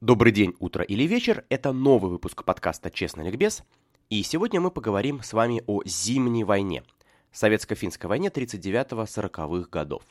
Добрый 0.00 0.30
день, 0.30 0.54
утро 0.60 0.84
или 0.84 1.02
вечер. 1.08 1.44
Это 1.48 1.72
новый 1.72 2.08
выпуск 2.08 2.44
подкаста 2.44 2.88
«Честно 2.88 3.22
ликбез». 3.22 3.64
И 4.10 4.22
сегодня 4.22 4.60
мы 4.60 4.70
поговорим 4.70 5.24
с 5.24 5.32
вами 5.32 5.60
о 5.66 5.82
Зимней 5.84 6.44
войне, 6.44 6.84
Советско-финской 7.32 8.08
войне 8.08 8.28
39-40-х 8.28 9.68
годов. 9.68 10.04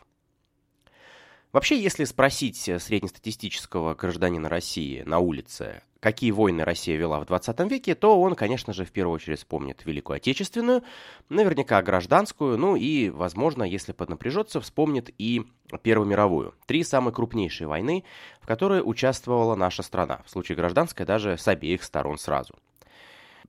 Вообще, 1.54 1.82
если 1.82 2.04
спросить 2.04 2.58
среднестатистического 2.58 3.96
гражданина 3.96 4.50
России 4.50 5.04
на 5.04 5.20
улице, 5.20 5.82
какие 6.00 6.32
войны 6.32 6.64
Россия 6.64 6.98
вела 6.98 7.20
в 7.20 7.26
20 7.26 7.60
веке, 7.72 7.96
то 7.96 8.20
он, 8.20 8.36
конечно 8.36 8.74
же, 8.74 8.86
в 8.86 8.92
первую 8.92 9.16
очередь 9.16 9.40
вспомнит 9.40 9.86
Великую 9.86 10.18
Отечественную, 10.18 10.84
наверняка 11.30 11.82
гражданскую, 11.82 12.58
ну 12.58 12.76
и, 12.76 13.10
возможно, 13.10 13.64
если 13.64 13.92
поднапряжется, 13.92 14.62
вспомнит 14.62 15.10
и 15.18 15.46
Первую 15.84 16.08
мировую. 16.08 16.54
Три 16.66 16.84
самые 16.84 17.14
крупнейшие 17.14 17.68
войны, 17.68 18.06
в 18.40 18.48
которые 18.48 18.82
участвовала 18.82 19.56
наша 19.56 19.84
страна, 19.84 20.22
в 20.26 20.30
случае 20.30 20.56
гражданской 20.56 21.06
даже 21.06 21.38
с 21.38 21.46
обеих 21.46 21.84
сторон 21.84 22.18
сразу. 22.18 22.54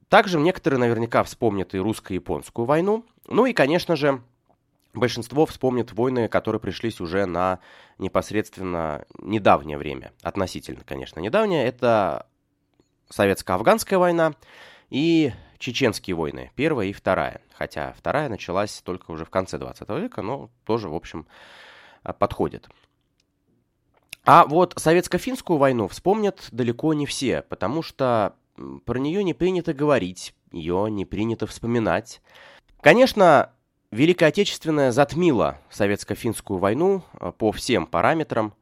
Также 0.08 0.40
некоторые 0.40 0.80
наверняка 0.80 1.22
вспомнят 1.22 1.74
и 1.74 1.78
русско-японскую 1.78 2.64
войну, 2.64 3.04
ну 3.28 3.46
и, 3.46 3.52
конечно 3.52 3.94
же, 3.94 4.20
большинство 4.94 5.46
вспомнит 5.46 5.92
войны, 5.92 6.28
которые 6.28 6.60
пришлись 6.60 7.00
уже 7.00 7.26
на 7.26 7.60
непосредственно 7.98 9.04
недавнее 9.20 9.78
время. 9.78 10.12
Относительно, 10.22 10.82
конечно, 10.84 11.20
недавнее. 11.20 11.66
Это 11.66 12.26
советско-афганская 13.10 13.98
война 13.98 14.34
и 14.90 15.32
чеченские 15.58 16.16
войны, 16.16 16.50
первая 16.54 16.88
и 16.88 16.92
вторая. 16.92 17.40
Хотя 17.54 17.94
вторая 17.96 18.28
началась 18.28 18.80
только 18.82 19.10
уже 19.10 19.24
в 19.24 19.30
конце 19.30 19.58
20 19.58 19.88
века, 19.90 20.22
но 20.22 20.50
тоже, 20.64 20.88
в 20.88 20.94
общем, 20.94 21.26
подходит. 22.18 22.68
А 24.24 24.44
вот 24.44 24.74
советско-финскую 24.76 25.56
войну 25.56 25.88
вспомнят 25.88 26.48
далеко 26.52 26.94
не 26.94 27.06
все, 27.06 27.42
потому 27.42 27.82
что 27.82 28.34
про 28.84 28.98
нее 28.98 29.24
не 29.24 29.34
принято 29.34 29.72
говорить, 29.72 30.34
ее 30.52 30.90
не 30.90 31.04
принято 31.04 31.46
вспоминать. 31.46 32.20
Конечно, 32.80 33.52
Великая 33.90 34.26
Отечественная 34.26 34.92
затмила 34.92 35.58
советско-финскую 35.70 36.58
войну 36.58 37.02
э, 37.14 37.32
по 37.36 37.52
всем 37.52 37.86
параметрам. 37.86 38.52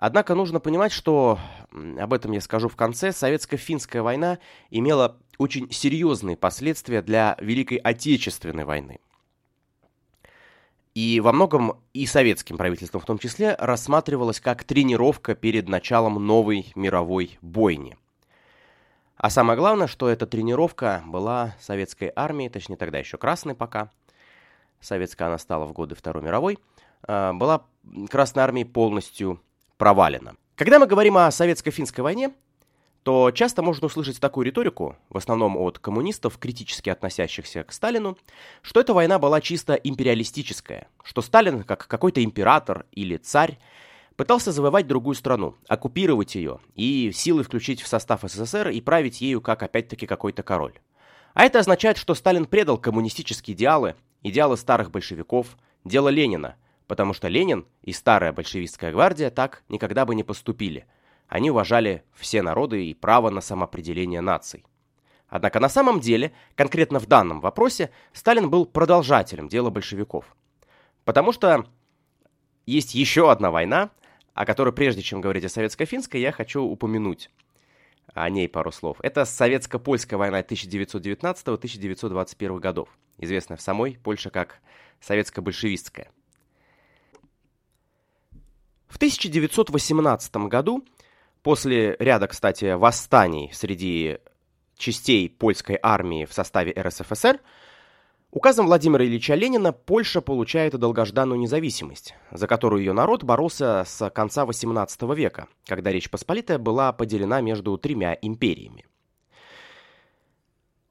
Однако 0.00 0.34
нужно 0.34 0.60
понимать, 0.60 0.92
что, 0.92 1.38
об 1.72 2.14
этом 2.14 2.32
я 2.32 2.40
скажу 2.40 2.70
в 2.70 2.74
конце, 2.74 3.10
советско-финская 3.12 4.00
война 4.00 4.38
имела 4.70 5.18
очень 5.36 5.70
серьезные 5.70 6.38
последствия 6.38 7.02
для 7.02 7.36
Великой 7.38 7.76
Отечественной 7.76 8.64
войны. 8.64 8.98
И 10.94 11.20
во 11.20 11.32
многом 11.32 11.82
и 11.92 12.06
советским 12.06 12.56
правительством 12.56 13.02
в 13.02 13.04
том 13.04 13.18
числе 13.18 13.54
рассматривалась 13.58 14.40
как 14.40 14.64
тренировка 14.64 15.34
перед 15.34 15.68
началом 15.68 16.14
новой 16.26 16.72
мировой 16.74 17.38
бойни. 17.42 17.98
А 19.18 19.28
самое 19.28 19.58
главное, 19.58 19.86
что 19.86 20.08
эта 20.08 20.26
тренировка 20.26 21.02
была 21.06 21.54
советской 21.60 22.10
армией, 22.16 22.48
точнее 22.48 22.76
тогда 22.76 22.98
еще 22.98 23.18
красной 23.18 23.54
пока, 23.54 23.90
советская 24.80 25.28
она 25.28 25.36
стала 25.36 25.66
в 25.66 25.74
годы 25.74 25.94
Второй 25.94 26.22
мировой, 26.22 26.58
а, 27.02 27.34
была 27.34 27.66
Красной 28.08 28.42
армией 28.42 28.64
полностью 28.64 29.40
провалена. 29.80 30.36
Когда 30.56 30.78
мы 30.78 30.86
говорим 30.86 31.16
о 31.16 31.30
советско-финской 31.30 32.04
войне, 32.04 32.32
то 33.02 33.30
часто 33.30 33.62
можно 33.62 33.86
услышать 33.86 34.20
такую 34.20 34.44
риторику, 34.44 34.96
в 35.08 35.16
основном 35.16 35.56
от 35.56 35.78
коммунистов, 35.78 36.36
критически 36.36 36.90
относящихся 36.90 37.64
к 37.64 37.72
Сталину, 37.72 38.18
что 38.60 38.80
эта 38.80 38.92
война 38.92 39.18
была 39.18 39.40
чисто 39.40 39.72
империалистическая, 39.72 40.88
что 41.02 41.22
Сталин, 41.22 41.64
как 41.64 41.86
какой-то 41.86 42.22
император 42.22 42.84
или 42.92 43.16
царь, 43.16 43.58
пытался 44.16 44.52
завоевать 44.52 44.86
другую 44.86 45.14
страну, 45.14 45.56
оккупировать 45.66 46.34
ее 46.34 46.60
и 46.74 47.10
силой 47.14 47.42
включить 47.42 47.80
в 47.80 47.88
состав 47.88 48.20
СССР 48.22 48.68
и 48.68 48.82
править 48.82 49.22
ею 49.22 49.40
как 49.40 49.62
опять-таки 49.62 50.06
какой-то 50.06 50.42
король. 50.42 50.78
А 51.32 51.44
это 51.44 51.58
означает, 51.58 51.96
что 51.96 52.14
Сталин 52.14 52.44
предал 52.44 52.76
коммунистические 52.76 53.56
идеалы, 53.56 53.94
идеалы 54.22 54.58
старых 54.58 54.90
большевиков, 54.90 55.56
дело 55.86 56.10
Ленина, 56.10 56.56
потому 56.90 57.14
что 57.14 57.28
Ленин 57.28 57.66
и 57.82 57.92
старая 57.92 58.32
большевистская 58.32 58.90
гвардия 58.90 59.30
так 59.30 59.62
никогда 59.68 60.04
бы 60.04 60.16
не 60.16 60.24
поступили. 60.24 60.86
Они 61.28 61.48
уважали 61.48 62.02
все 62.14 62.42
народы 62.42 62.84
и 62.84 62.94
право 62.94 63.30
на 63.30 63.40
самоопределение 63.40 64.20
наций. 64.20 64.64
Однако 65.28 65.60
на 65.60 65.68
самом 65.68 66.00
деле, 66.00 66.32
конкретно 66.56 66.98
в 66.98 67.06
данном 67.06 67.40
вопросе, 67.40 67.90
Сталин 68.12 68.50
был 68.50 68.66
продолжателем 68.66 69.46
дела 69.46 69.70
большевиков. 69.70 70.24
Потому 71.04 71.30
что 71.30 71.64
есть 72.66 72.96
еще 72.96 73.30
одна 73.30 73.52
война, 73.52 73.92
о 74.34 74.44
которой 74.44 74.74
прежде 74.74 75.02
чем 75.02 75.20
говорить 75.20 75.44
о 75.44 75.48
советско-финской, 75.48 76.20
я 76.20 76.32
хочу 76.32 76.60
упомянуть 76.60 77.30
о 78.14 78.28
ней 78.28 78.48
пару 78.48 78.72
слов. 78.72 78.96
Это 79.04 79.24
советско-польская 79.24 80.16
война 80.16 80.40
1919-1921 80.40 82.58
годов, 82.58 82.88
известная 83.16 83.56
в 83.56 83.60
самой 83.60 83.96
Польше 84.02 84.30
как 84.30 84.58
советско-большевистская. 85.00 86.10
В 88.90 88.96
1918 88.96 90.36
году, 90.48 90.84
после 91.42 91.96
ряда, 92.00 92.26
кстати, 92.26 92.74
восстаний 92.74 93.50
среди 93.54 94.18
частей 94.76 95.30
польской 95.30 95.78
армии 95.80 96.24
в 96.24 96.32
составе 96.32 96.72
РСФСР, 96.72 97.40
Указом 98.32 98.66
Владимира 98.66 99.04
Ильича 99.04 99.34
Ленина 99.34 99.72
Польша 99.72 100.20
получает 100.20 100.78
долгожданную 100.78 101.38
независимость, 101.40 102.14
за 102.30 102.46
которую 102.46 102.80
ее 102.80 102.92
народ 102.92 103.24
боролся 103.24 103.82
с 103.84 104.08
конца 104.10 104.44
XVIII 104.44 105.16
века, 105.16 105.48
когда 105.66 105.90
Речь 105.90 106.08
Посполитая 106.08 106.58
была 106.58 106.92
поделена 106.92 107.40
между 107.40 107.76
тремя 107.76 108.16
империями. 108.22 108.86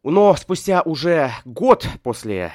Но 0.03 0.35
спустя 0.35 0.81
уже 0.81 1.31
год 1.45 1.87
после 2.03 2.51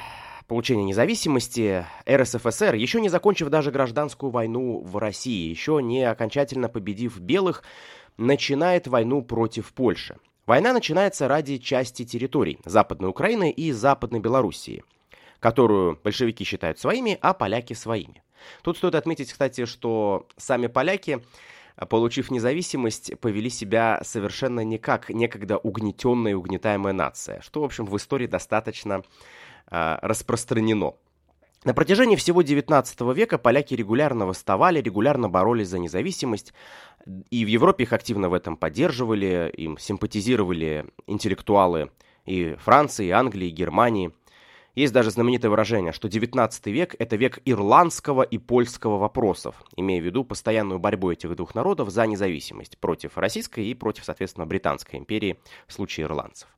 получения 0.47 0.85
независимости 0.85 1.87
РСФСР, 2.09 2.75
еще 2.75 3.01
не 3.01 3.09
закончив 3.09 3.49
даже 3.49 3.71
гражданскую 3.71 4.31
войну 4.31 4.81
в 4.81 4.97
России, 4.99 5.49
еще 5.49 5.81
не 5.83 6.03
окончательно 6.03 6.69
победив 6.69 7.19
белых, 7.19 7.63
начинает 8.17 8.87
войну 8.87 9.23
против 9.23 9.73
Польши. 9.73 10.17
Война 10.47 10.73
начинается 10.73 11.27
ради 11.27 11.57
части 11.57 12.05
территорий 12.05 12.59
Западной 12.65 13.09
Украины 13.09 13.51
и 13.51 13.73
Западной 13.73 14.21
Белоруссии, 14.21 14.85
которую 15.41 15.99
большевики 16.05 16.45
считают 16.45 16.79
своими, 16.79 17.19
а 17.23 17.33
поляки 17.33 17.73
своими. 17.73 18.23
Тут 18.63 18.77
стоит 18.77 18.95
отметить, 18.95 19.33
кстати, 19.33 19.65
что 19.65 20.27
сами 20.37 20.67
поляки, 20.67 21.25
получив 21.89 22.31
независимость, 22.31 23.19
повели 23.21 23.49
себя 23.49 24.01
совершенно 24.05 24.61
не 24.61 24.77
как 24.77 25.09
некогда 25.09 25.57
угнетенная 25.57 26.33
и 26.33 26.35
угнетаемая 26.35 26.93
нация, 26.93 27.41
что, 27.41 27.63
в 27.63 27.65
общем, 27.65 27.87
в 27.87 27.97
истории 27.97 28.27
достаточно 28.27 29.03
распространено. 29.69 30.95
На 31.65 31.73
протяжении 31.73 32.17
всего 32.17 32.43
XIX 32.43 33.15
века 33.15 33.39
поляки 33.39 33.73
регулярно 33.75 34.27
восставали, 34.27 34.83
регулярно 34.83 35.31
боролись 35.31 35.69
за 35.69 35.79
независимость, 35.79 36.53
и 37.31 37.45
в 37.45 37.49
Европе 37.49 37.85
их 37.85 37.95
активно 37.95 38.29
в 38.29 38.35
этом 38.35 38.59
поддерживали, 38.59 39.51
им 39.57 39.79
симпатизировали 39.79 40.87
интеллектуалы 41.07 41.91
и 42.27 42.55
Франции, 42.57 43.07
и 43.07 43.11
Англии, 43.11 43.49
и 43.49 43.53
Германии. 43.53 44.13
Есть 44.75 44.93
даже 44.93 45.11
знаменитое 45.11 45.51
выражение, 45.51 45.93
что 45.93 46.09
XIX 46.09 46.51
век– 46.71 46.97
это 46.99 47.17
век 47.17 47.39
ирландского 47.47 48.23
и 48.23 48.39
польского 48.39 48.99
вопросов, 48.99 49.63
имея 49.77 50.03
в 50.03 50.05
виду 50.05 50.25
постоянную 50.25 50.81
борьбу 50.81 51.13
этих 51.13 51.35
двух 51.35 51.55
народов 51.55 51.91
за 51.91 52.07
независимость 52.07 52.77
против 52.79 53.17
Российской 53.17 53.67
и 53.67 53.75
против, 53.75 54.05
соответственно, 54.05 54.47
Британской 54.47 54.99
империи 54.99 55.39
в 55.67 55.73
случае 55.73 56.05
ирландцев. 56.07 56.49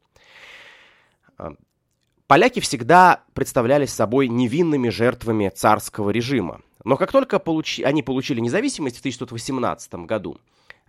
Поляки 2.26 2.59
всегда 2.59 3.22
представлялись 3.34 3.92
собой 3.92 4.26
невинными 4.26 4.88
жертвами 4.88 5.48
царского 5.48 6.10
режима. 6.10 6.60
Но 6.82 6.97
как 6.97 7.12
только 7.12 7.38
получи, 7.38 7.84
они 7.84 8.03
получили 8.03 8.41
независимость 8.41 8.97
в 8.97 9.00
1918 9.00 9.94
году, 10.06 10.38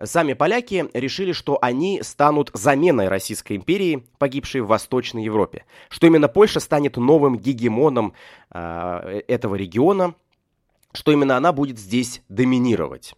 сами 0.03 0.33
поляки 0.33 0.89
решили, 0.93 1.33
что 1.33 1.59
они 1.61 2.01
станут 2.01 2.49
заменой 2.55 3.07
Российской 3.07 3.55
империи, 3.57 4.03
погибшей 4.17 4.61
в 4.61 4.67
Восточной 4.67 5.23
Европе. 5.23 5.65
Что 5.89 6.07
именно 6.07 6.27
Польша 6.27 6.59
станет 6.59 6.97
новым 6.97 7.37
гегемоном 7.37 8.13
э, 8.49 9.21
этого 9.27 9.53
региона, 9.53 10.15
что 10.91 11.11
именно 11.11 11.37
она 11.37 11.53
будет 11.53 11.77
здесь 11.77 12.23
доминировать. 12.29 13.13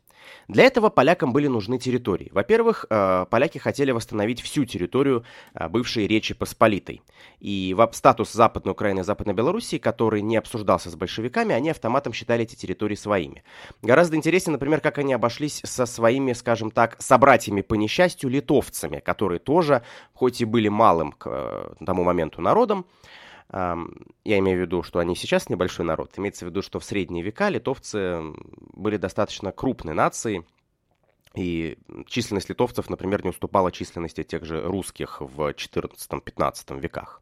Для 0.49 0.63
этого 0.63 0.89
полякам 0.89 1.31
были 1.31 1.45
нужны 1.45 1.77
территории. 1.77 2.29
Во-первых, 2.31 2.87
э, 2.89 3.27
поляки 3.29 3.59
хотели 3.59 3.91
восстановить 3.91 4.41
всю 4.41 4.65
территорию 4.65 5.23
э, 5.53 5.69
бывшей 5.69 6.07
Речи 6.07 6.33
Посполитой. 6.33 7.03
И 7.39 7.77
статус 7.91 8.33
Западной 8.33 8.71
Украины 8.71 9.01
и 9.01 9.03
Западной 9.03 9.35
Белоруссии, 9.35 9.77
который 9.77 10.23
не 10.23 10.37
обсуждался 10.37 10.89
с 10.89 10.95
большевиками, 10.95 11.53
они 11.53 11.69
автоматом 11.69 12.13
считали 12.13 12.43
эти 12.43 12.55
территории 12.55 12.95
своими. 12.95 13.43
Гораздо 13.83 14.15
интереснее, 14.15 14.53
например, 14.53 14.81
как 14.81 14.97
они 14.97 15.13
обошлись 15.13 15.61
со 15.63 15.85
своими, 15.85 16.33
скажем 16.33 16.71
так, 16.71 16.95
собратьями 16.99 17.61
по 17.61 17.75
несчастью, 17.75 18.31
литовцами, 18.31 19.01
которые 19.01 19.37
тоже, 19.37 19.83
хоть 20.13 20.41
и 20.41 20.45
были 20.45 20.67
малым 20.67 21.11
к 21.11 21.27
э, 21.29 21.85
тому 21.85 22.03
моменту 22.03 22.41
народом, 22.41 22.87
я 23.51 24.37
имею 24.39 24.59
в 24.59 24.61
виду, 24.61 24.83
что 24.83 24.99
они 24.99 25.15
сейчас 25.15 25.49
небольшой 25.49 25.85
народ. 25.85 26.11
Имеется 26.17 26.45
в 26.45 26.49
виду, 26.49 26.61
что 26.61 26.79
в 26.79 26.83
средние 26.83 27.23
века 27.23 27.49
литовцы 27.49 28.21
были 28.73 28.97
достаточно 28.97 29.51
крупной 29.51 29.93
нацией. 29.93 30.45
И 31.35 31.77
численность 32.07 32.49
литовцев, 32.49 32.89
например, 32.89 33.23
не 33.23 33.29
уступала 33.29 33.71
численности 33.71 34.23
тех 34.23 34.45
же 34.45 34.61
русских 34.61 35.21
в 35.21 35.41
XIV-XV 35.41 36.79
веках. 36.79 37.21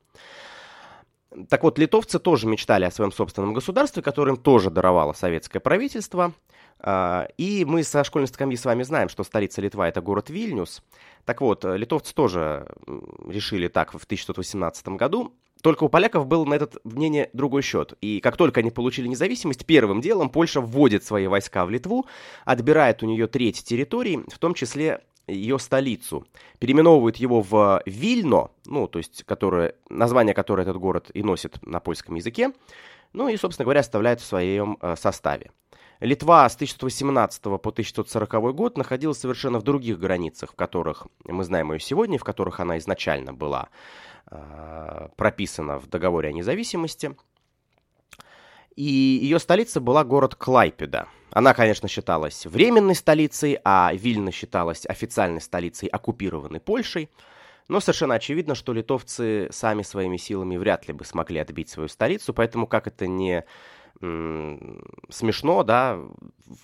Так 1.50 1.64
вот, 1.64 1.78
литовцы 1.78 2.20
тоже 2.20 2.48
мечтали 2.48 2.86
о 2.86 2.92
своем 2.92 3.12
собственном 3.12 3.54
государстве, 3.54 4.02
которое 4.02 4.32
им 4.32 4.38
тоже 4.38 4.70
даровало 4.70 5.14
советское 5.14 5.60
правительство. 5.60 6.34
А, 6.80 7.28
и 7.38 7.66
мы 7.66 7.84
со 7.84 8.04
школьной 8.04 8.28
скамьи 8.28 8.56
с 8.56 8.66
вами 8.66 8.84
знаем, 8.84 9.10
что 9.10 9.24
столица 9.24 9.62
Литва– 9.62 9.88
это 9.90 10.02
город 10.02 10.30
Вильнюс. 10.30 10.82
Так 11.26 11.42
вот, 11.42 11.66
литовцы 11.66 12.14
тоже 12.14 12.68
решили 13.28 13.68
так 13.68 13.92
в 13.92 14.04
1618 14.04 14.88
году. 14.90 15.34
Только 15.68 15.84
у 15.84 15.90
поляков 15.90 16.28
был 16.28 16.46
на 16.46 16.54
этот 16.54 16.78
мнение 16.86 17.30
другой 17.34 17.62
счет. 17.62 17.92
И 18.00 18.22
как 18.22 18.38
только 18.38 18.62
они 18.62 18.72
получили 18.72 19.06
независимость, 19.06 19.66
первым 19.66 20.00
делом 20.00 20.30
Польша 20.30 20.62
вводит 20.62 21.04
свои 21.04 21.28
войска 21.28 21.66
в 21.66 21.70
Литву, 21.70 22.06
отбирает 22.46 23.04
у 23.04 23.06
нее 23.06 23.28
треть 23.28 23.66
территории, 23.66 24.24
в 24.34 24.40
том 24.40 24.54
числе 24.54 25.02
ее 25.28 25.60
столицу, 25.60 26.26
переименовывает 26.60 27.18
его 27.18 27.42
в 27.42 27.82
Вильно, 27.86 28.50
ну, 28.66 28.88
то 28.88 29.00
есть 29.00 29.26
которое, 29.26 29.76
название 29.90 30.34
которое 30.34 30.62
этот 30.62 30.78
город 30.78 31.12
и 31.14 31.22
носит 31.22 31.62
на 31.68 31.82
польском 31.82 32.16
языке, 32.16 32.54
ну 33.12 33.28
и, 33.28 33.36
собственно 33.36 33.66
говоря, 33.66 33.82
оставляет 33.82 34.22
в 34.22 34.26
своем 34.26 34.78
э, 34.80 34.96
составе. 34.96 35.52
Литва 36.00 36.48
с 36.48 36.56
1118 36.56 37.44
по 37.44 37.56
1140 37.56 38.56
год 38.56 38.78
находилась 38.78 39.20
совершенно 39.20 39.60
в 39.60 39.64
других 39.64 40.00
границах, 40.00 40.54
в 40.54 40.56
которых 40.56 41.08
мы 41.26 41.44
знаем 41.44 41.74
ее 41.74 41.82
сегодня, 41.82 42.18
в 42.18 42.24
которых 42.24 42.62
она 42.62 42.78
изначально 42.78 43.34
была 43.34 43.68
прописана 45.16 45.80
в 45.80 45.88
договоре 45.88 46.30
о 46.30 46.34
независимости. 46.34 47.16
И 48.76 48.84
ее 48.84 49.40
столица 49.40 49.82
была 49.82 50.04
город 50.04 50.36
Клайпеда. 50.36 51.08
Она, 51.32 51.54
конечно, 51.54 51.88
считалась 51.88 52.46
временной 52.46 52.96
столицей, 52.96 53.60
а 53.64 53.92
Вильна 53.94 54.32
считалась 54.32 54.86
официальной 54.86 55.42
столицей 55.42 55.90
оккупированной 55.90 56.60
Польшей. 56.60 57.10
Но 57.68 57.80
совершенно 57.80 58.16
очевидно, 58.16 58.56
что 58.56 58.74
литовцы 58.74 59.50
сами 59.52 59.82
своими 59.82 60.18
силами 60.18 60.58
вряд 60.58 60.88
ли 60.88 60.94
бы 60.94 61.04
смогли 61.04 61.40
отбить 61.40 61.70
свою 61.70 61.90
столицу, 61.90 62.34
поэтому 62.34 62.66
как 62.66 62.88
это 62.88 63.08
не 63.08 63.44
смешно, 64.00 65.64
да, 65.64 66.00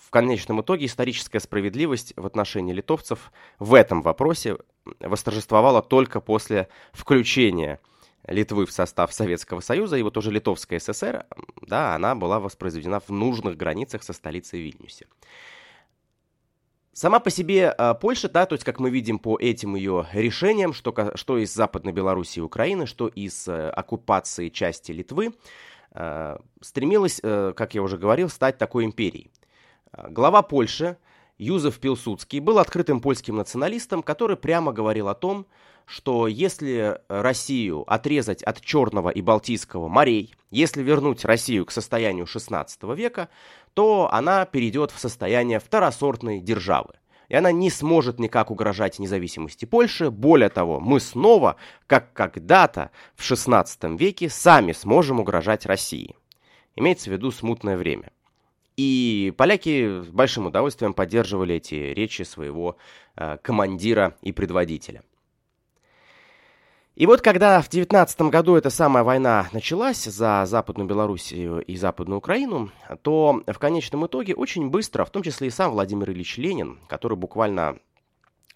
в 0.02 0.10
конечном 0.12 0.62
итоге 0.62 0.86
историческая 0.86 1.40
справедливость 1.40 2.14
в 2.16 2.26
отношении 2.26 2.74
литовцев 2.74 3.32
в 3.60 3.74
этом 3.74 4.02
вопросе 4.02 4.58
восторжествовала 5.00 5.82
только 5.82 6.22
после 6.22 6.68
включения 6.92 7.80
Литвы 8.28 8.66
в 8.66 8.72
состав 8.72 9.14
Советского 9.14 9.60
Союза, 9.60 9.98
и 9.98 10.02
вот 10.02 10.16
уже 10.16 10.32
Литовская 10.32 10.80
ССР, 10.80 11.26
да, 11.62 11.96
она 11.96 12.16
была 12.16 12.40
воспроизведена 12.40 13.00
в 13.00 13.10
нужных 13.10 13.58
границах 13.58 14.04
со 14.04 14.14
столицей 14.14 14.62
Вильнюсе. 14.62 15.08
Сама 16.94 17.20
по 17.20 17.32
себе 17.32 17.74
э, 17.76 17.96
Польша, 18.00 18.30
да, 18.30 18.46
то 18.46 18.54
есть, 18.54 18.64
как 18.64 18.80
мы 18.80 18.92
видим 18.92 19.18
по 19.18 19.38
этим 19.40 19.76
ее 19.76 20.08
решениям, 20.14 20.74
что, 20.74 20.94
что 21.16 21.40
из 21.40 21.52
Западной 21.52 21.92
Белоруссии 21.92 22.40
и 22.40 22.44
Украины, 22.44 22.86
что 22.86 23.08
из 23.08 23.48
э, 23.48 23.70
оккупации 23.72 24.50
части 24.50 24.92
Литвы, 24.92 25.34
стремилась, 26.62 27.20
э, 27.22 27.54
как 27.56 27.76
я 27.76 27.84
уже 27.84 27.98
говорил, 27.98 28.30
стать 28.30 28.58
такой 28.58 28.86
империей. 28.86 29.32
Э, 29.92 30.08
глава 30.10 30.42
Польши 30.42 30.98
Юзеф 31.38 31.80
Пилсудский 31.80 32.40
был 32.40 32.60
открытым 32.60 33.02
польским 33.02 33.36
националистом, 33.36 34.02
который 34.04 34.38
прямо 34.38 34.72
говорил 34.72 35.08
о 35.08 35.16
том, 35.16 35.46
что 35.86 36.28
если 36.28 37.00
Россию 37.10 37.84
отрезать 37.88 38.42
от 38.42 38.62
Черного 38.62 39.10
и 39.10 39.22
Балтийского 39.22 39.90
морей, 39.90 40.34
если 40.50 40.82
вернуть 40.82 41.26
Россию 41.26 41.66
к 41.66 41.72
состоянию 41.72 42.26
XVI 42.26 42.96
века, 42.96 43.30
то 43.74 44.10
она 44.12 44.46
перейдет 44.46 44.92
в 44.92 45.00
состояние 45.00 45.60
второсортной 45.60 46.40
державы 46.40 46.94
и 47.34 47.36
она 47.36 47.52
не 47.52 47.72
сможет 47.72 48.20
никак 48.20 48.52
угрожать 48.52 49.00
независимости 49.00 49.66
Польши. 49.66 50.12
Более 50.12 50.50
того, 50.50 50.80
мы 50.80 51.00
снова, 51.00 51.56
как 51.88 52.14
когда-то 52.14 52.92
в 53.16 53.24
XVI 53.24 53.98
веке, 53.98 54.30
сами 54.30 54.72
сможем 54.72 55.20
угрожать 55.20 55.66
России. 55.66 56.16
Имеется 56.76 57.10
в 57.10 57.14
виду 57.14 57.32
смутное 57.32 57.76
время. 57.76 58.12
И 58.78 59.34
поляки 59.36 60.04
с 60.04 60.10
большим 60.10 60.46
удовольствием 60.46 60.94
поддерживали 60.94 61.56
эти 61.56 61.74
речи 61.74 62.22
своего 62.22 62.78
э, 63.16 63.40
командира 63.42 64.16
и 64.22 64.32
предводителя. 64.32 65.02
И 66.96 67.08
вот 67.08 67.22
когда 67.22 67.60
в 67.60 67.70
19 67.70 68.22
году 68.24 68.56
эта 68.56 68.70
самая 68.70 69.04
война 69.04 69.50
началась 69.52 70.04
за 70.04 70.44
Западную 70.46 70.88
Белоруссию 70.88 71.62
и 71.62 71.76
Западную 71.76 72.20
Украину, 72.20 72.70
то 73.02 73.42
в 73.48 73.58
конечном 73.58 74.06
итоге 74.06 74.36
очень 74.36 74.70
быстро, 74.70 75.04
в 75.04 75.10
том 75.10 75.24
числе 75.24 75.48
и 75.48 75.52
сам 75.52 75.72
Владимир 75.72 76.12
Ильич 76.12 76.38
Ленин, 76.38 76.78
который 76.88 77.18
буквально 77.18 77.80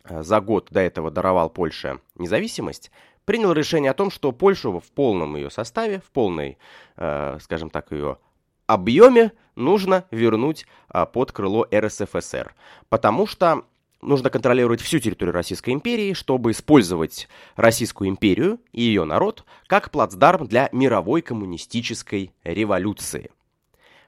э, 0.04 0.22
за 0.22 0.40
год 0.40 0.68
до 0.70 0.82
этого 0.82 1.10
даровал 1.10 1.50
Польше 1.50 2.00
независимость, 2.14 2.92
принял 3.26 3.54
решение 3.54 3.90
о 3.90 3.96
том, 3.96 4.12
что 4.12 4.32
Польшу 4.32 4.80
в 4.80 4.92
полном 4.92 5.36
ее 5.36 5.50
составе, 5.50 6.00
в 6.02 6.12
полной, 6.12 6.60
э, 6.96 7.40
скажем 7.42 7.72
так, 7.72 7.92
ее 7.92 8.20
объеме 8.68 9.32
нужно 9.56 10.06
вернуть 10.12 10.68
э, 10.94 11.08
под 11.12 11.32
крыло 11.32 11.68
РСФСР. 11.74 12.54
Потому 12.90 13.26
что 13.26 13.64
нужно 14.02 14.30
контролировать 14.30 14.82
всю 14.82 15.00
территорию 15.00 15.34
Российской 15.34 15.72
империи, 15.72 16.14
чтобы 16.14 16.52
использовать 16.52 17.28
Российскую 17.56 18.10
империю 18.10 18.60
и 18.72 18.82
ее 18.82 19.04
народ 19.04 19.46
как 19.68 19.92
плацдарм 19.92 20.48
для 20.48 20.70
мировой 20.72 21.22
коммунистической 21.22 22.34
революции. 22.44 23.32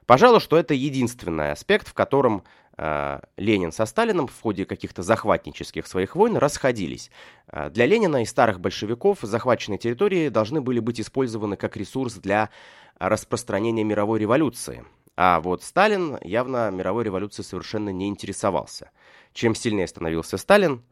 Пожалуй, 0.06 0.40
что 0.40 0.56
это 0.56 0.74
единственный 0.74 1.52
аспект, 1.52 1.86
в 1.86 1.94
котором 1.94 2.42
э, 2.76 3.20
Ленин 3.36 3.70
со 3.70 3.86
Сталином 3.86 4.26
в 4.26 4.40
ходе 4.40 4.64
каких-то 4.64 5.02
захватнических 5.02 5.86
своих 5.86 6.16
войн 6.16 6.36
расходились. 6.36 7.12
Э, 7.46 7.70
для 7.70 7.86
Ленина 7.86 8.22
и 8.22 8.24
старых 8.24 8.58
большевиков 8.58 9.18
захваченные 9.22 9.78
территории 9.78 10.28
должны 10.28 10.60
были 10.60 10.80
быть 10.80 11.00
использованы 11.00 11.56
как 11.56 11.76
ресурс 11.76 12.14
для 12.14 12.50
распространения 12.98 13.84
мировой 13.84 14.18
революции. 14.18 14.84
А 15.22 15.38
вот 15.42 15.62
Сталин 15.62 16.16
явно 16.22 16.70
мировой 16.70 17.04
революцией 17.04 17.44
совершенно 17.44 17.90
не 17.90 18.08
интересовался. 18.08 18.90
Чем 19.34 19.54
сильнее 19.54 19.86
становился 19.86 20.38
Сталин, 20.38 20.82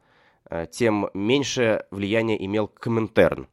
э, 0.51 0.67
тем 0.71 1.09
меньше 1.15 1.87
влияния 1.91 2.37
имел 2.45 2.69
Коминтерн, 2.69 3.49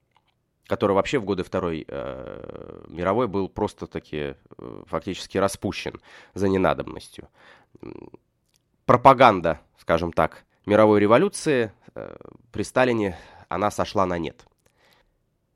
который 0.67 0.91
вообще 0.91 1.19
в 1.19 1.23
годы 1.23 1.45
Второй 1.45 1.85
э, 1.87 2.83
мировой 2.89 3.29
был 3.29 3.47
просто-таки 3.47 4.17
э, 4.17 4.83
фактически 4.85 5.37
распущен 5.37 6.01
за 6.33 6.49
ненадобностью. 6.49 7.29
Пропаганда, 8.85 9.61
скажем 9.79 10.11
так, 10.11 10.43
мировой 10.65 10.99
революции 10.99 11.71
э, 11.93 12.17
при 12.51 12.63
Сталине, 12.63 13.17
она 13.47 13.71
сошла 13.71 14.05
на 14.05 14.17
нет. 14.17 14.45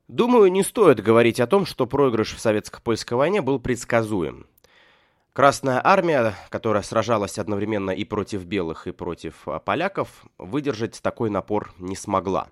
Думаю, 0.08 0.50
не 0.50 0.62
стоит 0.62 1.02
говорить 1.02 1.40
о 1.40 1.46
том, 1.46 1.66
что 1.66 1.86
проигрыш 1.86 2.34
в 2.34 2.40
советско-польской 2.40 3.18
войне 3.18 3.42
был 3.42 3.60
предсказуем. 3.60 4.46
Красная 5.32 5.80
армия, 5.84 6.34
которая 6.48 6.82
сражалась 6.82 7.38
одновременно 7.38 7.92
и 7.92 8.04
против 8.04 8.44
белых, 8.44 8.88
и 8.88 8.92
против 8.92 9.46
а, 9.46 9.60
поляков, 9.60 10.08
выдержать 10.38 11.00
такой 11.00 11.30
напор 11.30 11.72
не 11.78 11.94
смогла. 11.94 12.48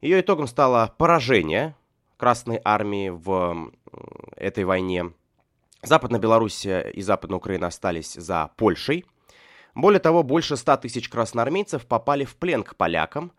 Ее 0.00 0.20
итогом 0.20 0.48
стало 0.48 0.92
поражение 0.98 1.76
Красной 2.16 2.60
армии 2.64 3.10
в 3.10 3.70
этой 4.34 4.64
войне. 4.64 5.12
Западная 5.84 6.18
Белоруссия 6.18 6.80
и 6.80 7.00
Западная 7.00 7.36
Украина 7.36 7.68
остались 7.68 8.14
за 8.14 8.50
Польшей. 8.56 9.06
Более 9.76 10.00
того, 10.00 10.24
больше 10.24 10.56
100 10.56 10.78
тысяч 10.78 11.08
красноармейцев 11.08 11.86
попали 11.86 12.24
в 12.24 12.34
плен 12.34 12.64
к 12.64 12.74
полякам. 12.74 13.30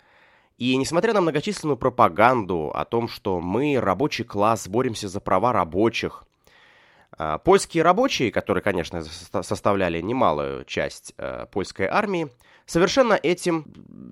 И 0.57 0.77
несмотря 0.77 1.13
на 1.13 1.19
многочисленную 1.19 1.75
пропаганду 1.75 2.71
о 2.73 2.85
том, 2.85 3.09
что 3.09 3.41
мы, 3.41 3.77
рабочий 3.77 4.23
класс, 4.23 4.69
боремся 4.69 5.09
за 5.09 5.19
права 5.19 5.51
рабочих, 5.51 6.23
польские 7.43 7.83
рабочие, 7.83 8.31
которые, 8.31 8.63
конечно, 8.63 9.03
составляли 9.03 9.99
немалую 9.99 10.63
часть 10.65 11.13
э, 11.17 11.47
польской 11.51 11.87
армии, 11.87 12.29
совершенно 12.65 13.13
этим 13.13 13.65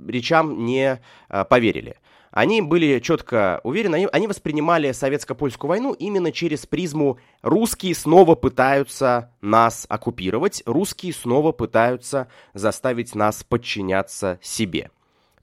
речам 0.08 0.66
не 0.66 1.01
э, 1.30 1.46
поверили. 1.46 1.98
Они 2.32 2.62
были 2.62 3.00
четко 3.00 3.62
уверены, 3.63 4.08
они, 4.12 4.27
воспринимали 4.27 4.92
советско-польскую 4.92 5.70
войну 5.70 5.94
именно 5.94 6.32
через 6.32 6.66
призму 6.66 7.18
«русские 7.42 7.96
снова 7.96 8.36
пытаются 8.36 9.32
нас 9.42 9.86
оккупировать, 9.89 10.62
русские 10.66 11.13
снова 11.13 11.51
пытаются 11.51 12.27
заставить 12.54 13.16
нас 13.16 13.44
подчиняться 13.44 14.38
себе». 14.42 14.92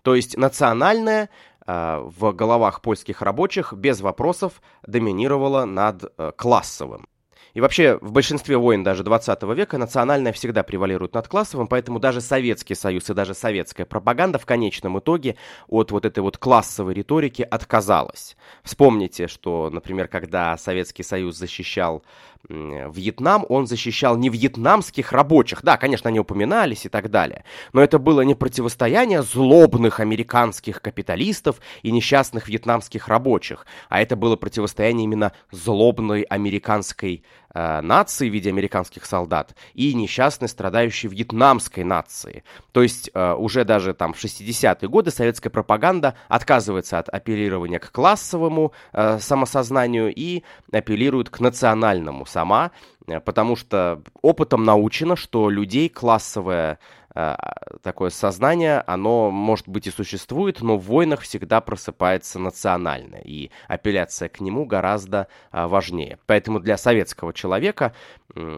То 0.03 0.15
есть 0.15 0.37
национальное 0.37 1.31
э, 1.67 1.99
в 2.05 2.33
головах 2.33 2.83
польских 2.83 3.23
рабочих 3.23 3.73
без 3.73 4.03
вопросов 4.03 4.61
доминировало 4.87 5.65
над 5.65 6.13
классовым. 6.37 7.07
И 7.55 7.61
вообще, 7.61 7.99
в 8.01 8.11
большинстве 8.11 8.57
войн 8.57 8.83
даже 8.83 9.05
20 9.05 9.43
века 9.55 9.79
национальное 9.79 10.33
всегда 10.33 10.65
превалирует 10.65 11.15
над 11.15 11.29
классовым, 11.29 11.69
поэтому 11.69 12.01
даже 12.01 12.21
Советский 12.21 12.75
Союз 12.75 13.09
и 13.09 13.15
даже 13.15 13.33
советская 13.33 13.87
пропаганда 13.87 14.39
в 14.39 14.47
конечном 14.47 14.99
итоге 14.99 15.37
от 15.69 15.93
вот 15.93 16.05
этой 16.05 16.19
вот 16.19 16.37
классовой 16.37 16.95
риторики 16.95 17.43
отказалась. 17.43 18.37
Вспомните, 18.65 19.29
что, 19.29 19.71
например, 19.71 20.09
когда 20.09 20.57
Советский 20.57 21.05
Союз 21.05 21.37
защищал 21.37 22.03
Вьетнам, 22.49 23.47
он 23.49 23.67
защищал 23.67 24.17
не 24.17 24.29
вьетнамских 24.29 25.13
рабочих. 25.13 25.63
Да, 25.63 25.79
конечно, 25.79 26.09
они 26.09 26.21
упоминались 26.21 26.85
и 26.85 26.89
так 26.89 27.11
далее. 27.11 27.45
Но 27.73 27.83
это 27.83 27.99
было 27.99 28.21
не 28.21 28.35
противостояние 28.35 29.23
злобных 29.23 30.01
американских 30.01 30.83
капиталистов 30.83 31.61
и 31.83 31.91
несчастных 31.91 32.49
вьетнамских 32.49 33.09
рабочих, 33.09 33.65
а 33.89 34.03
это 34.03 34.17
было 34.17 34.37
противостояние 34.37 35.05
именно 35.05 35.33
злобной 35.51 36.23
американской 36.23 37.25
э, 37.55 37.81
нации 37.81 38.29
в 38.29 38.33
виде 38.33 38.51
американских 38.51 39.07
солдат 39.07 39.55
и 39.75 39.95
несчастной 39.95 40.49
страдающей 40.49 41.09
вьетнамской 41.09 41.85
нации. 41.85 42.45
То 42.73 42.83
есть 42.83 43.11
э, 43.15 43.33
уже 43.35 43.65
даже 43.65 43.95
там 43.95 44.13
в 44.13 44.23
60-е 44.23 44.89
годы 44.89 45.11
советская 45.11 45.51
пропаганда 45.51 46.15
отказывается 46.29 46.99
от 46.99 47.09
апеллирования 47.09 47.79
к 47.79 47.91
классовому 47.91 48.73
э, 48.93 49.19
самосознанию 49.21 50.13
и 50.15 50.43
апеллирует 50.73 51.31
к 51.31 51.41
национальному 51.41 52.27
сама, 52.27 52.73
э, 53.07 53.21
потому 53.21 53.57
что 53.57 54.03
опытом 54.23 54.65
научено, 54.65 55.17
что 55.17 55.49
людей 55.51 55.89
классовое 55.89 56.73
э, 56.73 57.04
такое 57.15 58.11
сознание, 58.11 58.83
оно, 58.87 59.31
может 59.31 59.69
быть, 59.69 59.87
и 59.87 59.91
существует, 59.91 60.63
но 60.63 60.77
в 60.77 60.85
войнах 60.85 61.21
всегда 61.21 61.61
просыпается 61.61 62.41
национальное, 62.41 63.21
и 63.21 63.51
апелляция 63.69 64.29
к 64.29 64.41
нему 64.41 64.67
гораздо 64.67 65.29
э, 65.53 65.67
важнее. 65.67 66.19
Поэтому 66.27 66.59
для 66.59 66.77
советского 66.77 67.33
человека 67.33 67.95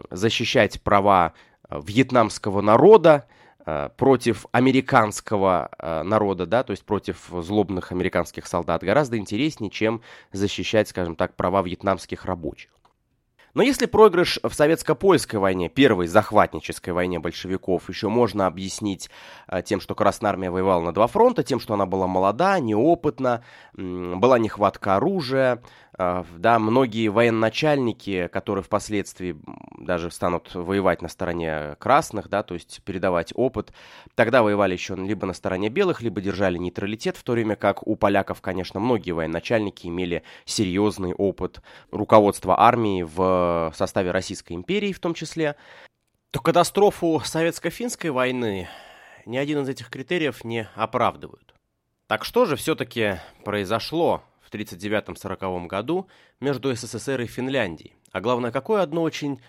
защищать 0.09 0.81
права 0.81 1.33
вьетнамского 1.69 2.61
народа, 2.61 3.27
против 3.97 4.45
американского 4.53 5.69
народа, 6.05 6.45
да, 6.45 6.63
то 6.63 6.71
есть 6.71 6.85
против 6.85 7.27
злобных 7.29 7.91
американских 7.91 8.47
солдат, 8.47 8.81
гораздо 8.81 9.17
интереснее, 9.17 9.69
чем 9.69 10.01
защищать, 10.31 10.87
скажем 10.87 11.17
так, 11.17 11.35
права 11.35 11.61
вьетнамских 11.61 12.23
рабочих. 12.23 12.71
Но 13.57 13.63
если 13.63 13.87
проигрыш 13.87 14.39
в 14.43 14.53
советско-польской 14.53 15.39
войне, 15.39 15.67
первой 15.67 16.05
захватнической 16.05 16.93
войне 16.93 17.17
большевиков, 17.17 17.89
еще 17.89 18.07
можно 18.07 18.45
объяснить 18.45 19.09
э, 19.47 19.63
тем, 19.63 19.81
что 19.81 19.95
Красная 19.95 20.29
Армия 20.29 20.51
воевала 20.51 20.83
на 20.83 20.93
два 20.93 21.07
фронта, 21.07 21.41
тем, 21.41 21.59
что 21.59 21.73
она 21.73 21.87
была 21.87 22.05
молода, 22.05 22.59
неопытна, 22.59 23.43
была 23.73 24.37
нехватка 24.37 24.97
оружия, 24.97 25.63
да, 25.97 26.59
многие 26.59 27.07
военачальники, 27.07 28.27
которые 28.27 28.63
впоследствии 28.63 29.35
даже 29.77 30.11
станут 30.11 30.53
воевать 30.53 31.01
на 31.01 31.07
стороне 31.07 31.75
красных, 31.79 32.29
да, 32.29 32.43
то 32.43 32.53
есть 32.53 32.81
передавать 32.83 33.31
опыт, 33.35 33.71
тогда 34.15 34.43
воевали 34.43 34.73
еще 34.73 34.95
либо 34.95 35.25
на 35.25 35.33
стороне 35.33 35.69
белых, 35.69 36.01
либо 36.01 36.21
держали 36.21 36.57
нейтралитет, 36.57 37.17
в 37.17 37.23
то 37.23 37.33
время 37.33 37.55
как 37.55 37.85
у 37.87 37.95
поляков, 37.95 38.41
конечно, 38.41 38.79
многие 38.79 39.11
военачальники 39.11 39.87
имели 39.87 40.23
серьезный 40.45 41.13
опыт 41.13 41.61
руководства 41.91 42.59
армией 42.59 43.03
в 43.03 43.37
в 43.71 43.73
составе 43.75 44.11
Российской 44.11 44.53
империи 44.53 44.93
в 44.93 44.99
том 44.99 45.13
числе, 45.13 45.55
то 46.31 46.39
катастрофу 46.39 47.21
советско-финской 47.23 48.11
войны 48.11 48.67
ни 49.25 49.37
один 49.37 49.63
из 49.63 49.69
этих 49.69 49.89
критериев 49.89 50.43
не 50.43 50.67
оправдывают. 50.75 51.53
Так 52.07 52.23
что 52.23 52.45
же 52.45 52.55
все-таки 52.55 53.19
произошло 53.43 54.23
в 54.47 54.53
1939-1940 54.53 55.67
году 55.67 56.07
между 56.39 56.73
СССР 56.73 57.21
и 57.21 57.27
Финляндией? 57.27 57.95
А 58.11 58.21
главное, 58.21 58.51
какое 58.51 58.81
одно 58.81 59.01
очень 59.01 59.41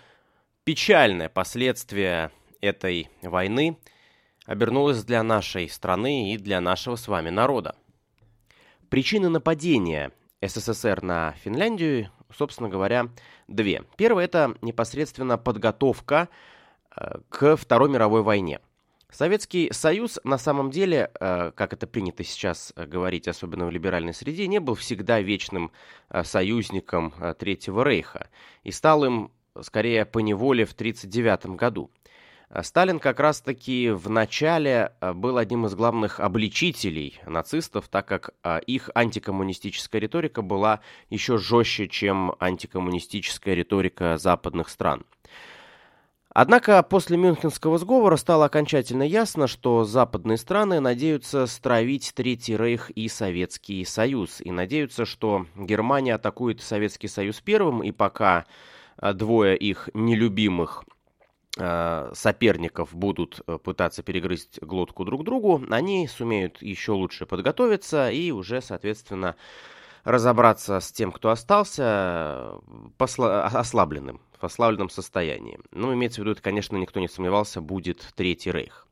печальное 0.63 1.29
последствие 1.29 2.31
этой 2.61 3.09
войны 3.21 3.77
обернулось 4.45 5.03
для 5.03 5.23
нашей 5.23 5.69
страны 5.69 6.33
и 6.33 6.37
для 6.37 6.61
нашего 6.61 6.95
с 6.95 7.07
вами 7.07 7.29
народа? 7.29 7.75
Причины 8.89 9.29
нападения 9.29 10.11
СССР 10.41 11.01
на 11.01 11.33
Финляндию 11.43 12.09
собственно 12.35 12.69
говоря, 12.69 13.09
две. 13.47 13.83
Первое– 13.97 14.25
это 14.25 14.55
непосредственно 14.61 15.37
подготовка 15.37 16.29
э, 16.95 17.19
к 17.29 17.55
Второй 17.55 17.89
мировой 17.89 18.21
войне. 18.21 18.59
Советский 19.11 19.69
Союз 19.71 20.19
на 20.23 20.37
самом 20.37 20.71
деле, 20.71 21.11
э, 21.19 21.51
как 21.55 21.73
это 21.73 21.87
принято 21.87 22.23
сейчас 22.23 22.73
э, 22.75 22.85
говорить, 22.85 23.27
особенно 23.27 23.65
в 23.65 23.71
либеральной 23.71 24.13
среде, 24.13 24.47
не 24.47 24.59
был 24.59 24.75
всегда 24.75 25.19
вечным 25.19 25.71
союзником 26.23 27.13
Третьего 27.37 27.83
Рейха 27.83 28.29
и 28.63 28.71
стал 28.71 29.05
им 29.05 29.31
скорее 29.61 30.05
по 30.05 30.19
неволе 30.19 30.65
в 30.65 30.73
1939 30.73 31.57
году. 31.57 31.91
Э, 32.49 32.63
Сталин 32.63 32.99
как 32.99 33.19
раз-таки 33.19 33.89
в 33.89 34.09
начале 34.09 34.93
э, 35.01 35.13
был 35.13 35.37
одним 35.37 35.65
из 35.65 35.75
главных 35.75 36.19
обличителей 36.19 37.19
нацистов, 37.25 37.87
так 37.87 38.07
как 38.07 38.31
э, 38.43 38.59
их 38.65 38.89
антикоммунистическая 38.95 40.01
риторика 40.01 40.41
была 40.41 40.81
еще 41.09 41.37
жестче, 41.37 41.87
чем 41.87 42.35
антикоммунистическая 42.39 43.53
риторика 43.53 44.17
западных 44.17 44.69
стран. 44.69 45.05
Однако 46.31 46.83
после 46.83 47.17
Мюнхенского 47.17 47.77
сговора 47.77 48.15
стало 48.15 48.45
окончательно 48.45 49.03
ясно, 49.03 49.47
что 49.47 49.83
западные 49.83 50.37
страны 50.37 50.79
надеются 50.79 51.47
стравить 51.47 52.13
Третий 52.15 52.55
Рейх 52.55 52.91
и 52.91 53.07
Советский 53.07 53.83
Союз, 53.83 54.39
и 54.39 54.51
надеются, 54.51 55.05
что 55.05 55.47
Германия 55.55 56.15
атакует 56.15 56.61
Советский 56.61 57.07
Союз 57.07 57.41
первым, 57.41 57.81
и 57.81 57.91
пока 57.91 58.45
двое 59.01 59.57
их 59.57 59.89
нелюбимых 59.93 60.83
Э, 61.57 62.11
соперников 62.13 62.95
будут 62.95 63.41
э, 63.45 63.57
пытаться 63.57 64.01
перегрызть 64.01 64.59
глотку 64.61 65.03
друг 65.03 65.25
другу, 65.25 65.61
они 65.69 66.07
сумеют 66.07 66.61
еще 66.61 66.93
лучше 66.93 67.25
подготовиться 67.25 68.09
и 68.09 68.31
уже, 68.31 68.61
соответственно, 68.61 69.35
разобраться 70.05 70.79
с 70.79 70.91
тем, 70.91 71.11
кто 71.11 71.31
остался, 71.31 72.53
ослабленным, 72.97 74.21
в 74.39 74.43
ослабленном 74.45 74.89
состоянии. 74.89 75.59
Ну, 75.71 75.93
имеется 75.93 76.21
в 76.21 76.23
виду, 76.23 76.31
это, 76.31 76.41
конечно, 76.41 76.77
никто 76.77 76.99
не 76.99 77.07
сомневался, 77.07 77.61
будет 77.61 78.07
Третий 78.15 78.51
Рейх. 78.51 78.87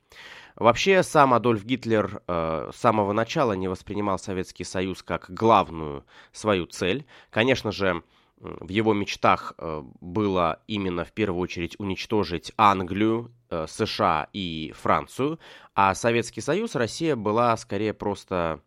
Вообще, 0.56 1.04
сам 1.04 1.34
Адольф 1.34 1.64
Гитлер 1.64 2.22
э, 2.28 2.72
с 2.74 2.78
самого 2.78 3.14
начала 3.14 3.54
не 3.54 3.68
воспринимал 3.68 4.18
Советский 4.18 4.64
Союз 4.64 5.04
как 5.04 5.30
главную 5.30 6.04
свою 6.32 6.66
цель. 6.66 7.06
Конечно 7.30 7.72
же, 7.72 8.02
в 8.40 8.70
его 8.70 8.94
мечтах 8.94 9.54
э, 9.58 9.84
было 10.00 10.62
именно 10.68 11.06
в 11.06 11.12
первую 11.12 11.42
очередь 11.42 11.76
уничтожить 11.80 12.52
Англию, 12.58 13.32
э, 13.50 13.66
США 13.68 14.30
и 14.34 14.74
Францию, 14.76 15.40
а 15.76 15.94
Советский 15.96 16.42
Союз, 16.42 16.76
Россия 16.76 17.16
была 17.16 17.56
скорее 17.58 17.94
просто 17.94 18.62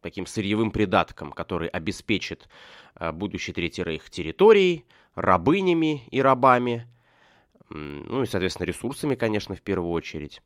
таким 0.00 0.26
сырьевым 0.26 0.70
придатком, 0.70 1.32
который 1.32 1.68
обеспечит 1.68 2.48
э, 2.96 3.12
будущий 3.12 3.52
Третий 3.52 3.82
Рейх 3.82 4.08
территорией, 4.10 4.86
рабынями 5.14 6.06
и 6.10 6.20
рабами, 6.20 6.86
ну 7.68 8.22
и, 8.22 8.26
соответственно, 8.26 8.66
ресурсами, 8.66 9.14
конечно, 9.14 9.54
в 9.54 9.62
первую 9.62 9.92
очередь. 9.92 10.42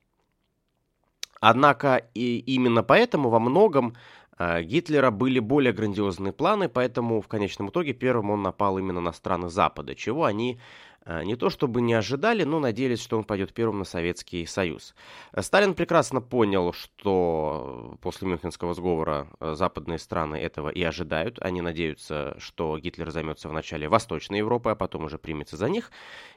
Однако 1.40 2.09
и 2.14 2.38
именно 2.38 2.83
поэтому 2.83 3.28
во 3.28 3.38
многом 3.38 3.94
а, 4.37 4.62
Гитлера 4.62 5.11
были 5.11 5.38
более 5.38 5.73
грандиозные 5.73 6.33
планы, 6.33 6.68
поэтому 6.68 7.21
в 7.21 7.28
конечном 7.28 7.68
итоге 7.68 7.92
первым 7.92 8.30
он 8.30 8.42
напал 8.42 8.78
именно 8.78 9.00
на 9.00 9.12
страны 9.12 9.49
Запада, 9.49 9.94
чего 9.94 10.25
они 10.25 10.59
не 11.06 11.37
то 11.37 11.50
чтобы 11.50 11.80
не 11.80 11.94
ожидали, 11.94 12.44
но 12.44 12.61
надеялись, 12.61 13.02
что 13.02 13.18
он 13.18 13.25
пойдет 13.25 13.52
первым 13.52 13.80
на 13.80 13.84
Советский 13.84 14.46
Союз. 14.46 14.94
Сталин 15.38 15.75
прекрасно 15.75 16.20
понял, 16.20 16.73
что 16.73 17.99
после 18.00 18.28
Мюнхенского 18.28 18.75
сговора 18.75 19.28
а, 19.38 19.54
западные 19.54 19.99
страны 19.99 20.37
этого 20.37 20.68
и 20.68 20.82
ожидают. 20.82 21.38
Они 21.40 21.61
надеются, 21.61 22.37
что 22.38 22.78
Гитлер 22.78 23.11
займется 23.11 23.49
вначале 23.49 23.88
Восточной 23.88 24.38
Европой, 24.38 24.73
а 24.73 24.76
потом 24.76 25.04
уже 25.04 25.18
примется 25.18 25.56
за 25.56 25.68
них, 25.68 25.90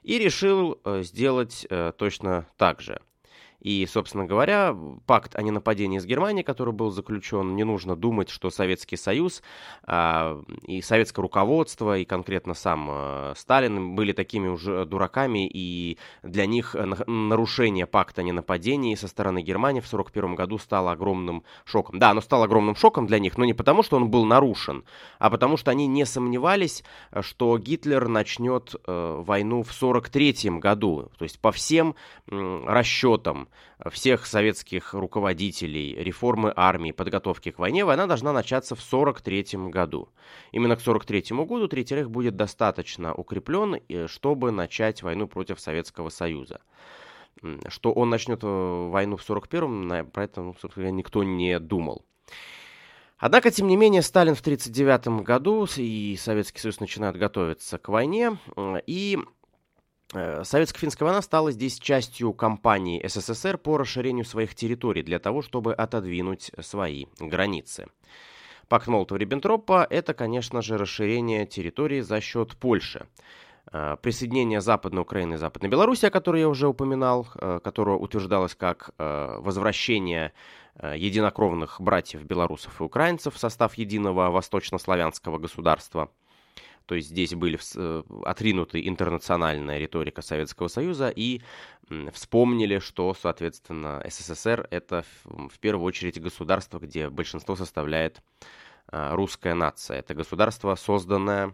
и 0.04 0.18
решил 0.18 0.80
сделать 1.02 1.68
точно 1.98 2.48
так 2.58 2.82
же. 2.82 3.02
И, 3.60 3.86
собственно 3.88 4.26
говоря, 4.26 4.76
пакт 5.08 5.36
о 5.36 5.42
ненападении 5.42 5.98
с 5.98 6.06
Германией, 6.06 6.44
который 6.44 6.74
был 6.74 6.92
заключен, 6.92 7.56
не 7.56 7.64
нужно 7.64 7.96
думать, 7.96 8.30
что 8.30 8.52
Советский 8.52 8.98
Союз 8.98 9.42
а, 9.84 10.40
и 10.64 10.82
советское 10.82 11.22
руководство, 11.22 11.98
и 11.98 12.06
конкретно 12.06 12.54
сам 12.54 12.88
а, 12.90 13.34
Сталин 13.36 13.96
были 13.96 14.12
такими 14.14 14.48
уже 14.48 14.86
дураками, 14.86 15.50
и 15.52 15.98
для 16.22 16.46
них 16.46 16.76
нарушение 17.08 17.88
пакта 17.88 18.22
о 18.22 18.24
ненападении 18.24 18.94
со 18.94 19.08
стороны 19.08 19.42
Германии 19.42 19.82
в 19.82 19.88
1941 19.92 20.36
году 20.36 20.60
стало 20.60 20.92
огромным 20.92 21.44
шоком. 21.66 21.98
Да, 21.98 22.12
оно 22.12 22.22
стало 22.22 22.46
огромным 22.46 22.76
шоком 22.76 23.08
для 23.08 23.18
них, 23.18 23.38
но 23.38 23.46
не 23.46 23.54
потому, 23.54 23.82
что 23.82 23.98
он 23.98 24.10
был 24.10 24.26
нарушен, 24.26 24.84
а 25.18 25.32
потому, 25.32 25.58
что 25.58 25.72
они 25.72 25.88
не 25.88 26.06
сомневались, 26.06 26.84
что 27.22 27.58
Гитлер 27.58 28.08
начнет 28.08 28.76
э, 28.76 29.22
войну 29.26 29.64
в 29.64 29.76
1943 29.76 30.60
году. 30.60 31.10
То 31.18 31.24
есть 31.24 31.40
по 31.40 31.52
всем 31.52 31.96
э, 32.30 32.64
расчетам 32.68 33.47
участием 33.80 34.08
всех 34.08 34.26
советских 34.26 34.94
руководителей, 34.94 35.96
реформы 35.96 36.54
армии, 36.56 36.92
подготовки 36.92 37.52
к 37.52 37.60
войне, 37.60 37.84
война 37.86 38.08
должна 38.08 38.32
начаться 38.34 38.76
в 38.76 38.80
1943 38.80 39.70
году. 39.70 40.10
Именно 40.52 40.76
к 40.76 40.82
1943 40.82 41.46
году 41.46 41.68
Третий 41.68 41.96
Рейх 41.96 42.10
будет 42.10 42.36
достаточно 42.36 43.14
укреплен, 43.14 43.82
э, 43.90 44.08
чтобы 44.08 44.52
начать 44.52 45.04
войну 45.04 45.28
против 45.28 45.60
Советского 45.60 46.10
Союза. 46.10 46.62
Что 47.68 47.92
он 47.92 48.10
начнет 48.10 48.44
э, 48.44 48.48
войну 48.48 49.18
в 49.18 49.30
1941-м, 49.30 50.10
про 50.12 50.24
это, 50.24 50.42
ну, 50.42 50.56
собственно, 50.60 50.90
никто 50.92 51.24
не 51.24 51.60
думал. 51.60 52.06
Однако, 53.20 53.52
тем 53.52 53.68
не 53.68 53.76
менее, 53.76 54.04
Сталин 54.04 54.36
в 54.36 54.42
1939 54.42 55.26
году 55.26 55.68
и 55.76 56.16
Советский 56.18 56.60
Союз 56.60 56.80
начинают 56.80 57.18
готовиться 57.18 57.78
к 57.78 57.90
войне, 57.90 58.38
и 58.86 59.18
э, 59.18 59.37
Советско-финская 60.14 61.04
война 61.04 61.22
стала 61.22 61.52
здесь 61.52 61.80
частью 61.80 62.34
кампании 62.34 63.06
СССР 63.06 63.58
по 63.58 63.78
расширению 63.78 64.26
своих 64.26 64.56
территорий 64.56 65.04
для 65.04 65.20
того, 65.20 65.42
чтобы 65.42 65.74
отодвинуть 65.74 66.52
свои 66.62 67.08
границы. 67.20 67.88
Пакт 68.70 68.88
Молотова-Риббентропа– 68.88 69.86
это, 69.90 70.14
конечно 70.14 70.62
же, 70.62 70.78
расширение 70.78 71.46
территории 71.46 72.02
за 72.02 72.22
счет 72.22 72.56
Польши. 72.58 73.08
Э, 73.72 73.98
присоединение 74.02 74.62
Западной 74.62 75.02
Украины 75.02 75.36
и 75.36 75.38
Западной 75.38 75.70
Беларуси, 75.70 76.06
о 76.06 76.10
которой 76.10 76.42
я 76.42 76.50
уже 76.50 76.68
упоминал, 76.68 77.28
э, 77.36 77.60
которое 77.64 77.98
утверждалось 77.98 78.56
как 78.56 78.92
возвращение 78.98 80.34
Э, 80.80 80.96
единокровных 80.96 81.82
братьев 81.82 82.24
белорусов 82.24 82.80
и 82.80 82.84
украинцев 82.84 83.34
в 83.34 83.40
состав 83.40 83.74
единого 83.76 84.30
восточнославянского 84.30 85.40
государства. 85.40 86.12
То 86.88 86.96
есть 86.96 87.10
здесь 87.10 87.36
были 87.36 87.60
э, 87.76 88.04
отринуты 88.24 88.88
интернациональная 88.88 89.78
риторика 89.78 90.22
Советского 90.22 90.68
Союза 90.70 91.10
и 91.16 91.42
вспомнили, 92.12 92.80
что, 92.80 93.14
соответственно, 93.14 94.04
СССР 94.10 94.68
это 94.72 95.06
в 95.26 95.60
первую 95.60 95.86
очередь 95.86 96.20
государство, 96.20 96.80
где 96.80 97.10
большинство 97.10 97.56
составляет 97.56 98.22
э, 98.92 99.14
русская 99.14 99.54
нация. 99.54 100.00
Это 100.00 100.16
государство, 100.16 100.74
созданное 100.76 101.54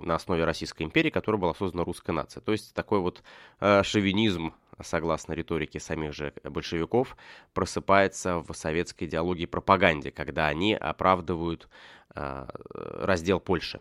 на 0.00 0.16
основе 0.16 0.44
Российской 0.44 0.82
империи, 0.82 1.08
которая 1.08 1.40
была 1.40 1.54
создана 1.54 1.82
русская 1.84 2.12
нация. 2.12 2.42
То 2.42 2.52
есть 2.52 2.74
такой 2.74 3.00
вот 3.00 3.22
шовинизм 3.58 4.52
согласно 4.82 5.32
риторике 5.32 5.80
самих 5.80 6.12
же 6.12 6.32
большевиков, 6.42 7.16
просыпается 7.52 8.38
в 8.38 8.52
советской 8.54 9.04
идеологии 9.04 9.46
пропаганде, 9.46 10.10
когда 10.10 10.46
они 10.48 10.74
оправдывают 10.74 11.68
э, 12.14 12.46
раздел 12.54 13.40
Польши. 13.40 13.80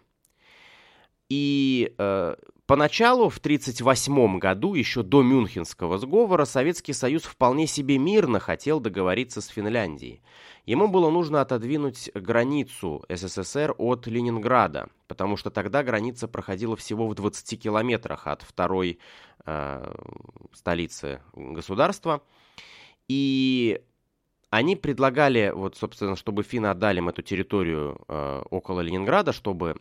И 1.35 1.95
э, 1.97 2.35
поначалу, 2.67 3.29
в 3.29 3.39
1938 3.39 4.37
году, 4.37 4.75
еще 4.75 5.01
до 5.01 5.23
Мюнхенского 5.23 5.97
сговора, 5.97 6.45
Советский 6.45 6.93
Союз 6.93 7.23
вполне 7.23 7.65
себе 7.65 7.97
мирно 7.97 8.39
хотел 8.39 8.79
договориться 8.79 9.41
с 9.41 9.47
Финляндией. 9.47 10.21
Ему 10.67 10.87
было 10.87 11.09
нужно 11.09 11.41
отодвинуть 11.41 12.11
границу 12.13 13.03
СССР 13.09 13.73
от 13.79 14.05
Ленинграда, 14.05 14.89
потому 15.07 15.35
что 15.35 15.49
тогда 15.49 15.81
граница 15.81 16.27
проходила 16.27 16.75
всего 16.75 17.07
в 17.07 17.15
20 17.15 17.59
километрах 17.59 18.27
от 18.27 18.43
второй 18.43 18.99
э, 19.43 19.95
столицы 20.53 21.19
государства. 21.33 22.21
И 23.07 23.81
они 24.51 24.75
предлагали, 24.75 25.51
вот, 25.51 25.77
собственно, 25.77 26.15
чтобы 26.15 26.43
финны 26.43 26.67
отдали 26.67 26.99
им 26.99 27.09
эту 27.09 27.23
территорию 27.23 27.99
э, 28.07 28.43
около 28.51 28.81
Ленинграда, 28.81 29.33
чтобы 29.33 29.77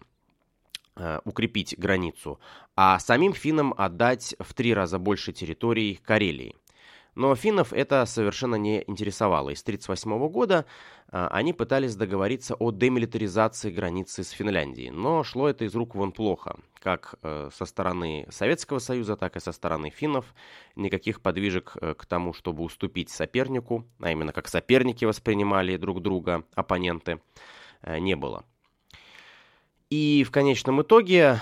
укрепить 1.25 1.79
границу, 1.79 2.39
а 2.77 2.99
самим 2.99 3.33
финнам 3.33 3.75
отдать 3.77 4.35
в 4.39 4.53
три 4.53 4.75
раза 4.75 4.99
больше 4.99 5.33
территорий 5.33 5.99
Карелии. 6.05 6.55
Но 7.15 7.35
финнов 7.35 7.73
это 7.73 8.07
совершенно 8.07 8.55
не 8.55 8.83
интересовало. 8.87 9.51
И 9.51 9.55
с 9.55 9.63
1938 9.63 10.29
года 10.29 10.65
а, 11.09 11.29
они 11.29 11.53
пытались 11.53 11.95
договориться 11.95 12.55
о 12.55 12.71
демилитаризации 12.71 13.71
границы 13.71 14.25
с 14.25 14.31
Финляндией. 14.31 14.91
Но 14.91 15.23
шло 15.23 15.49
это 15.49 15.65
из 15.65 15.75
рук 15.75 15.95
вон 15.95 16.13
плохо. 16.13 16.59
Как 16.81 17.15
э, 17.23 17.51
со 17.53 17.65
стороны 17.65 18.27
Советского 18.31 18.79
Союза, 18.79 19.17
так 19.17 19.37
и 19.37 19.41
со 19.41 19.53
стороны 19.53 19.91
финнов. 19.91 20.35
Никаких 20.75 21.21
подвижек 21.21 21.77
э, 21.81 21.95
к 21.95 22.07
тому, 22.07 22.33
чтобы 22.33 22.65
уступить 22.65 23.11
сопернику, 23.11 23.85
а 24.01 24.11
именно 24.11 24.33
как 24.33 24.49
соперники 24.49 25.05
воспринимали 25.05 25.77
друг 25.77 26.03
друга, 26.03 26.45
оппоненты, 26.55 27.21
э, 27.83 27.99
не 27.99 28.17
было. 28.17 28.45
И 29.93 30.25
в 30.25 30.31
конечном 30.31 30.81
итоге 30.81 31.39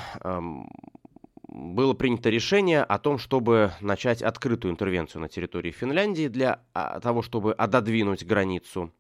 было 1.47 1.95
принято 1.95 2.31
решение 2.31 2.83
о 2.83 2.99
том, 2.99 3.19
чтобы 3.19 3.71
начать 3.81 4.23
открытую 4.23 4.73
интервенцию 4.73 5.23
на 5.23 5.29
территории 5.29 5.71
Финляндии 5.71 6.27
для 6.27 6.61
а, 6.75 6.99
того, 6.99 7.23
чтобы 7.23 7.53
отодвинуть 7.53 8.27
границу. 8.27 8.93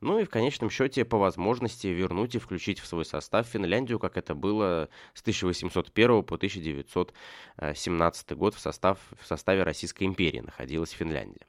Ну 0.00 0.20
и 0.20 0.24
в 0.24 0.30
конечном 0.30 0.70
счете 0.70 1.04
по 1.04 1.18
возможности 1.18 1.88
вернуть 1.88 2.34
и 2.34 2.38
включить 2.38 2.80
в 2.80 2.86
свой 2.86 3.04
состав 3.04 3.46
Финляндию, 3.46 3.98
как 3.98 4.16
это 4.16 4.34
было 4.34 4.88
с 5.12 5.20
1801 5.20 6.22
по 6.22 6.36
1917 6.36 8.32
год 8.32 8.54
в, 8.54 8.58
состав, 8.58 8.98
в 9.20 9.26
составе 9.26 9.64
Российской 9.64 10.04
империи 10.04 10.40
находилась 10.40 10.92
Финляндия. 10.92 11.44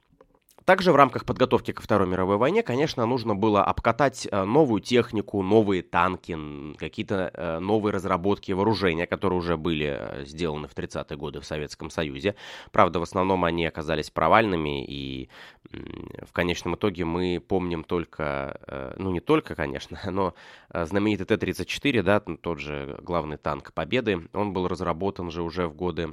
Также 0.66 0.90
в 0.90 0.96
рамках 0.96 1.24
подготовки 1.24 1.70
ко 1.70 1.80
Второй 1.80 2.08
мировой 2.08 2.38
войне, 2.38 2.64
конечно, 2.64 3.06
нужно 3.06 3.36
было 3.36 3.62
обкатать 3.62 4.26
э, 4.28 4.42
новую 4.42 4.80
технику, 4.80 5.40
новые 5.40 5.84
танки, 5.84 6.36
какие-то 6.76 7.30
э, 7.32 7.58
новые 7.60 7.92
разработки 7.92 8.50
вооружения, 8.50 9.06
которые 9.06 9.38
уже 9.38 9.56
были 9.56 9.96
э, 9.96 10.24
сделаны 10.24 10.66
в 10.66 10.74
30-е 10.74 11.16
годы 11.16 11.40
в 11.40 11.44
Советском 11.46 11.88
Союзе. 11.88 12.34
Правда, 12.72 12.98
в 12.98 13.04
основном 13.04 13.44
они 13.44 13.64
оказались 13.64 14.10
провальными, 14.10 14.84
и 14.84 15.28
в 15.70 16.32
конечном 16.32 16.74
итоге 16.74 17.04
мы 17.04 17.40
помним 17.40 17.84
только, 17.84 18.94
ну 18.98 19.12
не 19.12 19.20
только, 19.20 19.54
конечно, 19.54 20.00
но 20.10 20.34
знаменитый 20.72 21.26
Т-34, 21.26 22.02
да, 22.02 22.18
тот 22.18 22.58
же 22.58 22.98
главный 23.02 23.36
танк 23.36 23.72
Победы, 23.72 24.28
он 24.32 24.52
был 24.52 24.66
разработан 24.66 25.30
же 25.30 25.42
уже 25.42 25.68
в 25.68 25.76
годы 25.76 26.12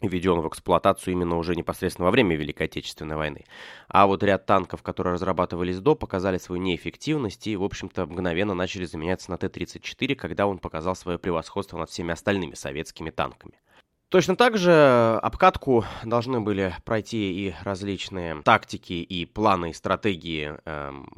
введен 0.00 0.40
в 0.40 0.48
эксплуатацию 0.48 1.12
именно 1.12 1.36
уже 1.36 1.54
непосредственно 1.54 2.06
во 2.06 2.10
время 2.10 2.36
Великой 2.36 2.64
Отечественной 2.64 3.16
войны. 3.16 3.44
А 3.88 4.06
вот 4.06 4.22
ряд 4.22 4.46
танков, 4.46 4.82
которые 4.82 5.14
разрабатывались 5.14 5.80
до, 5.80 5.94
показали 5.94 6.38
свою 6.38 6.60
неэффективность 6.62 7.46
и, 7.46 7.56
в 7.56 7.62
общем-то, 7.62 8.06
мгновенно 8.06 8.54
начали 8.54 8.84
заменяться 8.84 9.30
на 9.30 9.38
Т-34, 9.38 10.14
когда 10.14 10.46
он 10.46 10.58
показал 10.58 10.96
свое 10.96 11.18
превосходство 11.18 11.78
над 11.78 11.90
всеми 11.90 12.12
остальными 12.12 12.54
советскими 12.54 13.10
танками. 13.10 13.54
Точно 14.08 14.36
так 14.36 14.58
же 14.58 15.18
обкатку 15.22 15.86
должны 16.04 16.40
были 16.40 16.74
пройти 16.84 17.46
и 17.46 17.54
различные 17.62 18.42
тактики 18.42 18.92
и 18.92 19.24
планы 19.24 19.70
и 19.70 19.72
стратегии 19.72 20.54
эм, 20.66 21.08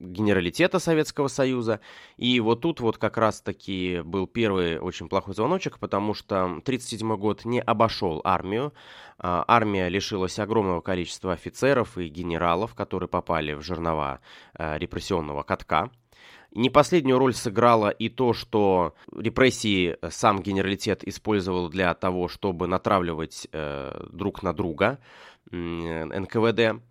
генералитета 0.00 0.78
Советского 0.78 1.28
Союза. 1.28 1.80
И 2.16 2.40
вот 2.40 2.62
тут 2.62 2.80
вот 2.80 2.98
как 2.98 3.16
раз-таки 3.18 4.00
был 4.04 4.26
первый 4.26 4.78
очень 4.80 5.08
плохой 5.08 5.34
звоночек, 5.34 5.78
потому 5.78 6.14
что 6.14 6.44
1937 6.44 7.16
год 7.16 7.44
не 7.44 7.60
обошел 7.60 8.20
армию. 8.24 8.72
А, 9.18 9.44
армия 9.46 9.88
лишилась 9.88 10.38
огромного 10.38 10.80
количества 10.80 11.32
офицеров 11.32 11.98
и 11.98 12.08
генералов, 12.08 12.74
которые 12.74 13.08
попали 13.08 13.52
в 13.52 13.62
жернова 13.62 14.20
а, 14.54 14.78
репрессионного 14.78 15.42
катка. 15.42 15.90
Не 16.52 16.68
последнюю 16.68 17.18
роль 17.18 17.34
сыграло 17.34 17.90
и 17.90 18.08
то, 18.08 18.32
что 18.32 18.94
репрессии 19.16 19.96
сам 20.08 20.42
генералитет 20.42 21.06
использовал 21.06 21.68
для 21.68 21.94
того, 21.94 22.26
чтобы 22.26 22.66
натравливать 22.66 23.46
э, 23.52 24.08
друг 24.10 24.42
на 24.42 24.52
друга 24.52 24.98
НКВД. 25.52 26.82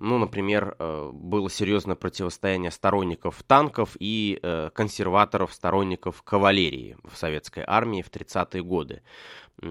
Ну, 0.00 0.16
например, 0.16 0.76
э, 0.78 1.10
было 1.12 1.50
серьезное 1.50 1.94
противостояние 1.94 2.70
сторонников 2.70 3.42
танков 3.42 3.96
и 4.00 4.40
э, 4.42 4.70
консерваторов, 4.72 5.52
сторонников 5.52 6.22
кавалерии 6.22 6.96
в 7.04 7.18
советской 7.18 7.64
армии 7.66 8.00
в 8.00 8.10
30-е 8.10 8.62
годы. 8.62 9.02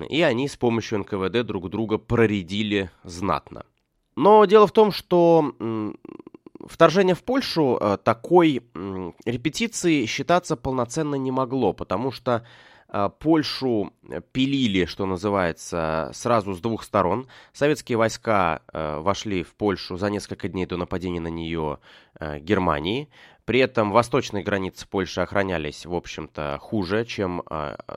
И 0.10 0.22
они 0.22 0.48
с 0.48 0.56
помощью 0.56 1.00
НКВД 1.00 1.44
друг 1.44 1.72
друга 1.72 1.98
проредили 1.98 2.92
знатно. 3.04 3.66
Но 4.16 4.46
дело 4.46 4.68
в 4.68 4.72
том, 4.72 4.92
что 4.92 5.56
вторжение 6.68 7.16
в 7.16 7.24
Польшу 7.24 7.80
э, 7.82 7.98
такой 7.98 8.62
репетиции 9.26 10.06
считаться 10.06 10.56
полноценно 10.56 11.16
не 11.16 11.32
могло, 11.32 11.74
потому 11.74 12.12
что 12.12 12.46
Польшу 13.20 13.94
пилили, 14.32 14.86
что 14.86 15.06
называется, 15.06 16.10
сразу 16.14 16.54
с 16.54 16.60
двух 16.60 16.84
сторон. 16.84 17.28
Советские 17.54 17.98
войска 17.98 18.62
а, 18.68 19.00
вошли 19.02 19.44
в 19.44 19.54
Польшу 19.54 19.98
за 19.98 20.10
несколько 20.10 20.50
дней 20.50 20.66
до 20.66 20.78
нападения 20.78 21.20
на 21.20 21.28
нее 21.28 21.80
а, 22.16 22.40
Германии. 22.40 23.10
При 23.46 23.60
этом 23.60 23.92
восточные 23.92 24.44
границы 24.44 24.88
Польши 24.88 25.22
охранялись, 25.22 25.86
в 25.86 25.94
общем-то, 25.94 26.58
хуже, 26.62 27.04
чем 27.04 27.42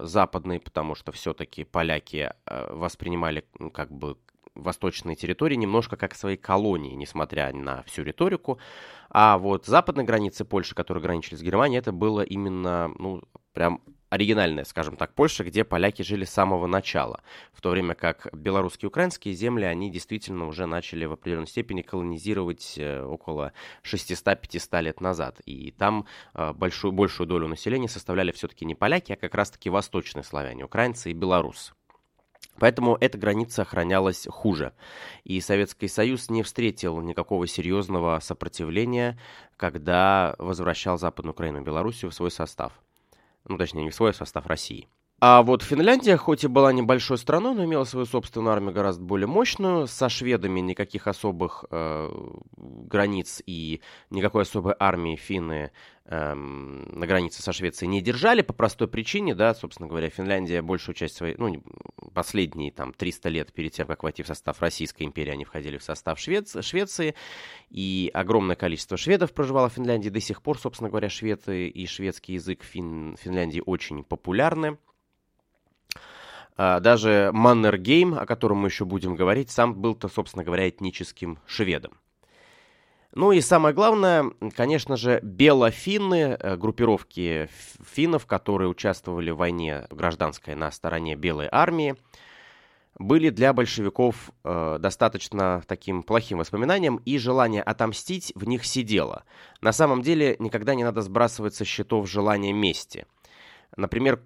западные, 0.01 0.61
потому 0.61 0.95
что 0.95 1.13
все-таки 1.13 1.65
поляки 1.65 2.33
воспринимали 2.47 3.45
как 3.75 3.93
бы 3.93 4.17
восточные 4.55 5.15
территории 5.15 5.57
немножко 5.57 5.97
как 5.97 6.15
свои 6.15 6.37
колонии, 6.37 6.95
несмотря 6.95 7.53
на 7.53 7.83
всю 7.83 8.03
риторику. 8.03 8.59
А 9.11 9.37
вот 9.37 9.67
западные 9.67 10.07
границы 10.07 10.47
Польши, 10.47 10.75
которые 10.75 11.03
граничили 11.03 11.37
с 11.37 11.43
Германией, 11.43 11.81
это 11.81 11.93
было 11.93 12.23
именно, 12.23 12.91
ну, 12.99 13.23
прям 13.53 13.83
оригинальная, 14.13 14.65
скажем 14.65 14.97
так, 14.97 15.15
Польша, 15.15 15.43
где 15.43 15.65
поляки 15.65 16.03
жили 16.03 16.27
с 16.27 16.31
самого 16.31 16.67
начала, 16.67 17.23
в 17.55 17.63
то 17.63 17.71
время 17.71 17.95
как 17.95 18.29
белорусские 18.35 18.89
и 18.89 18.89
украинские 18.89 19.33
земли, 19.33 19.65
они 19.65 19.91
действительно 19.91 20.47
уже 20.47 20.67
начали 20.67 21.07
в 21.07 21.13
определенной 21.13 21.47
степени 21.47 21.81
колонизировать 21.81 22.75
э, 22.77 23.03
около 23.03 23.55
600-500 23.85 24.83
лет 24.83 25.01
назад. 25.01 25.41
И 25.47 25.71
там 25.71 26.05
э, 26.35 26.53
большую, 26.53 26.93
большую 26.93 27.27
долю 27.27 27.49
населения 27.49 27.89
составляли 27.89 28.33
все-таки 28.33 28.67
не 28.67 28.75
поляки, 28.75 29.13
а 29.13 29.17
как 29.17 29.35
раз-таки 29.35 29.71
восточные 29.71 30.25
славяне, 30.25 30.65
украинцы 30.65 31.11
и 31.11 31.15
белорусы. 31.15 31.73
Поэтому 32.59 32.99
эта 33.01 33.17
граница 33.17 33.63
охранялась 33.63 34.27
хуже. 34.29 34.75
И 35.25 35.41
Советский 35.41 35.89
Союз 35.89 36.29
не 36.29 36.43
встретил 36.43 37.01
никакого 37.01 37.47
серьезного 37.47 38.21
сопротивления, 38.21 39.19
когда 39.57 40.37
возвращал 40.39 40.99
Западную 40.99 41.33
Украину 41.33 41.63
и 41.63 41.65
Белоруссию 41.65 42.11
в 42.11 42.15
свой 42.15 42.31
состав. 42.31 42.75
Ну, 43.45 43.59
точнее, 43.59 43.85
не 43.85 43.91
в 43.91 43.95
свой 43.95 44.15
состав 44.15 44.47
России. 44.47 44.89
А 45.25 45.45
вот 45.45 45.63
Финляндия, 45.63 46.17
хоть 46.17 46.43
и 46.43 46.49
была 46.49 46.73
небольшой 46.73 47.17
страной, 47.17 47.55
но 47.55 47.65
имела 47.65 47.85
свою 47.85 48.07
собственную 48.07 48.53
армию 48.53 48.73
гораздо 48.73 49.05
более 49.05 49.29
мощную. 49.29 49.87
Со 49.87 50.09
шведами 50.09 50.59
никаких 50.59 51.07
особых 51.07 51.65
э, 51.71 52.11
границ 52.57 53.41
и 53.47 53.81
никакой 54.11 54.43
особой 54.43 54.75
армии 54.81 55.15
финны 55.15 55.71
э, 56.07 56.35
на 56.35 57.07
границе 57.07 57.41
со 57.41 57.53
Швецией 57.53 57.89
не 57.89 58.03
держали 58.03 58.43
по 58.43 58.53
простой 58.53 58.89
причине, 58.89 59.37
да, 59.37 59.55
собственно 59.55 59.89
говоря, 59.89 60.11
Финляндия 60.11 60.61
большую 60.61 60.97
часть 60.97 61.15
своей, 61.15 61.37
ну, 61.39 61.63
последние 62.13 62.73
там 62.73 62.93
300 62.93 63.29
лет 63.29 63.53
перед 63.53 63.71
тем, 63.71 63.87
как 63.87 64.03
войти 64.03 64.25
в 64.25 64.27
состав 64.27 64.61
Российской 64.61 65.05
империи, 65.05 65.31
они 65.31 65.45
входили 65.45 65.79
в 65.79 65.85
состав 65.85 66.19
Швец, 66.19 66.57
Швеции, 66.65 67.15
и 67.71 68.11
огромное 68.13 68.57
количество 68.57 68.97
шведов 68.97 69.33
проживало 69.33 69.69
в 69.69 69.75
Финляндии. 69.75 70.09
До 70.09 70.21
сих 70.21 70.43
пор, 70.43 70.59
собственно 70.59 70.91
говоря, 70.91 71.09
шведы 71.09 71.69
и 71.69 71.87
шведский 71.87 72.33
язык 72.33 72.63
в 72.63 72.67
Фин, 72.67 73.17
Финляндии 73.23 73.63
очень 73.65 74.03
популярны. 74.03 74.79
А, 76.57 76.81
даже 76.81 77.31
Маннергейм, 77.33 78.15
о 78.15 78.27
котором 78.27 78.59
мы 78.59 78.69
еще 78.69 78.85
будем 78.85 79.17
говорить, 79.17 79.51
сам 79.51 79.75
был-то, 79.75 80.09
собственно 80.09 80.45
говоря, 80.45 80.69
этническим 80.69 81.39
шведом. 81.47 81.99
Ну 83.15 83.33
и 83.33 83.43
самое 83.43 83.75
главное, 83.75 84.31
конечно 84.57 84.97
же, 84.97 85.21
белофинны, 85.23 86.37
э, 86.39 86.57
группировки 86.57 87.51
финнов, 87.85 88.25
которые 88.25 88.69
участвовали 88.71 89.31
в 89.31 89.37
войне 89.37 89.87
гражданской 89.91 90.55
на 90.55 90.71
стороне 90.71 91.15
Белой 91.15 91.47
армии, 91.53 91.95
были 92.99 93.29
для 93.29 93.53
большевиков 93.53 94.31
э, 94.45 94.79
достаточно 94.81 95.63
таким 95.67 96.03
плохим 96.03 96.39
воспоминанием, 96.39 96.97
и 97.05 97.19
желание 97.19 97.63
отомстить 97.63 98.33
в 98.35 98.47
них 98.47 98.65
сидело. 98.65 99.25
На 99.61 99.73
самом 99.73 100.01
деле 100.01 100.37
никогда 100.39 100.75
не 100.75 100.85
надо 100.85 101.03
сбрасывать 101.03 101.55
со 101.55 101.67
счетов 101.67 102.09
желание 102.09 102.55
мести. 102.55 103.07
Например, 103.77 104.23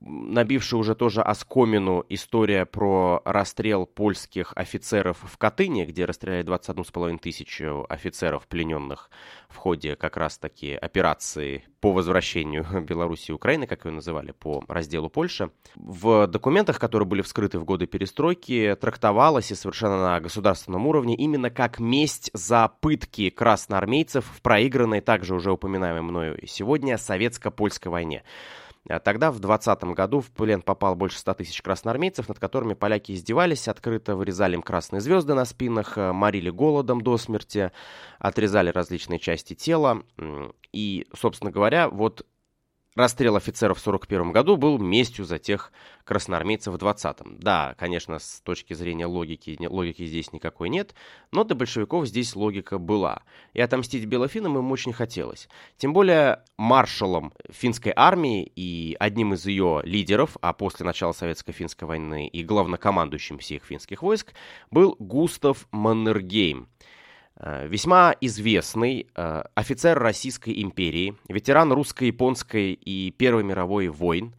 набившая 0.00 0.80
уже 0.80 0.94
тоже 0.94 1.22
оскомину 1.22 2.04
история 2.08 2.66
про 2.66 3.20
расстрел 3.24 3.86
польских 3.86 4.52
офицеров 4.54 5.18
в 5.22 5.36
Катыни, 5.38 5.84
где 5.84 6.04
расстреляли 6.04 6.46
21,5 6.46 7.18
тысячу 7.18 7.86
офицеров, 7.88 8.46
плененных 8.46 9.10
в 9.48 9.56
ходе 9.56 9.96
как 9.96 10.16
раз-таки 10.16 10.74
операции 10.74 11.64
по 11.80 11.92
возвращению 11.92 12.66
Беларуси 12.88 13.30
и 13.30 13.34
Украины, 13.34 13.66
как 13.66 13.84
ее 13.84 13.92
называли, 13.92 14.32
по 14.32 14.62
разделу 14.68 15.08
Польши. 15.08 15.50
В 15.74 16.26
документах, 16.26 16.78
которые 16.78 17.06
были 17.08 17.22
вскрыты 17.22 17.58
в 17.58 17.64
годы 17.64 17.86
перестройки, 17.86 18.76
трактовалось 18.80 19.50
и 19.50 19.54
совершенно 19.54 20.00
на 20.00 20.20
государственном 20.20 20.86
уровне 20.86 21.16
именно 21.16 21.50
как 21.50 21.80
месть 21.80 22.30
за 22.34 22.70
пытки 22.80 23.30
красноармейцев 23.30 24.24
в 24.24 24.42
проигранной, 24.42 25.00
также 25.00 25.34
уже 25.34 25.50
упоминаемой 25.50 26.02
мною 26.02 26.38
сегодня, 26.46 26.98
советско-польской 26.98 27.90
войне. 27.90 28.22
А 28.88 28.98
тогда, 29.00 29.30
в 29.30 29.38
20 29.38 29.84
году, 29.84 30.20
в 30.20 30.30
плен 30.30 30.62
попал 30.62 30.94
больше 30.94 31.18
100 31.18 31.34
тысяч 31.34 31.62
красноармейцев, 31.62 32.28
над 32.28 32.38
которыми 32.38 32.74
поляки 32.74 33.12
издевались, 33.12 33.68
открыто 33.68 34.16
вырезали 34.16 34.54
им 34.54 34.62
красные 34.62 35.00
звезды 35.00 35.34
на 35.34 35.44
спинах, 35.44 35.98
э, 35.98 36.12
морили 36.12 36.50
голодом 36.50 37.00
до 37.00 37.18
смерти, 37.18 37.72
отрезали 38.18 38.70
различные 38.70 39.18
части 39.18 39.54
тела. 39.54 40.02
И, 40.72 41.06
собственно 41.14 41.50
говоря, 41.50 41.88
вот 41.88 42.26
Расстрел 42.98 43.36
офицеров 43.36 43.78
в 43.78 43.80
1941 43.86 44.32
году 44.32 44.56
был 44.56 44.76
местью 44.76 45.24
за 45.24 45.38
тех 45.38 45.70
красноармейцев 46.02 46.74
в 46.74 46.76
20-м. 46.78 47.38
Да, 47.38 47.76
конечно, 47.78 48.18
с 48.18 48.40
точки 48.40 48.74
зрения 48.74 49.06
логики, 49.06 49.56
логики 49.68 50.04
здесь 50.04 50.32
никакой 50.32 50.68
нет, 50.68 50.96
но 51.30 51.44
для 51.44 51.54
большевиков 51.54 52.08
здесь 52.08 52.34
логика 52.34 52.78
была. 52.78 53.22
И 53.52 53.60
отомстить 53.60 54.04
белофинам 54.06 54.58
им 54.58 54.72
очень 54.72 54.92
хотелось. 54.92 55.48
Тем 55.76 55.92
более 55.92 56.42
маршалом 56.56 57.32
финской 57.48 57.92
армии 57.94 58.50
и 58.56 58.96
одним 58.98 59.34
из 59.34 59.46
ее 59.46 59.80
лидеров, 59.84 60.36
а 60.40 60.52
после 60.52 60.84
начала 60.84 61.12
Советско-финской 61.12 61.86
войны 61.86 62.26
и 62.26 62.42
главнокомандующим 62.42 63.38
всех 63.38 63.62
финских 63.62 64.02
войск, 64.02 64.32
был 64.72 64.96
Густав 64.98 65.68
Маннергейм. 65.70 66.66
Э, 67.40 67.68
весьма 67.68 68.14
известный 68.20 69.06
э, 69.14 69.42
офицер 69.54 69.98
Российской 69.98 70.60
империи, 70.62 71.14
ветеран 71.28 71.72
русско-японской 71.72 72.72
и 72.72 73.12
Первой 73.12 73.44
мировой 73.44 73.88
войн, 73.88 74.34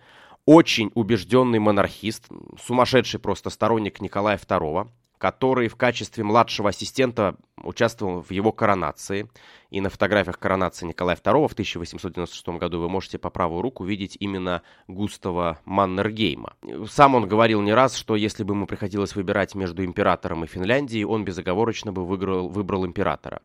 очень 0.45 0.91
убежденный 0.95 1.59
монархист, 1.59 2.27
сумасшедший 2.61 3.19
просто 3.19 3.49
сторонник 3.49 4.01
Николая 4.01 4.37
II, 4.37 4.89
который 5.19 5.67
в 5.67 5.75
качестве 5.75 6.23
младшего 6.23 6.69
ассистента 6.69 7.35
участвовал 7.57 8.21
в 8.21 8.31
его 8.31 8.51
коронации. 8.51 9.29
И 9.69 9.81
на 9.81 9.89
фотографиях 9.89 10.39
коронации 10.39 10.87
Николая 10.87 11.17
II 11.17 11.47
в 11.49 11.51
1896 11.51 12.47
году 12.57 12.79
вы 12.79 12.89
можете 12.89 13.19
по 13.19 13.29
правую 13.29 13.61
руку 13.61 13.83
видеть 13.83 14.15
именно 14.19 14.63
Густава 14.87 15.59
Маннергейма. 15.65 16.53
Сам 16.89 17.15
он 17.15 17.27
говорил 17.27 17.61
не 17.61 17.73
раз, 17.73 17.95
что 17.95 18.15
если 18.15 18.43
бы 18.43 18.53
ему 18.53 18.65
приходилось 18.65 19.13
выбирать 19.13 19.55
между 19.55 19.83
императором 19.83 20.45
и 20.45 20.47
Финляндией, 20.47 21.03
он 21.03 21.25
безоговорочно 21.25 21.91
бы 21.91 22.05
выиграл, 22.05 22.47
выбрал 22.47 22.85
императора. 22.85 23.41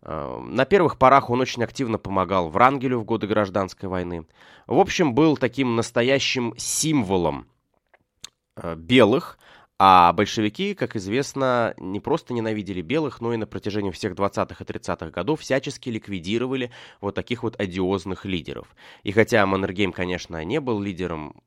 Э, 0.00 0.40
на 0.42 0.64
первых 0.64 0.96
порах 0.96 1.28
он 1.28 1.42
очень 1.42 1.62
активно 1.62 1.98
помогал 1.98 2.48
Врангелю 2.48 2.98
в 2.98 3.04
годы 3.04 3.26
гражданской 3.26 3.88
войны. 3.88 4.26
В 4.66 4.78
общем, 4.78 5.14
был 5.14 5.36
таким 5.36 5.76
настоящим 5.76 6.54
символом 6.56 7.46
э, 8.56 8.74
белых, 8.76 9.38
а 9.84 10.12
большевики, 10.12 10.74
как 10.74 10.94
известно, 10.94 11.74
не 11.76 11.98
просто 11.98 12.32
ненавидели 12.32 12.82
белых, 12.82 13.20
но 13.20 13.34
и 13.34 13.36
на 13.36 13.48
протяжении 13.48 13.90
всех 13.90 14.12
20-х 14.12 14.54
и 14.62 14.64
30-х 14.64 15.10
годов 15.10 15.40
всячески 15.40 15.88
ликвидировали 15.88 16.70
вот 17.00 17.16
таких 17.16 17.42
вот 17.42 17.60
одиозных 17.60 18.24
лидеров. 18.24 18.76
И 19.02 19.10
хотя 19.10 19.44
Маннергейм, 19.44 19.90
конечно, 19.90 20.44
не 20.44 20.60
был 20.60 20.80
лидером 20.80 21.42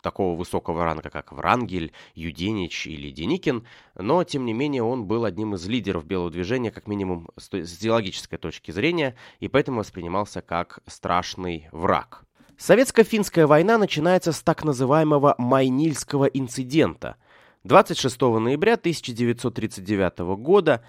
такого 0.00 0.36
высокого 0.36 0.84
ранга, 0.84 1.08
как 1.08 1.30
Врангель, 1.30 1.92
Юденич 2.16 2.88
или 2.88 3.12
Деникин, 3.12 3.64
но, 3.94 4.24
тем 4.24 4.44
не 4.44 4.54
менее, 4.54 4.82
он 4.82 5.04
был 5.04 5.24
одним 5.24 5.54
из 5.54 5.64
лидеров 5.68 6.04
белого 6.04 6.32
движения, 6.32 6.72
как 6.72 6.88
минимум 6.88 7.28
с 7.38 7.48
идеологической 7.54 8.40
точки 8.40 8.72
зрения, 8.72 9.14
и 9.38 9.46
поэтому 9.46 9.78
воспринимался 9.78 10.42
как 10.42 10.80
страшный 10.88 11.68
враг. 11.70 12.24
Советско-финская 12.58 13.46
война 13.46 13.78
начинается 13.78 14.32
с 14.32 14.42
так 14.42 14.64
называемого 14.64 15.36
Майнильского 15.38 16.24
инцидента– 16.24 17.14
26 17.64 18.20
ноября 18.20 18.74
1939 18.74 20.18
года 20.36 20.82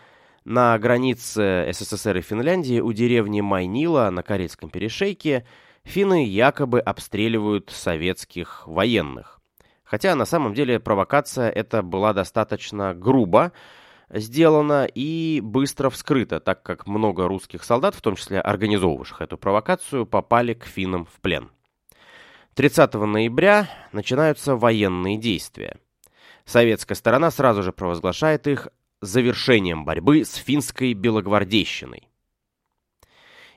на 0.44 0.78
границе 0.80 1.70
СССР 1.72 2.18
и 2.18 2.22
Финляндии 2.22 2.80
у 2.80 2.92
деревни 2.94 3.42
Майнила 3.42 4.10
на 4.10 4.24
Карельском 4.24 4.72
перешейке 4.72 5.46
финны 5.84 6.26
якобы 6.26 6.80
обстреливают 6.80 7.70
советских 7.70 8.68
военных. 8.68 9.40
Хотя 9.84 10.16
на 10.16 10.26
самом 10.26 10.56
деле 10.56 10.80
провокация 10.80 11.48
эта 11.52 11.84
была 11.84 12.12
достаточно 12.12 12.96
грубо 12.96 13.52
сделана 14.10 14.86
и 14.86 15.42
быстро 15.44 15.92
вскрыта, 15.92 16.40
так 16.40 16.64
как 16.64 16.88
много 16.88 17.28
русских 17.28 17.64
солдат, 17.64 17.94
в 17.94 18.02
том 18.02 18.16
числе 18.16 18.42
организовывавших 18.42 19.22
эту 19.22 19.38
провокацию, 19.38 20.08
попали 20.08 20.56
к 20.56 20.66
финнам 20.66 21.06
в 21.06 21.22
плен. 21.22 21.52
30 22.56 22.94
ноября 22.96 23.70
начинаются 23.92 24.56
военные 24.56 25.18
действия. 25.18 25.78
Советская 26.46 26.96
сторона 26.96 27.32
сразу 27.32 27.64
же 27.64 27.72
провозглашает 27.72 28.48
их 28.48 28.68
завершением 29.02 29.86
борьбы 29.86 30.24
с 30.24 30.36
финской 30.36 30.94
белогвардейщиной. 30.94 32.10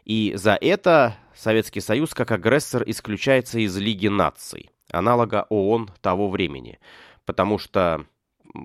И 0.04 0.34
за 0.36 0.56
это 0.60 1.16
Советский 1.34 1.80
Союз 1.80 2.14
как 2.14 2.30
агрессор 2.30 2.84
исключается 2.86 3.58
из 3.58 3.76
Лиги 3.76 4.08
наций, 4.08 4.70
аналога 4.90 5.46
ООН 5.50 5.90
того 6.00 6.28
времени, 6.30 6.78
потому 7.24 7.58
что 7.58 8.06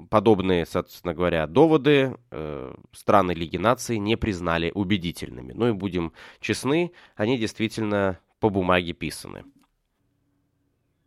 подобные, 0.09 0.65
собственно 0.65 1.13
говоря, 1.13 1.47
доводы 1.47 2.15
э, 2.29 2.75
страны 2.91 3.31
Лиги 3.31 3.57
наций 3.57 3.97
не 3.97 4.15
признали 4.15 4.71
убедительными. 4.73 5.53
Ну 5.53 5.69
и 5.69 5.73
будем 5.73 6.13
честны, 6.39 6.91
они 7.15 7.37
действительно 7.37 8.19
по 8.39 8.49
бумаге 8.49 8.93
писаны. 8.93 9.43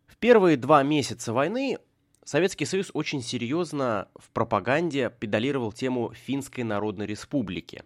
В 0.06 0.16
первые 0.16 0.56
два 0.56 0.82
месяца 0.82 1.32
войны 1.32 1.78
Советский 2.24 2.64
Союз 2.64 2.90
очень 2.94 3.22
серьезно 3.22 4.08
в 4.18 4.30
пропаганде 4.30 5.12
педалировал 5.20 5.72
тему 5.72 6.12
Финской 6.14 6.64
Народной 6.64 7.06
Республики. 7.06 7.82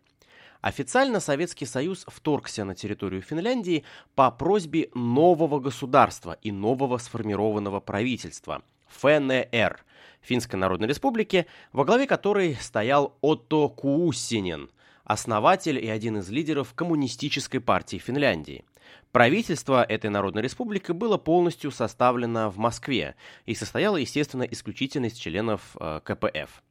Официально 0.61 1.19
Советский 1.19 1.67
Союз 1.67 2.05
вторгся 2.07 2.65
на 2.65 2.75
территорию 2.75 3.21
Финляндии 3.21 3.85
по 4.15 4.31
просьбе 4.31 4.91
нового 4.95 5.59
государства 5.59 6.39
и 6.41 6.53
нового 6.53 6.99
сформированного 6.99 7.81
правительства– 7.81 8.63
ФНР– 8.89 9.85
Финской 10.23 10.59
Народной 10.59 10.89
Республики, 10.89 11.47
во 11.73 11.85
главе 11.85 12.07
которой 12.07 12.57
стоял 12.61 13.17
Отто 13.21 13.69
Куусинен, 13.69 14.71
основатель 15.05 15.85
и 15.85 15.89
один 15.89 16.19
из 16.19 16.29
лидеров 16.31 16.75
коммунистической 16.75 17.61
партии 17.61 17.99
Финляндии. 17.99 18.65
Правительство 19.13 19.83
этой 19.83 20.11
Народной 20.11 20.43
Республики 20.43 20.93
было 20.93 21.17
полностью 21.17 21.71
составлено 21.71 22.51
в 22.51 22.59
Москве 22.59 23.17
и 23.47 23.55
состояло, 23.55 23.97
естественно, 23.97 24.43
исключительно 24.43 25.07
из 25.07 25.15
членов 25.15 25.77
э, 25.81 26.01
КПФ. 26.05 26.63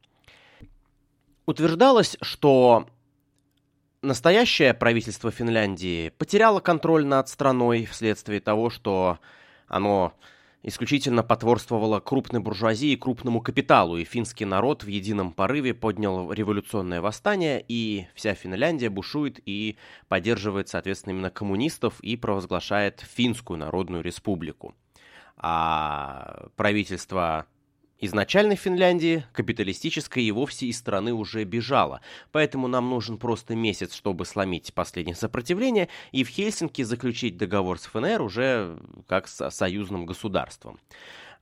Утверждалось, 1.46 2.16
что 2.20 2.86
Настоящее 4.00 4.74
правительство 4.74 5.32
Финляндии 5.32 6.10
потеряло 6.10 6.60
контроль 6.60 7.04
над 7.04 7.28
страной 7.28 7.84
вследствие 7.84 8.40
того, 8.40 8.70
что 8.70 9.18
оно 9.66 10.12
исключительно 10.62 11.22
потворствовало 11.22 12.00
крупной 12.00 12.40
буржуазии 12.40 12.90
и 12.90 12.96
крупному 12.96 13.40
капиталу, 13.40 13.96
и 13.96 14.04
финский 14.04 14.44
народ 14.44 14.84
в 14.84 14.88
едином 14.88 15.32
порыве 15.32 15.74
поднял 15.74 16.32
революционное 16.32 17.00
восстание, 17.00 17.64
и 17.66 18.06
вся 18.14 18.34
Финляндия 18.34 18.90
бушует 18.90 19.40
и 19.46 19.76
поддерживает, 20.08 20.68
соответственно, 20.68 21.12
именно 21.12 21.30
коммунистов 21.30 22.00
и 22.00 22.16
провозглашает 22.16 23.00
Финскую 23.00 23.58
Народную 23.58 24.02
Республику. 24.02 24.74
А 25.36 26.48
правительство 26.56 27.46
изначальной 28.00 28.56
Финляндии, 28.56 29.24
капиталистической 29.32 30.22
и 30.22 30.32
вовсе 30.32 30.66
из 30.66 30.78
страны 30.78 31.12
уже 31.12 31.44
бежала, 31.44 32.00
поэтому 32.32 32.68
нам 32.68 32.88
нужен 32.88 33.18
просто 33.18 33.54
месяц, 33.54 33.94
чтобы 33.94 34.24
сломить 34.24 34.72
последнее 34.74 35.16
сопротивление 35.16 35.88
и 36.12 36.24
в 36.24 36.28
Хельсинки 36.28 36.82
заключить 36.82 37.36
договор 37.36 37.78
с 37.78 37.86
ФНР 37.86 38.22
уже 38.22 38.78
как 39.06 39.28
с 39.28 39.50
союзным 39.50 40.06
государством. 40.06 40.78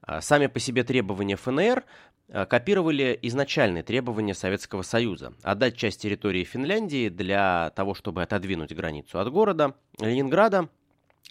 А, 0.03 0.21
сами 0.21 0.47
по 0.47 0.61
себе 0.61 0.85
требования 0.85 1.37
ФНР 1.37 1.85
а, 2.29 2.47
копировали 2.47 3.19
изначальные 3.23 3.83
требования 3.83 4.35
Советского 4.35 4.83
Союза. 4.83 5.35
Отдать 5.43 5.77
часть 5.77 6.01
территории 6.01 6.45
Финляндии 6.45 7.09
для 7.09 7.71
того, 7.77 7.95
чтобы 7.95 8.23
отодвинуть 8.23 8.75
границу 8.75 9.19
от 9.19 9.31
города 9.31 9.75
Ленинграда 9.99 10.69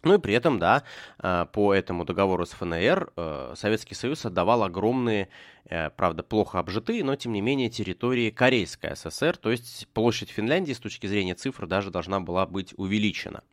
ну 0.05 0.13
и 0.13 0.17
при 0.19 0.33
этом, 0.33 0.59
да, 0.59 0.83
э, 1.19 1.45
по 1.51 1.73
этому 1.73 2.05
договору 2.05 2.45
с 2.45 2.51
ФНР 2.51 3.11
э, 3.15 3.53
Советский 3.55 3.95
Союз 3.95 4.25
отдавал 4.25 4.63
огромные, 4.63 5.29
э, 5.65 5.89
правда, 5.89 6.23
плохо 6.23 6.59
обжитые, 6.59 7.03
но 7.03 7.15
тем 7.15 7.33
не 7.33 7.41
менее 7.41 7.69
территории 7.69 8.29
Корейской 8.29 8.95
ССР, 8.95 9.35
то 9.35 9.51
есть 9.51 9.87
площадь 9.93 10.29
Финляндии 10.29 10.73
с 10.73 10.79
точки 10.79 11.07
зрения 11.07 11.33
цифр 11.33 11.65
даже 11.65 11.89
должна 11.89 12.19
была 12.19 12.45
быть 12.45 12.73
увеличена. 12.77 13.43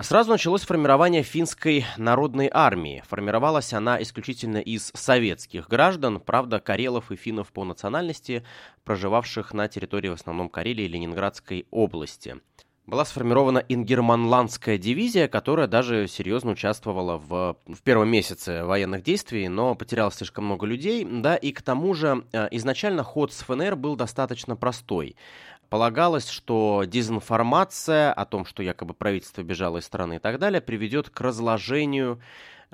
Сразу 0.00 0.30
началось 0.30 0.62
формирование 0.62 1.22
финской 1.22 1.84
народной 1.98 2.50
армии. 2.52 3.04
Формировалась 3.06 3.72
она 3.72 4.02
исключительно 4.02 4.58
из 4.58 4.90
советских 4.94 5.68
граждан, 5.68 6.18
правда, 6.18 6.58
карелов 6.58 7.12
и 7.12 7.16
финнов 7.16 7.52
по 7.52 7.64
национальности, 7.64 8.44
проживавших 8.84 9.54
на 9.54 9.68
территории 9.68 10.08
в 10.08 10.14
основном 10.14 10.48
Карелии 10.48 10.84
и 10.84 10.88
Ленинградской 10.88 11.66
области 11.70 12.40
была 12.86 13.04
сформирована 13.04 13.64
ингерманландская 13.68 14.76
дивизия, 14.76 15.26
которая 15.26 15.66
даже 15.66 16.06
серьезно 16.06 16.52
участвовала 16.52 17.16
в, 17.16 17.56
в 17.66 17.82
первом 17.82 18.08
месяце 18.08 18.64
военных 18.64 19.02
действий, 19.02 19.48
но 19.48 19.74
потеряла 19.74 20.10
слишком 20.10 20.44
много 20.44 20.66
людей, 20.66 21.04
да, 21.04 21.36
и 21.36 21.52
к 21.52 21.62
тому 21.62 21.94
же 21.94 22.24
э, 22.32 22.48
изначально 22.50 23.02
ход 23.02 23.32
с 23.32 23.42
ФНР 23.42 23.76
был 23.76 23.96
достаточно 23.96 24.54
простой. 24.54 25.16
Полагалось, 25.70 26.28
что 26.28 26.84
дезинформация 26.86 28.12
о 28.12 28.26
том, 28.26 28.44
что 28.44 28.62
якобы 28.62 28.92
правительство 28.92 29.42
бежало 29.42 29.78
из 29.78 29.86
страны 29.86 30.16
и 30.16 30.18
так 30.18 30.38
далее, 30.38 30.60
приведет 30.60 31.08
к 31.08 31.20
разложению 31.20 32.20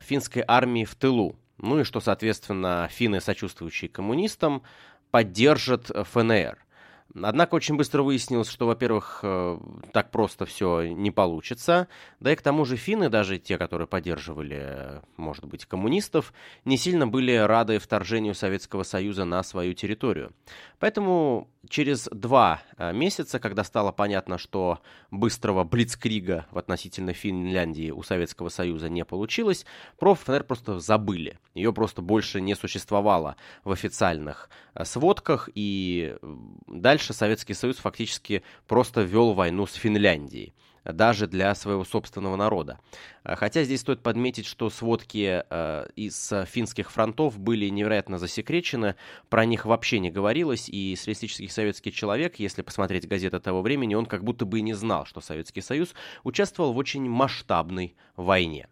финской 0.01 0.42
армии 0.46 0.85
в 0.85 0.96
тылу. 0.96 1.37
Ну 1.59 1.81
и 1.81 1.85
что, 1.85 2.01
соответственно, 2.01 2.88
финны, 2.90 3.20
сочувствующие 3.20 3.88
коммунистам, 3.88 4.62
поддержат 5.11 5.90
ФНР. 5.94 6.59
Однако 7.14 7.57
очень 7.57 7.77
быстро 7.77 8.03
выяснилось, 8.03 8.49
что, 8.49 8.66
во-первых, 8.66 9.20
э, 9.23 9.59
так 9.92 10.11
просто 10.11 10.46
все 10.46 10.92
не 10.92 11.11
получится, 11.11 11.88
да 12.20 12.33
и 12.33 12.37
к 12.37 12.42
тому 12.42 12.64
же 12.64 12.77
финны, 12.77 13.09
даже 13.09 13.38
те, 13.38 13.59
которые 13.59 13.88
поддерживали, 13.88 15.03
может 15.16 15.44
быть, 15.44 15.64
коммунистов, 15.66 16.33
не 16.64 16.77
сильно 16.77 17.07
были 17.09 17.35
рады 17.35 17.79
вторжению 17.79 18.35
Советского 18.35 18.85
Союза 18.85 19.25
на 19.25 19.42
свою 19.42 19.75
территорию. 19.75 20.33
Поэтому 20.79 21.49
через 21.68 22.09
два 22.11 22.62
э, 22.77 22.92
месяца, 22.92 23.38
когда 23.38 23.64
стало 23.64 23.92
понятно, 23.92 24.38
что 24.38 24.81
быстрого 25.11 25.64
блицкрига 25.64 26.46
в 26.51 26.59
относительно 26.59 27.12
Финляндии 27.12 27.90
у 27.90 28.03
Советского 28.03 28.49
Союза 28.49 28.88
не 28.88 29.05
получилось, 29.05 29.66
про 29.99 30.14
ФНР 30.14 30.44
просто 30.44 30.81
забыли. 30.81 31.38
Ее 31.55 31.73
просто 31.73 32.03
больше 32.03 32.40
не 32.40 32.55
существовало 32.55 33.37
в 33.64 33.73
официальных 33.73 34.49
э, 34.75 34.85
сводках, 34.85 35.49
и 35.55 36.16
дальше 36.66 37.12
Советский 37.12 37.55
Союз 37.55 37.77
фактически 37.77 38.42
просто 38.66 39.03
вел 39.03 39.35
войну 39.35 39.66
с 39.66 39.75
Финляндией 39.75 40.55
даже 40.85 41.27
для 41.27 41.55
своего 41.55 41.85
собственного 41.85 42.37
народа. 42.37 42.79
А, 43.23 43.37
хотя 43.37 43.64
здесь 43.64 43.81
стоит 43.81 44.03
подметить, 44.03 44.47
что 44.47 44.71
сводки 44.71 45.43
э, 45.49 45.87
из 45.97 46.33
финских 46.47 46.90
фронтов 46.90 47.38
были 47.38 47.69
невероятно 47.69 48.19
засекречены, 48.19 48.97
про 49.29 49.45
них 49.45 49.66
вообще 49.66 49.99
не 49.99 50.11
говорилось, 50.11 50.69
и 50.69 50.95
социалистический 50.97 51.49
советский 51.49 51.93
человек, 51.93 52.37
если 52.37 52.62
посмотреть 52.62 53.09
газеты 53.09 53.40
того 53.40 53.62
времени, 53.62 53.95
он 53.95 54.07
как 54.07 54.25
будто 54.25 54.45
бы 54.45 54.59
и 54.59 54.62
не 54.62 54.75
знал, 54.75 55.07
что 55.07 55.21
Советский 55.21 55.61
Союз 55.61 55.95
участвовал 56.25 56.73
в 56.73 56.79
очень 56.79 57.09
масштабной 57.09 57.95
войне. 58.16 58.69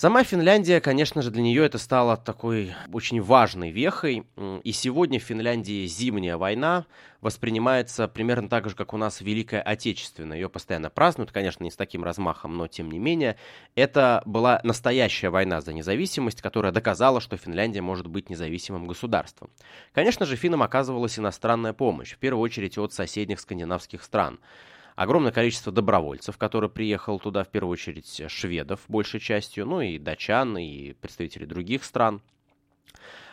Сама 0.00 0.24
Финляндия, 0.24 0.80
конечно 0.80 1.20
же, 1.20 1.30
для 1.30 1.42
нее 1.42 1.62
это 1.62 1.76
стало 1.76 2.16
такой 2.16 2.74
очень 2.90 3.20
важной 3.20 3.70
вехой. 3.70 4.24
И 4.64 4.72
сегодня 4.72 5.20
в 5.20 5.24
Финляндии 5.24 5.84
зимняя 5.84 6.38
война 6.38 6.86
воспринимается 7.20 8.08
примерно 8.08 8.48
так 8.48 8.66
же, 8.70 8.74
как 8.74 8.94
у 8.94 8.96
нас 8.96 9.20
Великая 9.20 9.60
Отечественная. 9.60 10.38
Ее 10.38 10.48
постоянно 10.48 10.88
празднуют, 10.88 11.32
конечно, 11.32 11.64
не 11.64 11.70
с 11.70 11.76
таким 11.76 12.02
размахом, 12.02 12.56
но 12.56 12.66
тем 12.66 12.90
не 12.90 12.98
менее. 12.98 13.36
Это 13.74 14.22
была 14.24 14.62
настоящая 14.64 15.28
война 15.28 15.60
за 15.60 15.74
независимость, 15.74 16.40
которая 16.40 16.72
доказала, 16.72 17.20
что 17.20 17.36
Финляндия 17.36 17.82
может 17.82 18.06
быть 18.06 18.30
независимым 18.30 18.86
государством. 18.86 19.50
Конечно 19.92 20.24
же, 20.24 20.36
финнам 20.36 20.62
оказывалась 20.62 21.18
иностранная 21.18 21.74
помощь, 21.74 22.14
в 22.14 22.18
первую 22.18 22.42
очередь 22.42 22.78
от 22.78 22.94
соседних 22.94 23.38
скандинавских 23.38 24.02
стран 24.02 24.40
огромное 25.00 25.32
количество 25.32 25.72
добровольцев, 25.72 26.36
которые 26.36 26.68
приехал 26.68 27.18
туда, 27.18 27.42
в 27.42 27.48
первую 27.48 27.72
очередь, 27.72 28.22
шведов, 28.28 28.80
большей 28.86 29.18
частью, 29.18 29.64
ну 29.64 29.80
и 29.80 29.98
датчан, 29.98 30.58
и 30.58 30.92
представители 30.92 31.46
других 31.46 31.84
стран. 31.84 32.20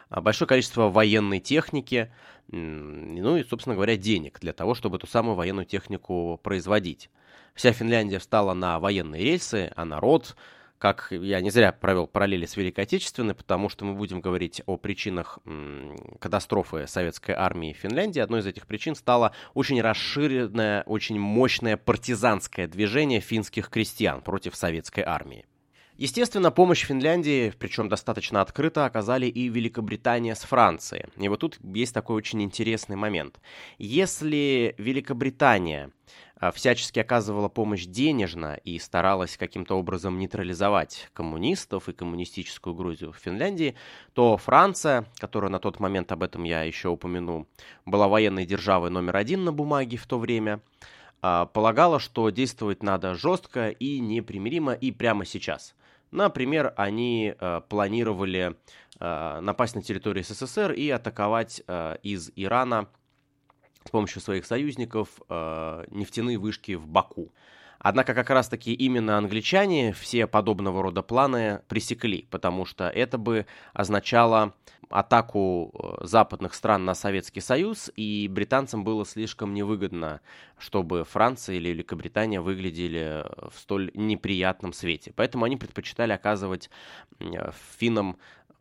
А, 0.09 0.21
большое 0.21 0.47
количество 0.47 0.87
военной 0.87 1.41
техники, 1.41 2.09
ну 2.47 3.35
и, 3.35 3.43
собственно 3.43 3.75
говоря, 3.75 3.97
денег 3.97 4.39
для 4.39 4.53
того, 4.53 4.75
чтобы 4.75 4.95
эту 4.95 5.07
самую 5.07 5.35
военную 5.35 5.65
технику 5.65 6.39
производить. 6.41 7.09
Вся 7.53 7.73
Финляндия 7.73 8.19
встала 8.19 8.53
на 8.53 8.79
военные 8.79 9.21
рельсы, 9.21 9.73
а 9.75 9.83
народ 9.83 10.37
как 10.77 11.07
я 11.11 11.41
не 11.41 11.49
зря 11.49 11.71
провел 11.71 12.07
параллели 12.07 12.45
с 12.45 12.55
Великой 12.55 12.81
Отечественной, 12.81 13.35
потому 13.35 13.69
что 13.69 13.85
мы 13.85 13.93
будем 13.93 14.21
говорить 14.21 14.61
о 14.65 14.77
причинах 14.77 15.39
катастрофы 16.19 16.87
советской 16.87 17.31
армии 17.31 17.73
в 17.73 17.77
Финляндии. 17.77 18.19
Одной 18.19 18.41
из 18.41 18.47
этих 18.47 18.67
причин 18.67 18.95
стало 18.95 19.33
очень 19.53 19.81
расширенное, 19.81 20.83
очень 20.83 21.19
мощное 21.19 21.77
партизанское 21.77 22.67
движение 22.67 23.19
финских 23.19 23.69
крестьян 23.69 24.21
против 24.21 24.55
советской 24.55 25.03
армии. 25.03 25.45
Естественно, 25.97 26.51
помощь 26.51 26.85
Финляндии, 26.85 27.51
причем 27.57 27.89
достаточно 27.89 28.41
открыто, 28.41 28.85
оказали 28.85 29.25
и 29.25 29.49
Великобритания 29.49 30.35
с 30.35 30.43
Францией. 30.43 31.07
И 31.17 31.27
вот 31.27 31.39
тут 31.39 31.57
есть 31.63 31.91
такой 31.91 32.17
очень 32.17 32.43
интересный 32.43 32.95
момент. 32.95 33.39
Если 33.79 34.75
Великобритания 34.77 35.89
всячески 36.53 36.99
оказывала 36.99 37.49
помощь 37.49 37.85
денежно 37.85 38.59
и 38.63 38.77
старалась 38.79 39.37
каким-то 39.37 39.75
образом 39.75 40.19
нейтрализовать 40.19 41.09
коммунистов 41.13 41.89
и 41.89 41.93
коммунистическую 41.93 42.75
Грузию 42.75 43.11
в 43.11 43.17
Финляндии, 43.17 43.75
то 44.13 44.37
Франция, 44.37 45.05
которая 45.17 45.51
на 45.51 45.59
тот 45.59 45.79
момент, 45.79 46.11
об 46.11 46.23
этом 46.23 46.43
я 46.43 46.63
еще 46.63 46.89
упомяну, 46.89 47.47
была 47.85 48.07
военной 48.07 48.45
державой 48.45 48.89
номер 48.89 49.17
один 49.17 49.43
на 49.45 49.51
бумаге 49.51 49.97
в 49.97 50.05
то 50.05 50.19
время, 50.19 50.61
а, 51.21 51.45
полагала, 51.45 51.99
что 51.99 52.29
действовать 52.29 52.83
надо 52.83 53.15
жестко 53.15 53.69
и 53.69 53.99
непримиримо 53.99 54.73
и 54.73 54.91
прямо 54.91 55.25
сейчас. 55.25 55.75
Например, 56.11 56.73
они 56.77 57.35
э, 57.37 57.61
планировали 57.67 58.55
напасть 58.99 59.75
на 59.75 59.83
территорию 59.83 60.23
СССР 60.23 60.71
и 60.71 60.89
атаковать 60.89 61.61
из 62.01 62.31
Ирана 62.35 62.87
с 63.87 63.89
помощью 63.89 64.21
своих 64.21 64.45
союзников 64.45 65.09
э, 65.29 65.85
нефтяные 65.91 66.37
вышки 66.37 66.73
в 66.73 66.87
Баку. 66.87 67.31
Однако 67.79 68.13
как 68.13 68.29
раз-таки 68.31 68.73
именно 68.73 69.17
англичане 69.17 69.93
все 69.93 70.25
подобного 70.25 70.81
рода 70.81 71.03
планы 71.03 71.61
пресекли, 71.67 72.27
потому 72.31 72.65
что 72.65 72.89
это 72.89 73.17
бы 73.17 73.45
означало 73.73 74.53
атаку 74.89 75.71
э, 76.01 76.05
западных 76.05 76.53
стран 76.53 76.85
на 76.85 76.95
Советский 76.95 77.39
Союз, 77.39 77.89
и 77.95 78.27
британцам 78.29 78.83
было 78.83 79.05
слишком 79.05 79.53
невыгодно, 79.53 80.21
чтобы 80.57 81.05
Франция 81.05 81.55
или 81.55 81.69
Великобритания 81.69 82.41
выглядели 82.41 83.25
в 83.49 83.57
столь 83.57 83.91
неприятном 83.93 84.73
свете. 84.73 85.13
Поэтому 85.15 85.45
они 85.45 85.55
предпочитали 85.55 86.11
оказывать 86.11 86.69
финнам 87.77 88.17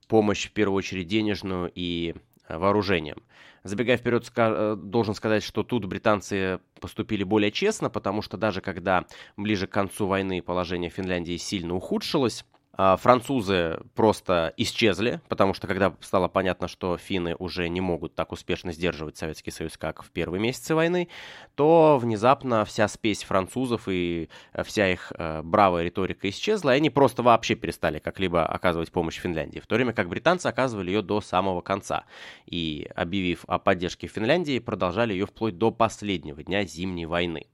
помощь, 0.08 0.46
в 0.46 0.52
первую 0.52 0.78
очередь, 0.78 1.08
денежную 1.08 1.72
и 1.74 2.14
э, 2.48 2.58
вооружением. 2.58 3.22
Забегая 3.66 3.96
вперед, 3.96 4.30
э, 4.36 4.76
должен 4.76 5.14
сказать, 5.14 5.42
что 5.42 5.64
тут 5.64 5.86
британцы 5.86 6.60
поступили 6.80 7.24
более 7.24 7.50
честно, 7.50 7.90
потому 7.90 8.22
что 8.22 8.36
даже 8.36 8.60
когда 8.60 9.06
ближе 9.36 9.66
к 9.66 9.70
концу 9.70 10.06
войны 10.06 10.40
положение 10.40 10.88
Финляндии 10.88 11.36
сильно 11.36 11.74
ухудшилось, 11.74 12.44
французы 12.76 13.80
просто 13.94 14.52
исчезли, 14.58 15.20
потому 15.28 15.54
что 15.54 15.66
когда 15.66 15.94
стало 16.00 16.28
понятно, 16.28 16.68
что 16.68 16.98
финны 16.98 17.34
уже 17.38 17.68
не 17.68 17.80
могут 17.80 18.14
так 18.14 18.32
успешно 18.32 18.72
сдерживать 18.72 19.16
Советский 19.16 19.50
Союз, 19.50 19.78
как 19.78 20.02
в 20.02 20.10
первые 20.10 20.40
месяцы 20.40 20.74
войны, 20.74 21.08
то 21.54 21.98
внезапно 21.98 22.64
вся 22.66 22.86
спесь 22.88 23.24
французов 23.24 23.88
и 23.88 24.28
э, 24.52 24.62
вся 24.62 24.92
их 24.92 25.12
э, 25.16 25.40
бравая 25.42 25.84
риторика 25.84 26.28
исчезла, 26.28 26.74
и 26.74 26.76
они 26.76 26.90
просто 26.90 27.22
вообще 27.22 27.54
перестали 27.54 27.98
как-либо 27.98 28.44
оказывать 28.44 28.92
помощь 28.92 29.18
Финляндии, 29.18 29.60
в 29.60 29.66
то 29.66 29.76
время 29.76 29.94
как 29.94 30.08
британцы 30.08 30.46
оказывали 30.46 30.90
ее 30.90 31.02
до 31.02 31.20
самого 31.22 31.62
конца, 31.62 32.04
и, 32.44 32.90
объявив 32.94 33.44
о 33.46 33.58
поддержке 33.58 34.06
Финляндии, 34.06 34.58
продолжали 34.58 35.14
ее 35.14 35.26
вплоть 35.26 35.56
до 35.56 35.70
последнего 35.70 36.42
дня 36.42 36.64
Зимней 36.64 37.06
войны. 37.06 37.46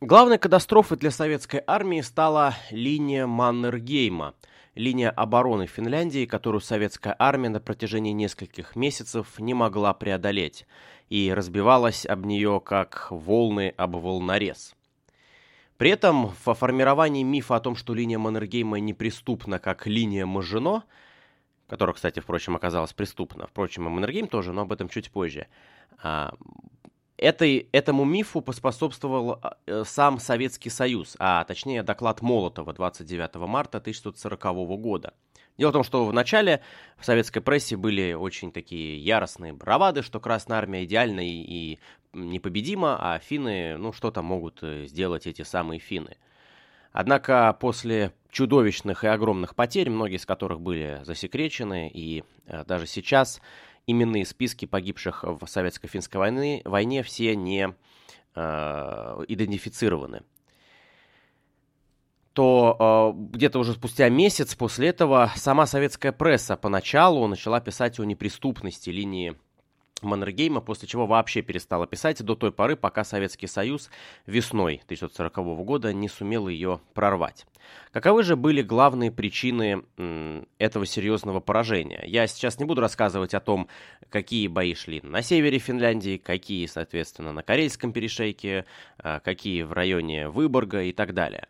Главной 0.00 0.38
катастрофой 0.38 0.98
для 0.98 1.10
советской 1.10 1.62
армии 1.66 2.00
стала 2.00 2.54
линия 2.70 3.26
Маннергейма– 3.26 4.34
линия 4.74 5.10
обороны 5.10 5.66
Финляндии, 5.66 6.26
которую 6.26 6.60
советская 6.60 7.14
армия 7.18 7.48
на 7.48 7.60
протяжении 7.60 8.12
нескольких 8.12 8.76
месяцев 8.76 9.38
не 9.38 9.54
могла 9.54 9.94
преодолеть 9.94 10.66
и 11.08 11.32
разбивалась 11.34 12.06
об 12.06 12.26
нее 12.26 12.60
как 12.64 13.08
волны 13.10 13.74
об 13.76 13.96
волнорез. 13.96 14.74
При 15.76 15.90
этом 15.90 16.32
во 16.44 16.54
формировании 16.54 17.22
мифа 17.22 17.56
о 17.56 17.60
том, 17.60 17.74
что 17.76 17.94
линия 17.94 18.18
Маннергейма 18.18 18.78
неприступна, 18.78 19.58
как 19.58 19.86
линия 19.86 20.24
Мажино, 20.24 20.84
которая, 21.66 21.94
кстати, 21.94 22.20
впрочем, 22.20 22.54
оказалась 22.54 22.92
преступна, 22.92 23.46
впрочем, 23.46 23.86
и 23.86 23.90
Маннергейм 23.90 24.28
тоже, 24.28 24.52
но 24.52 24.62
об 24.62 24.72
этом 24.72 24.88
чуть 24.88 25.10
позже, 25.10 25.48
а, 26.02 26.34
Этой, 27.16 27.68
этому 27.70 28.04
мифу 28.04 28.40
поспособствовал 28.40 29.38
а, 29.40 29.56
э, 29.66 29.84
сам 29.86 30.18
Советский 30.18 30.68
Союз, 30.68 31.14
а 31.20 31.44
точнее 31.44 31.84
доклад 31.84 32.22
Молотова 32.22 32.72
29 32.72 33.36
марта 33.46 33.78
1940 33.78 34.42
года. 34.80 35.14
Дело 35.56 35.70
в 35.70 35.74
том, 35.74 35.84
что 35.84 36.04
в 36.04 36.12
начале 36.12 36.60
в 36.98 37.04
советской 37.04 37.40
прессе 37.40 37.76
были 37.76 38.14
очень 38.14 38.50
такие 38.50 38.98
яростные 38.98 39.52
бравады, 39.52 40.02
что 40.02 40.18
Красная 40.18 40.58
Армия 40.58 40.84
идеальна 40.84 41.20
и, 41.20 41.30
и 41.30 41.78
непобедима, 42.12 42.98
а 43.00 43.20
финны, 43.20 43.76
ну 43.76 43.92
что 43.92 44.10
там 44.10 44.24
могут 44.24 44.58
э, 44.62 44.86
сделать 44.88 45.28
эти 45.28 45.42
самые 45.42 45.78
финны. 45.78 46.16
Однако 46.92 47.56
после 47.60 48.12
чудовищных 48.30 49.04
и 49.04 49.08
огромных 49.08 49.54
потерь, 49.54 49.90
многие 49.90 50.16
из 50.16 50.26
которых 50.26 50.60
были 50.60 51.00
засекречены, 51.04 51.88
и 51.92 52.24
э, 52.46 52.64
даже 52.64 52.86
сейчас 52.86 53.40
именные 53.86 54.24
списки 54.24 54.66
погибших 54.66 55.24
в 55.24 55.46
советско-финской 55.46 56.18
войне, 56.18 56.62
войне 56.64 57.02
все 57.02 57.36
не 57.36 57.74
э, 58.34 59.24
идентифицированы. 59.28 60.22
То 62.32 63.14
э, 63.14 63.36
где-то 63.36 63.58
уже 63.60 63.74
спустя 63.74 64.08
месяц 64.08 64.54
после 64.54 64.88
этого 64.88 65.32
сама 65.36 65.66
советская 65.66 66.12
пресса 66.12 66.56
поначалу 66.56 67.26
начала 67.28 67.60
писать 67.60 68.00
о 68.00 68.04
неприступности 68.04 68.90
линии 68.90 69.36
Маннергейма, 70.02 70.60
после 70.60 70.88
чего 70.88 71.06
вообще 71.06 71.42
перестала 71.42 71.86
писать 71.86 72.22
до 72.22 72.34
той 72.34 72.52
поры, 72.52 72.76
пока 72.76 73.04
Советский 73.04 73.46
Союз 73.46 73.90
весной 74.26 74.80
1940 74.84 75.64
года 75.64 75.92
не 75.92 76.08
сумел 76.08 76.48
ее 76.48 76.80
прорвать. 76.92 77.46
Каковы 77.92 78.22
же 78.22 78.36
были 78.36 78.60
главные 78.60 79.10
причины 79.10 79.84
этого 80.58 80.84
серьезного 80.84 81.40
поражения? 81.40 82.02
Я 82.06 82.26
сейчас 82.26 82.58
не 82.58 82.64
буду 82.64 82.80
рассказывать 82.80 83.34
о 83.34 83.40
том, 83.40 83.68
какие 84.10 84.48
бои 84.48 84.74
шли 84.74 85.00
на 85.02 85.22
севере 85.22 85.58
Финляндии, 85.58 86.18
какие, 86.18 86.66
соответственно, 86.66 87.32
на 87.32 87.42
Карельском 87.42 87.92
перешейке, 87.92 88.66
а, 88.98 89.20
какие 89.20 89.62
в 89.62 89.72
районе 89.72 90.28
Выборга 90.28 90.82
и 90.82 90.92
так 90.92 91.14
далее. 91.14 91.48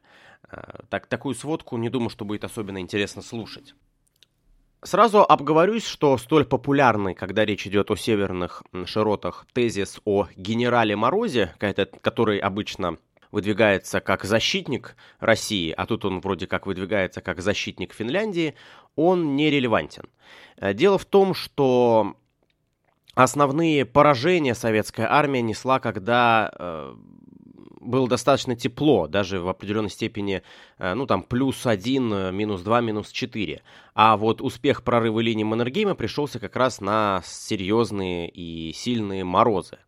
А, 0.48 0.84
так, 0.88 1.06
такую 1.06 1.34
сводку 1.34 1.76
не 1.76 1.88
думаю, 1.88 2.10
что 2.10 2.24
будет 2.24 2.44
особенно 2.44 2.78
интересно 2.78 3.22
слушать. 3.22 3.74
Сразу 4.84 5.24
обговорюсь, 5.26 5.86
что 5.86 6.18
столь 6.18 6.44
популярный, 6.44 7.14
когда 7.14 7.46
речь 7.46 7.66
идет 7.66 7.90
о 7.90 7.96
северных 7.96 8.62
широтах, 8.84 9.46
тезис 9.54 9.98
о 10.04 10.28
генерале 10.36 10.94
Морозе, 10.94 11.54
который 12.02 12.38
обычно 12.38 12.98
выдвигается 13.32 14.00
как 14.00 14.24
защитник 14.24 14.94
России, 15.20 15.72
а 15.74 15.86
тут 15.86 16.04
он 16.04 16.20
вроде 16.20 16.46
как 16.46 16.66
выдвигается 16.66 17.22
как 17.22 17.40
защитник 17.40 17.94
Финляндии, 17.94 18.56
он 18.94 19.36
нерелевантен. 19.36 20.04
Э, 20.58 20.74
дело 20.74 20.98
в 20.98 21.06
том, 21.06 21.32
что 21.32 22.16
основные 23.14 23.86
поражения 23.86 24.54
советская 24.54 25.10
армия 25.10 25.40
несла, 25.40 25.80
когда 25.80 26.52
э, 26.52 26.94
было 27.84 28.08
достаточно 28.08 28.56
тепло, 28.56 29.06
даже 29.06 29.40
в 29.40 29.48
определенной 29.48 29.90
степени, 29.90 30.42
э, 30.78 30.94
ну 30.94 31.06
там 31.06 31.22
плюс 31.22 31.66
1, 31.66 32.12
э, 32.12 32.32
минус 32.32 32.62
2, 32.62 32.80
минус 32.80 33.10
4. 33.10 33.62
А 33.94 34.16
вот 34.16 34.40
успех 34.40 34.82
прорыва 34.82 35.20
линии 35.20 35.44
Маннергейма 35.44 35.94
пришелся 35.94 36.38
как 36.40 36.56
раз 36.56 36.80
на 36.80 37.22
серьезные 37.24 38.28
и 38.28 38.72
сильные 38.72 39.24
морозы. 39.24 39.78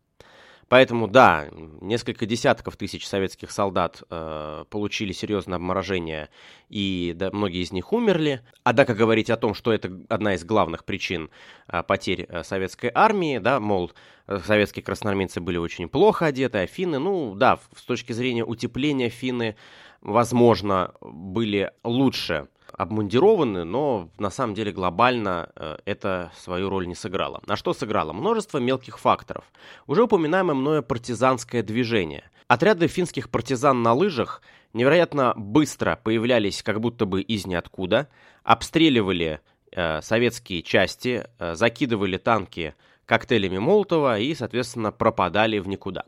Поэтому, 0.69 1.07
да, 1.07 1.47
несколько 1.81 2.25
десятков 2.25 2.75
тысяч 2.75 3.07
советских 3.07 3.51
солдат 3.51 4.03
э, 4.09 4.65
получили 4.69 5.13
серьезное 5.13 5.55
обморожение, 5.55 6.29
и 6.69 7.13
да, 7.15 7.29
многие 7.31 7.63
из 7.63 7.71
них 7.71 7.93
умерли. 7.93 8.41
Однако 8.63 8.93
говорить 8.93 9.29
о 9.29 9.37
том, 9.37 9.53
что 9.53 9.71
это 9.71 9.89
одна 10.09 10.33
из 10.33 10.43
главных 10.43 10.83
причин 10.83 11.29
э, 11.67 11.83
потерь 11.83 12.25
э, 12.27 12.43
советской 12.43 12.91
армии, 12.93 13.37
да, 13.37 13.61
мол, 13.61 13.93
э, 14.27 14.39
советские 14.45 14.83
красноармейцы 14.83 15.39
были 15.39 15.57
очень 15.57 15.87
плохо 15.87 16.25
одеты, 16.25 16.57
а 16.57 16.67
финны, 16.67 16.99
ну, 16.99 17.33
да, 17.33 17.59
с 17.75 17.83
точки 17.83 18.11
зрения 18.11 18.43
утепления 18.43 19.09
финны, 19.09 19.55
возможно, 20.01 20.93
были 20.99 21.71
лучше 21.85 22.49
обмундированы, 22.73 23.63
но 23.63 24.09
на 24.17 24.29
самом 24.29 24.53
деле 24.53 24.71
глобально 24.71 25.49
э, 25.55 25.77
это 25.85 26.31
свою 26.37 26.69
роль 26.69 26.87
не 26.87 26.95
сыграло. 26.95 27.41
А 27.47 27.55
что 27.55 27.73
сыграло? 27.73 28.13
Множество 28.13 28.57
мелких 28.57 28.99
факторов. 28.99 29.45
Уже 29.87 30.03
упоминаемое 30.03 30.55
мною 30.55 30.83
партизанское 30.83 31.63
движение. 31.63 32.29
Отряды 32.47 32.87
финских 32.87 33.29
партизан 33.29 33.83
на 33.83 33.93
лыжах 33.93 34.41
невероятно 34.73 35.33
быстро 35.35 35.99
появлялись 36.01 36.63
как 36.63 36.79
будто 36.79 37.05
бы 37.05 37.21
из 37.21 37.45
ниоткуда, 37.45 38.09
обстреливали 38.43 39.41
э, 39.71 40.01
советские 40.01 40.61
части, 40.61 41.25
э, 41.39 41.55
закидывали 41.55 42.17
танки 42.17 42.75
коктейлями 43.05 43.57
Молотова 43.57 44.19
и, 44.19 44.33
соответственно, 44.35 44.91
пропадали 44.91 45.59
в 45.59 45.67
никуда. 45.67 46.05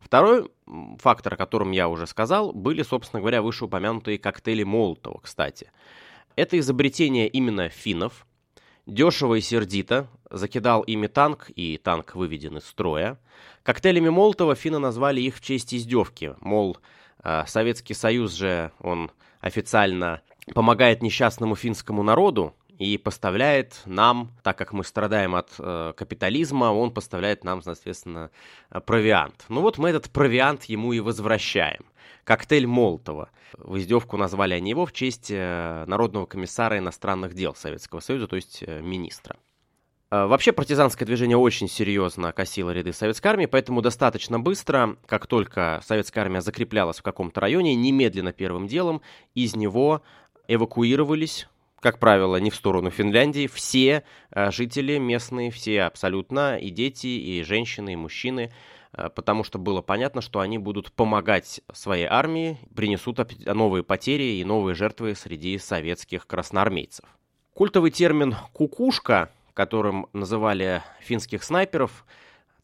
Второй 0.00 0.50
фактор, 0.98 1.34
о 1.34 1.36
котором 1.36 1.70
я 1.70 1.88
уже 1.88 2.06
сказал, 2.06 2.52
были, 2.52 2.82
собственно 2.82 3.20
говоря, 3.20 3.42
вышеупомянутые 3.42 4.18
коктейли 4.18 4.64
Молотова, 4.64 5.20
кстати. 5.20 5.70
Это 6.36 6.58
изобретение 6.58 7.28
именно 7.28 7.68
финнов. 7.68 8.26
Дешево 8.86 9.34
и 9.34 9.40
сердито 9.40 10.08
закидал 10.30 10.82
ими 10.82 11.06
танк, 11.06 11.50
и 11.54 11.76
танк 11.76 12.14
выведен 12.14 12.56
из 12.56 12.64
строя. 12.64 13.20
Коктейлями 13.62 14.08
Молотова 14.08 14.54
финны 14.54 14.78
назвали 14.78 15.20
их 15.20 15.36
в 15.36 15.40
честь 15.42 15.74
издевки. 15.74 16.34
Мол, 16.40 16.78
э, 17.22 17.44
Советский 17.46 17.94
Союз 17.94 18.32
же, 18.32 18.72
он 18.80 19.12
официально 19.40 20.22
помогает 20.54 21.02
несчастному 21.02 21.54
финскому 21.56 22.02
народу, 22.02 22.54
и 22.80 22.96
поставляет 22.96 23.82
нам, 23.84 24.30
так 24.42 24.56
как 24.56 24.72
мы 24.72 24.84
страдаем 24.84 25.34
от 25.34 25.50
э, 25.58 25.92
капитализма, 25.94 26.72
он 26.72 26.92
поставляет 26.92 27.44
нам, 27.44 27.60
соответственно, 27.60 28.30
э, 28.70 28.80
провиант. 28.80 29.44
Ну 29.50 29.60
вот 29.60 29.76
мы 29.76 29.90
этот 29.90 30.10
провиант 30.10 30.64
ему 30.64 30.94
и 30.94 31.00
возвращаем. 31.00 31.84
Коктейль 32.24 32.66
Молотова. 32.66 33.28
В 33.58 33.76
издевку 33.76 34.16
назвали 34.16 34.54
они 34.54 34.70
его 34.70 34.86
в 34.86 34.92
честь 34.92 35.30
э, 35.30 35.84
Народного 35.86 36.24
комиссара 36.24 36.78
иностранных 36.78 37.34
дел 37.34 37.54
Советского 37.54 38.00
Союза, 38.00 38.26
то 38.26 38.36
есть 38.36 38.64
э, 38.66 38.80
министра. 38.80 39.36
Вообще 40.10 40.50
партизанское 40.50 41.06
движение 41.06 41.36
очень 41.36 41.68
серьезно 41.68 42.32
косило 42.32 42.70
ряды 42.70 42.92
советской 42.92 43.28
армии, 43.28 43.46
поэтому 43.46 43.80
достаточно 43.80 44.40
быстро, 44.40 44.96
как 45.06 45.28
только 45.28 45.80
советская 45.84 46.24
армия 46.24 46.40
закреплялась 46.40 46.98
в 46.98 47.02
каком-то 47.02 47.40
районе, 47.40 47.76
немедленно 47.76 48.32
первым 48.32 48.66
делом 48.66 49.02
из 49.34 49.54
него 49.54 50.02
эвакуировались 50.48 51.46
как 51.80 51.98
правило, 51.98 52.36
не 52.36 52.50
в 52.50 52.54
сторону 52.54 52.90
Финляндии. 52.90 53.46
Все 53.46 54.04
э, 54.30 54.50
жители 54.50 54.98
местные, 54.98 55.50
все 55.50 55.82
абсолютно, 55.82 56.58
и 56.58 56.70
дети, 56.70 57.06
и 57.06 57.42
женщины, 57.42 57.94
и 57.94 57.96
мужчины, 57.96 58.52
потому 58.92 59.44
что 59.44 59.58
было 59.58 59.82
понятно, 59.82 60.20
что 60.20 60.40
они 60.40 60.58
будут 60.58 60.92
помогать 60.92 61.60
своей 61.72 62.06
армии, 62.06 62.58
принесут 62.74 63.20
новые 63.46 63.84
потери 63.84 64.38
и 64.40 64.44
новые 64.44 64.74
жертвы 64.74 65.14
среди 65.14 65.58
советских 65.58 66.26
красноармейцев. 66.26 67.04
Культовый 67.54 67.90
термин 67.90 68.34
«кукушка», 68.52 69.30
которым 69.54 70.06
называли 70.12 70.82
финских 71.00 71.42
снайперов, 71.44 72.04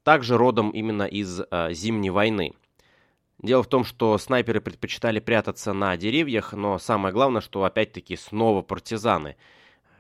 также 0.02 0.36
родом 0.36 0.70
именно 0.70 1.02
из 1.02 1.40
э, 1.40 1.72
Зимней 1.72 2.10
войны. 2.10 2.54
Дело 3.38 3.62
в 3.62 3.68
том, 3.68 3.84
что 3.84 4.16
снайперы 4.16 4.60
предпочитали 4.60 5.20
прятаться 5.20 5.72
на 5.72 5.96
деревьях, 5.96 6.52
но 6.52 6.78
самое 6.78 7.12
главное, 7.12 7.42
что 7.42 7.64
опять-таки 7.64 8.16
снова 8.16 8.62
партизаны. 8.62 9.36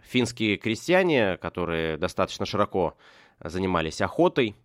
Финские 0.02 0.56
крестьяне, 0.56 1.36
которые 1.36 1.98
достаточно 1.98 2.46
широко 2.46 2.96
занимались 3.40 4.00
охотой, 4.00 4.56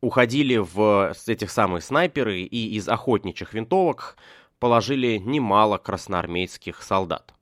уходили 0.00 0.56
в 0.56 1.12
этих 1.26 1.50
самых 1.50 1.82
снайперы 1.82 2.42
и 2.42 2.76
из 2.76 2.88
охотничьих 2.88 3.52
винтовок 3.52 4.16
положили 4.58 5.18
немало 5.18 5.78
красноармейских 5.78 6.82
солдат. 6.82 7.34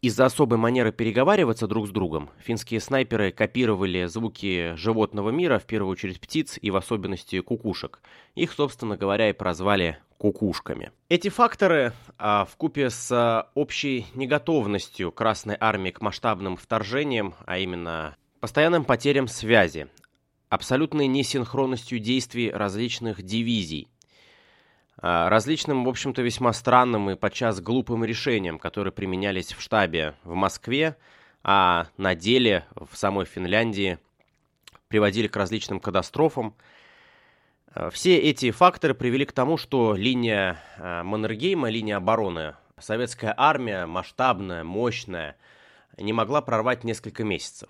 Из-за 0.00 0.26
особой 0.26 0.58
манеры 0.58 0.92
переговариваться 0.92 1.66
друг 1.66 1.88
с 1.88 1.90
другом, 1.90 2.30
финские 2.38 2.78
снайперы 2.78 3.32
копировали 3.32 4.04
звуки 4.04 4.74
животного 4.76 5.30
мира, 5.30 5.58
в 5.58 5.64
первую 5.64 5.90
очередь 5.90 6.20
птиц 6.20 6.56
и 6.62 6.70
в 6.70 6.76
особенности 6.76 7.40
кукушек. 7.40 8.00
Их, 8.36 8.52
собственно 8.52 8.96
говоря, 8.96 9.28
и 9.28 9.32
прозвали 9.32 9.98
кукушками. 10.16 10.92
Эти 11.08 11.30
факторы, 11.30 11.94
а, 12.16 12.44
в 12.44 12.56
купе 12.56 12.90
с 12.90 13.10
а, 13.10 13.50
общей 13.54 14.06
неготовностью 14.14 15.10
Красной 15.10 15.56
Армии 15.58 15.90
к 15.90 16.00
масштабным 16.00 16.56
вторжениям, 16.56 17.34
а 17.44 17.58
именно 17.58 18.16
постоянным 18.38 18.84
потерям 18.84 19.26
связи, 19.26 19.88
абсолютной 20.48 21.08
несинхронностью 21.08 21.98
действий 21.98 22.52
различных 22.52 23.22
дивизий, 23.22 23.88
различным, 25.00 25.84
в 25.84 25.88
общем-то, 25.88 26.22
весьма 26.22 26.52
странным 26.52 27.10
и 27.10 27.14
подчас 27.14 27.60
глупым 27.60 28.04
решениям, 28.04 28.58
которые 28.58 28.92
применялись 28.92 29.52
в 29.52 29.60
штабе 29.60 30.14
в 30.24 30.34
Москве, 30.34 30.96
а 31.42 31.86
на 31.96 32.14
деле 32.14 32.66
в 32.74 32.96
самой 32.96 33.24
Финляндии 33.24 33.98
приводили 34.88 35.28
к 35.28 35.36
различным 35.36 35.80
катастрофам. 35.80 36.54
А, 37.72 37.90
все 37.90 38.16
эти 38.18 38.50
факторы 38.50 38.94
привели 38.94 39.24
к 39.24 39.32
тому, 39.32 39.56
что 39.56 39.94
линия 39.94 40.60
а, 40.78 41.04
Маннергейма, 41.04 41.70
линия 41.70 41.96
обороны, 41.96 42.56
советская 42.78 43.34
армия, 43.36 43.86
масштабная, 43.86 44.64
мощная, 44.64 45.36
не 45.96 46.12
могла 46.12 46.40
прорвать 46.40 46.84
несколько 46.84 47.24
месяцев. 47.24 47.68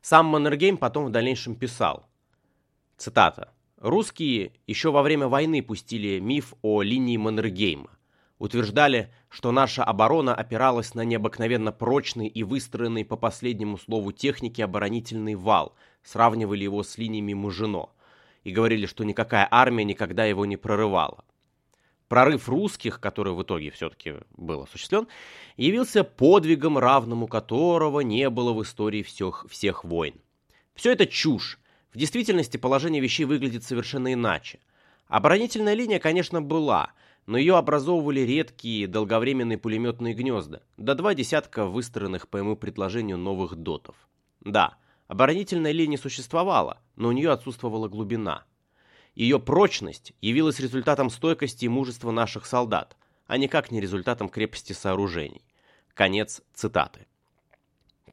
Сам 0.00 0.26
Маннергейм 0.26 0.76
потом 0.76 1.06
в 1.06 1.10
дальнейшем 1.10 1.56
писал, 1.56 2.06
цитата, 2.96 3.52
Русские 3.84 4.52
еще 4.66 4.90
во 4.90 5.02
время 5.02 5.28
войны 5.28 5.62
пустили 5.62 6.18
миф 6.18 6.54
о 6.62 6.80
линии 6.80 7.18
Маннергейма. 7.18 7.90
Утверждали, 8.38 9.12
что 9.28 9.52
наша 9.52 9.84
оборона 9.84 10.34
опиралась 10.34 10.94
на 10.94 11.04
необыкновенно 11.04 11.70
прочный 11.70 12.26
и 12.26 12.44
выстроенный 12.44 13.04
по 13.04 13.18
последнему 13.18 13.76
слову 13.76 14.10
техники 14.12 14.62
оборонительный 14.62 15.34
вал, 15.34 15.74
сравнивали 16.02 16.64
его 16.64 16.82
с 16.82 16.96
линиями 16.96 17.34
Мажино, 17.34 17.90
и 18.42 18.52
говорили, 18.52 18.86
что 18.86 19.04
никакая 19.04 19.46
армия 19.50 19.84
никогда 19.84 20.24
его 20.24 20.46
не 20.46 20.56
прорывала. 20.56 21.22
Прорыв 22.08 22.48
русских, 22.48 23.00
который 23.00 23.34
в 23.34 23.42
итоге 23.42 23.70
все-таки 23.70 24.14
был 24.34 24.62
осуществлен, 24.62 25.08
явился 25.58 26.04
подвигом, 26.04 26.78
равному 26.78 27.26
которого 27.26 28.00
не 28.00 28.30
было 28.30 28.54
в 28.54 28.62
истории 28.62 29.02
всех, 29.02 29.44
всех 29.50 29.84
войн. 29.84 30.14
Все 30.74 30.90
это 30.90 31.04
чушь, 31.04 31.58
в 31.94 31.98
действительности 31.98 32.56
положение 32.56 33.00
вещей 33.00 33.24
выглядит 33.24 33.62
совершенно 33.62 34.12
иначе. 34.12 34.58
Оборонительная 35.06 35.74
линия, 35.74 36.00
конечно, 36.00 36.42
была, 36.42 36.90
но 37.26 37.38
ее 37.38 37.56
образовывали 37.56 38.20
редкие 38.20 38.88
долговременные 38.88 39.58
пулеметные 39.58 40.12
гнезда, 40.12 40.62
до 40.76 40.96
два 40.96 41.14
десятка 41.14 41.66
выстроенных 41.66 42.28
по 42.28 42.36
ему 42.36 42.56
предложению 42.56 43.16
новых 43.16 43.54
дотов. 43.54 43.94
Да, 44.40 44.76
оборонительная 45.06 45.70
линия 45.70 45.96
существовала, 45.96 46.80
но 46.96 47.08
у 47.08 47.12
нее 47.12 47.30
отсутствовала 47.30 47.88
глубина. 47.88 48.44
Ее 49.14 49.38
прочность 49.38 50.14
явилась 50.20 50.58
результатом 50.58 51.10
стойкости 51.10 51.66
и 51.66 51.68
мужества 51.68 52.10
наших 52.10 52.44
солдат, 52.44 52.96
а 53.28 53.38
никак 53.38 53.70
не 53.70 53.80
результатом 53.80 54.28
крепости 54.28 54.72
сооружений. 54.72 55.44
Конец 55.94 56.42
цитаты. 56.52 57.06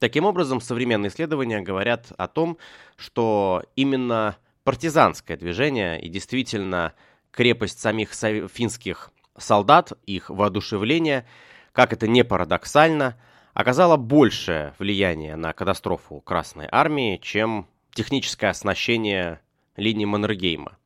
Таким 0.02 0.26
образом, 0.26 0.62
современные 0.62 1.12
исследования 1.12 1.62
говорят 1.62 2.12
о 2.18 2.28
том, 2.28 2.58
что 2.96 3.62
именно 3.76 4.36
партизанское 4.64 5.38
движение 5.38 6.02
и 6.02 6.10
действительно 6.10 6.96
крепость 7.30 7.80
самих 7.80 8.12
финских 8.12 9.12
солдат, 9.38 9.94
их 10.08 10.32
воодушевление, 10.32 11.28
как 11.72 11.94
это 11.94 12.08
не 12.08 12.24
парадоксально, 12.24 13.16
оказало 13.54 13.96
большее 13.96 14.74
влияние 14.80 15.36
на 15.36 15.54
катастрофу 15.54 16.20
Красной 16.22 16.68
Армии, 16.72 17.18
чем 17.18 17.68
техническое 17.94 18.48
оснащение 18.48 19.40
линии 19.76 20.06
Маннергейма. 20.06 20.80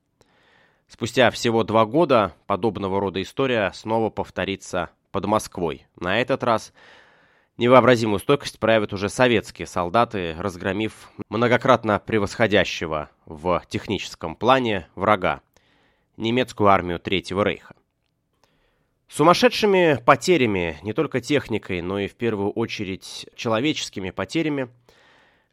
Спустя 0.89 1.31
всего 1.31 1.63
два 1.63 1.85
года 1.85 2.33
подобного 2.47 2.99
рода 2.99 3.21
история 3.21 3.71
снова 3.73 4.09
повторится 4.09 4.89
под 5.11 5.25
Москвой. 5.25 5.87
На 5.97 6.19
этот 6.19 6.43
раз 6.43 6.73
Невообразимую 7.57 8.19
стойкость 8.19 8.59
проявят 8.59 8.91
уже 8.91 9.07
советские 9.07 9.65
солдаты, 9.65 10.35
разгромив 10.37 11.09
многократно 11.29 11.99
превосходящего 11.99 13.09
в 13.25 13.63
техническом 13.69 14.35
плане 14.35 14.89
врага, 14.95 15.39
немецкую 16.17 16.67
армию 16.67 16.99
Третьего 16.99 17.43
Рейха. 17.43 17.75
Сумасшедшими 19.07 20.01
потерями, 20.05 20.77
не 20.83 20.91
только 20.91 21.21
техникой, 21.21 21.81
но 21.81 21.99
и 21.99 22.09
в 22.09 22.15
первую 22.15 22.51
очередь 22.51 23.27
человеческими 23.37 24.09
потерями, 24.09 24.67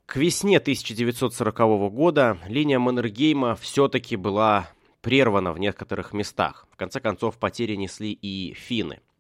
к 0.07 0.17
весне 0.17 0.59
1940 0.59 1.57
года 1.93 2.39
линия 2.49 2.81
Маннергейма 2.81 3.55
все-таки 3.55 4.17
была 4.17 4.69
прервана 5.03 5.53
в 5.53 5.61
некоторых 5.61 6.13
местах. 6.13 6.67
В 6.73 6.77
конце 6.77 6.99
концов, 6.99 7.39
потери 7.39 7.77
несли 7.77 8.11
и 8.11 8.55
финны– 8.55 8.99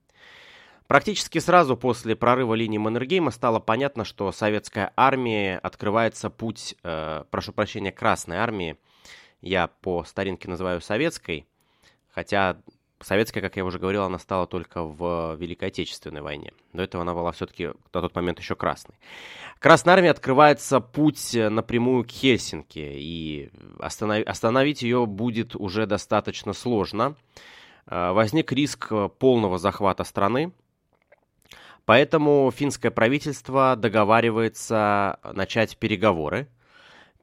Практически 0.92 1.38
сразу 1.38 1.74
после 1.74 2.14
прорыва 2.14 2.52
линии 2.52 2.76
Маннергейма 2.76 3.30
стало 3.30 3.60
понятно, 3.60 4.04
что 4.04 4.30
советская 4.30 4.92
армия 4.94 5.56
открывается 5.56 6.28
путь, 6.28 6.76
э, 6.82 7.24
прошу 7.30 7.54
прощения, 7.54 7.90
Красной 7.90 8.36
армии. 8.36 8.76
Я 9.40 9.68
по 9.68 10.04
старинке 10.04 10.50
называю 10.50 10.82
советской, 10.82 11.46
хотя 12.10 12.58
советская, 13.00 13.42
как 13.42 13.56
я 13.56 13.64
уже 13.64 13.78
говорил, 13.78 14.02
она 14.02 14.18
стала 14.18 14.46
только 14.46 14.82
в 14.82 15.34
Великой 15.36 15.68
Отечественной 15.68 16.20
войне. 16.20 16.52
До 16.74 16.82
этого 16.82 17.00
она 17.00 17.14
была 17.14 17.32
все-таки 17.32 17.68
на 17.68 18.02
тот 18.02 18.14
момент 18.14 18.38
еще 18.38 18.54
красной. 18.54 18.96
Красной 19.60 19.94
армии 19.94 20.10
открывается 20.10 20.80
путь 20.80 21.32
напрямую 21.32 22.04
к 22.04 22.10
Хельсинки, 22.10 22.80
и 22.80 23.48
останов... 23.80 24.26
остановить 24.26 24.82
ее 24.82 25.06
будет 25.06 25.56
уже 25.56 25.86
достаточно 25.86 26.52
сложно. 26.52 27.16
Э, 27.86 28.12
возник 28.12 28.52
риск 28.52 28.92
полного 29.18 29.56
захвата 29.56 30.04
страны, 30.04 30.52
Поэтому 31.84 32.52
финское 32.54 32.90
правительство 32.90 33.74
договаривается 33.76 35.18
начать 35.32 35.76
переговоры. 35.76 36.48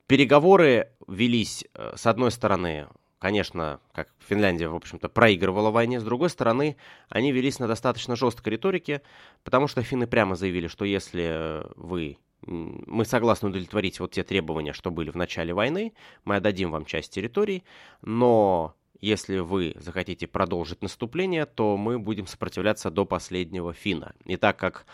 Переговоры 0.07 0.89
велись, 1.07 1.65
э, 1.73 1.93
с 1.95 2.05
одной 2.05 2.31
стороны, 2.31 2.87
конечно, 3.19 3.79
как 3.93 4.09
Финляндия, 4.27 4.67
в 4.67 4.75
общем-то, 4.75 5.07
проигрывала 5.09 5.71
войне, 5.71 5.99
с 5.99 6.03
другой 6.03 6.29
стороны, 6.29 6.77
они 7.09 7.31
велись 7.31 7.59
на 7.59 7.67
достаточно 7.67 8.15
жесткой 8.15 8.53
риторике, 8.53 9.01
потому 9.43 9.67
что 9.67 9.83
финны 9.83 10.07
прямо 10.07 10.35
заявили, 10.35 10.67
что 10.67 10.85
если 10.85 11.63
вы 11.75 12.17
мы 12.41 13.03
согласны 13.03 13.49
удовлетворить 13.49 13.99
вот 13.99 14.11
те 14.11 14.23
требования, 14.23 14.71
что 14.71 14.91
были 14.91 15.09
в 15.09 15.15
начале 15.15 15.53
войны, 15.53 15.93
мы 16.23 16.37
отдадим 16.37 16.71
вам 16.71 16.85
часть 16.85 17.11
территорий, 17.13 17.65
но 18.01 18.75
если 19.01 19.39
вы 19.39 19.73
захотите 19.77 20.27
продолжить 20.27 20.81
наступление, 20.81 21.45
то 21.45 21.77
мы 21.77 21.99
будем 21.99 22.27
сопротивляться 22.27 22.89
до 22.89 23.05
последнего 23.05 23.73
фина. 23.73 24.13
И 24.25 24.35
так 24.35 24.57
как 24.57 24.85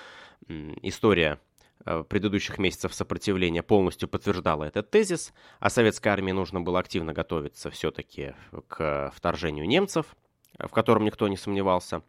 история 0.47 1.39
э, 1.85 2.03
предыдущих 2.07 2.57
месяцев 2.57 2.93
сопротивления 2.93 3.63
полностью 3.63 4.07
подтверждала 4.07 4.65
этот 4.65 4.91
тезис, 4.91 5.33
а 5.59 5.69
советской 5.69 6.09
армии 6.09 6.31
нужно 6.31 6.61
было 6.61 6.79
активно 6.79 7.13
готовиться 7.13 7.71
все-таки 7.71 8.33
к 8.67 9.11
вторжению 9.15 9.67
немцев, 9.67 10.15
в 10.57 10.69
котором 10.69 11.05
никто 11.05 11.27
не 11.27 11.37
сомневался, 11.37 12.01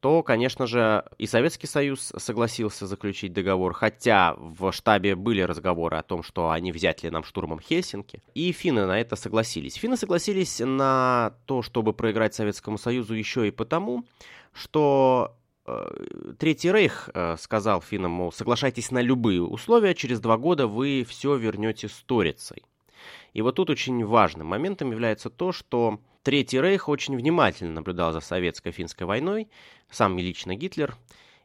то, 0.00 0.22
конечно 0.22 0.66
же, 0.66 1.04
и 1.18 1.26
Советский 1.26 1.66
Союз 1.66 2.12
согласился 2.16 2.86
заключить 2.86 3.32
договор, 3.32 3.72
хотя 3.72 4.34
в 4.38 4.70
штабе 4.72 5.16
были 5.16 5.40
разговоры 5.40 5.96
о 5.96 6.02
том, 6.02 6.22
что 6.22 6.50
они 6.50 6.70
взять 6.70 7.02
ли 7.02 7.10
нам 7.10 7.24
штурмом 7.24 7.60
Хельсинки, 7.60 8.22
и 8.34 8.52
финны 8.52 8.86
на 8.86 9.00
это 9.00 9.16
согласились. 9.16 9.74
Финны 9.74 9.96
согласились 9.96 10.60
на 10.60 11.34
то, 11.46 11.62
чтобы 11.62 11.92
проиграть 11.92 12.34
Советскому 12.34 12.78
Союзу 12.78 13.14
еще 13.14 13.48
и 13.48 13.50
потому, 13.50 14.04
что 14.52 15.36
э, 15.66 16.34
Третий 16.38 16.70
Рейх 16.70 17.10
э, 17.12 17.36
сказал 17.38 17.82
финнам, 17.82 18.12
мол, 18.12 18.30
соглашайтесь 18.30 18.92
на 18.92 19.02
любые 19.02 19.42
условия, 19.42 19.94
через 19.94 20.20
два 20.20 20.36
года 20.36 20.68
вы 20.68 21.04
все 21.08 21.36
вернете 21.36 21.88
сторицей. 21.88 22.64
И 23.32 23.42
вот 23.42 23.56
тут 23.56 23.70
очень 23.70 24.04
важным 24.04 24.46
моментом 24.46 24.92
является 24.92 25.28
то, 25.28 25.52
что 25.52 26.00
Третий 26.28 26.60
Рейх 26.60 26.90
очень 26.90 27.16
внимательно 27.16 27.72
наблюдал 27.72 28.12
за 28.12 28.20
советско-финской 28.20 29.06
войной, 29.06 29.48
сам 29.88 30.18
лично 30.18 30.54
Гитлер, 30.54 30.94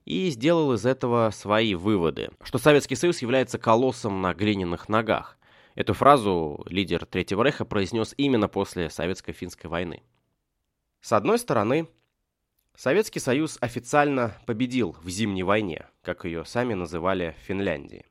и 0.04 0.30
сделал 0.30 0.74
из 0.74 0.86
этого 0.86 1.30
свои 1.30 1.74
выводы, 1.74 2.32
что 2.44 2.58
Советский 2.58 2.96
Союз 2.96 3.22
является 3.22 3.58
колоссом 3.58 4.22
на 4.22 4.34
глиняных 4.34 4.90
ногах. 4.90 5.38
Эту 5.76 5.94
фразу 5.94 6.66
лидер 6.68 7.06
Третьего 7.06 7.44
Рейха 7.44 7.64
произнес 7.64 8.14
именно 8.18 8.50
после 8.50 8.90
Советско-финской 8.90 9.70
войны. 9.70 10.04
С 11.00 11.14
одной 11.14 11.40
стороны, 11.40 11.88
Советский 12.76 13.22
Союз 13.22 13.58
официально 13.62 14.36
победил 14.46 14.98
в 15.02 15.08
Зимней 15.08 15.44
войне, 15.44 15.88
как 16.02 16.26
ее 16.26 16.44
сами 16.44 16.74
называли 16.74 17.38
в 17.40 17.46
Финляндии. 17.46 18.06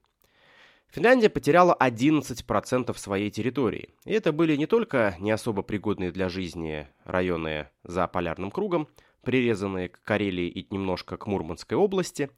Финляндия 0.93 1.31
потеряла 1.31 1.75
11% 1.81 2.95
своей 2.99 3.31
территории. 3.31 3.95
И 4.05 4.13
это 4.13 4.31
были 4.31 4.57
не 4.57 4.67
только 4.67 5.17
не 5.21 5.31
особо 5.31 5.63
пригодные 5.63 6.13
для 6.13 6.29
жизни 6.29 6.87
районы 7.05 7.71
за 7.83 8.07
полярным 8.07 8.51
кругом, 8.51 8.89
прирезанные 9.23 9.89
к 9.89 10.03
Карелии 10.03 10.49
и 10.49 10.67
немножко 10.71 11.17
к 11.17 11.27
Мурманской 11.27 11.79
области, 11.79 12.31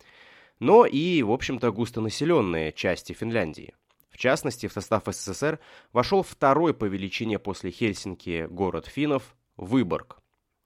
но 0.60 0.86
и, 0.86 1.20
в 1.24 1.32
общем-то, 1.32 1.72
густонаселенные 1.72 2.72
части 2.72 3.12
Финляндии. 3.12 3.74
В 4.08 4.18
частности, 4.18 4.68
в 4.68 4.72
состав 4.72 5.02
СССР 5.04 5.58
вошел 5.92 6.22
второй 6.22 6.74
по 6.74 6.84
величине 6.84 7.40
после 7.40 7.72
Хельсинки 7.72 8.46
город 8.48 8.86
финнов– 8.86 9.34
Выборг, 9.56 10.18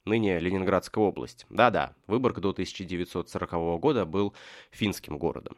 ныне 0.04 0.38
Ленинградская 0.38 1.02
область. 1.02 1.46
Да-да, 1.48 1.94
Выборг 2.06 2.40
до 2.40 2.50
1940 2.50 3.80
года 3.80 4.04
был 4.04 4.34
финским 4.70 5.16
городом. 5.16 5.56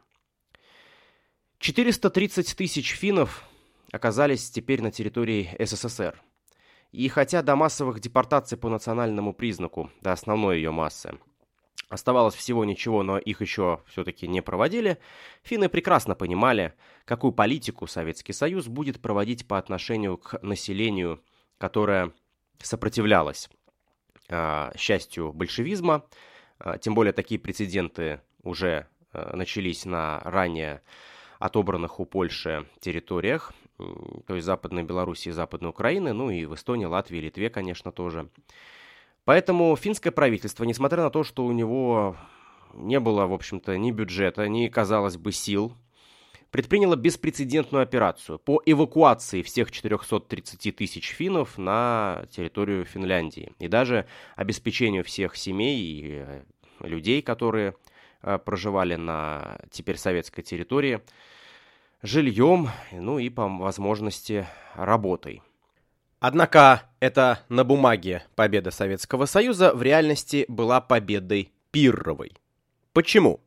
430 1.60 2.56
тысяч 2.56 2.92
финнов 2.92 3.44
оказались 3.92 4.50
теперь 4.50 4.80
на 4.80 4.90
территории 4.90 5.54
СССР. 5.58 6.18
И 6.90 7.06
хотя 7.08 7.42
до 7.42 7.54
массовых 7.54 8.00
депортаций 8.00 8.56
по 8.56 8.70
национальному 8.70 9.34
признаку, 9.34 9.90
до 10.00 10.12
основной 10.12 10.56
ее 10.56 10.70
массы, 10.70 11.18
оставалось 11.90 12.34
всего 12.34 12.64
ничего, 12.64 13.02
но 13.02 13.18
их 13.18 13.42
еще 13.42 13.82
все-таки 13.88 14.26
не 14.26 14.40
проводили, 14.40 14.96
финны 15.42 15.68
прекрасно 15.68 16.14
понимали, 16.14 16.72
какую 17.04 17.32
политику 17.32 17.86
Советский 17.86 18.32
Союз 18.32 18.66
будет 18.66 19.02
проводить 19.02 19.46
по 19.46 19.58
отношению 19.58 20.16
к 20.16 20.42
населению, 20.42 21.22
которое 21.58 22.14
сопротивлялось 22.58 23.50
э, 24.30 24.70
счастью 24.78 25.34
большевизма. 25.34 26.06
Э, 26.58 26.78
тем 26.80 26.94
более 26.94 27.12
такие 27.12 27.38
прецеденты 27.38 28.22
уже 28.42 28.86
э, 29.12 29.36
начались 29.36 29.84
на 29.84 30.20
ранее 30.20 30.80
отобранных 31.40 31.98
у 31.98 32.04
Польши 32.04 32.66
территориях, 32.78 33.52
то 33.78 34.34
есть 34.34 34.46
Западной 34.46 34.84
Белоруссии 34.84 35.30
и 35.30 35.32
Западной 35.32 35.70
Украины, 35.70 36.12
ну 36.12 36.30
и 36.30 36.44
в 36.44 36.54
Эстонии, 36.54 36.84
Латвии, 36.84 37.18
Литве, 37.18 37.50
конечно, 37.50 37.90
тоже. 37.90 38.28
Поэтому 39.24 39.74
финское 39.74 40.12
правительство, 40.12 40.64
несмотря 40.64 41.02
на 41.02 41.10
то, 41.10 41.24
что 41.24 41.44
у 41.46 41.52
него 41.52 42.16
не 42.74 43.00
было, 43.00 43.26
в 43.26 43.32
общем-то, 43.32 43.76
ни 43.78 43.90
бюджета, 43.90 44.48
ни, 44.48 44.68
казалось 44.68 45.16
бы, 45.16 45.32
сил, 45.32 45.72
предприняло 46.50 46.94
беспрецедентную 46.94 47.82
операцию 47.82 48.38
по 48.38 48.60
эвакуации 48.66 49.40
всех 49.40 49.72
430 49.72 50.76
тысяч 50.76 51.10
финнов 51.10 51.56
на 51.56 52.26
территорию 52.30 52.84
Финляндии 52.84 53.52
и 53.58 53.68
даже 53.68 54.06
обеспечению 54.36 55.04
всех 55.04 55.36
семей 55.36 55.78
и 55.80 56.22
э, 56.22 56.42
людей, 56.80 57.22
которые 57.22 57.70
э, 57.70 57.74
проживали 58.20 58.96
на 58.96 59.58
теперь 59.70 59.96
советской 59.96 60.42
территории, 60.42 61.00
жильем, 62.02 62.70
ну 62.92 63.18
и 63.18 63.28
по 63.30 63.48
возможности 63.48 64.46
работой. 64.74 65.42
Однако 66.18 66.82
это 67.00 67.40
на 67.48 67.64
бумаге 67.64 68.24
победа 68.34 68.70
Советского 68.70 69.24
Союза 69.24 69.74
в 69.74 69.82
реальности 69.82 70.44
была 70.48 70.80
победой 70.80 71.52
пирровой. 71.70 72.32
Почему? 72.92 73.40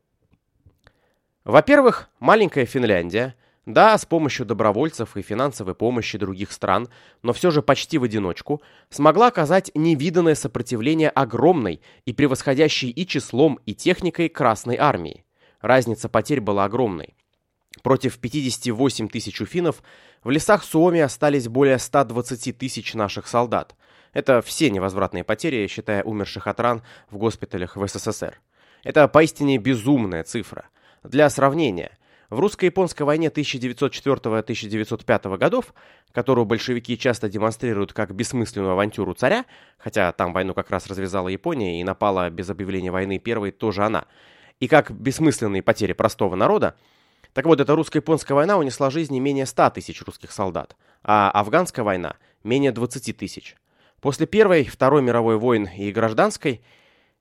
Во-первых, 1.44 2.10
маленькая 2.20 2.66
Финляндия, 2.66 3.36
да, 3.66 3.98
с 3.98 4.06
помощью 4.06 4.46
добровольцев 4.46 5.16
и 5.16 5.22
финансовой 5.22 5.74
помощи 5.74 6.18
других 6.18 6.52
стран, 6.52 6.90
но 7.22 7.32
все 7.32 7.50
же 7.50 7.62
почти 7.62 7.98
в 7.98 8.04
одиночку, 8.04 8.62
смогла 8.90 9.28
оказать 9.28 9.72
невиданное 9.74 10.36
сопротивление 10.36 11.10
огромной 11.10 11.82
и 12.06 12.12
превосходящей 12.12 12.90
и 12.90 13.08
числом, 13.08 13.60
и 13.66 13.74
техникой 13.74 14.28
Красной 14.28 14.76
Армии. 14.76 15.26
Разница 15.62 16.10
потерь 16.10 16.42
была 16.42 16.66
огромной. 16.66 17.16
Против 17.84 18.20
58 18.20 19.08
тысяч 19.08 19.40
уфинов 19.40 19.82
в 20.24 20.30
лесах 20.30 20.64
Суоми 20.64 21.00
остались 21.00 21.48
более 21.48 21.80
120 21.80 22.58
тысяч 22.58 22.94
наших 22.94 23.28
солдат. 23.28 23.76
Это 24.12 24.42
все 24.42 24.70
невозвратные 24.70 25.24
потери, 25.24 25.66
считая 25.68 26.04
умерших 26.04 26.48
от 26.48 26.60
ран 26.60 26.84
в 27.10 27.18
госпиталях 27.18 27.78
в 27.78 27.88
СССР. 27.88 28.40
Это 28.84 29.08
поистине 29.08 29.58
безумная 29.58 30.24
цифра. 30.24 30.66
Для 31.04 31.30
сравнения, 31.30 31.98
в 32.30 32.40
русско-японской 32.40 33.04
войне 33.04 33.28
1904-1905 33.28 35.38
годов, 35.38 35.74
которую 36.12 36.46
большевики 36.46 36.98
часто 36.98 37.30
демонстрируют 37.30 37.94
как 37.94 38.16
бессмысленную 38.16 38.74
авантюру 38.74 39.14
царя, 39.14 39.46
хотя 39.78 40.12
там 40.12 40.34
войну 40.34 40.54
как 40.54 40.70
раз 40.70 40.88
развязала 40.88 41.28
Япония 41.28 41.80
и 41.80 41.84
напала 41.84 42.30
без 42.30 42.50
объявления 42.50 42.92
войны 42.92 43.20
первой 43.20 43.52
тоже 43.52 43.84
она, 43.84 44.06
и 44.60 44.68
как 44.68 44.92
бессмысленные 44.92 45.62
потери 45.62 45.94
простого 45.94 46.36
народа, 46.36 46.76
так 47.34 47.46
вот, 47.46 47.60
эта 47.60 47.76
русско-японская 47.76 48.36
война 48.36 48.58
унесла 48.58 48.92
жизни 48.92 49.20
менее 49.20 49.48
100 49.48 49.72
тысяч 49.72 50.02
русских 50.04 50.32
солдат, 50.32 50.78
а 51.04 51.32
афганская 51.32 51.84
война 51.84 52.16
менее 52.44 52.72
20 52.72 53.18
тысяч. 53.18 53.56
После 54.02 54.28
Первой, 54.28 54.66
Второй 54.66 55.02
мировой 55.02 55.38
войн 55.38 55.68
и 55.76 55.92
Гражданской, 55.92 56.62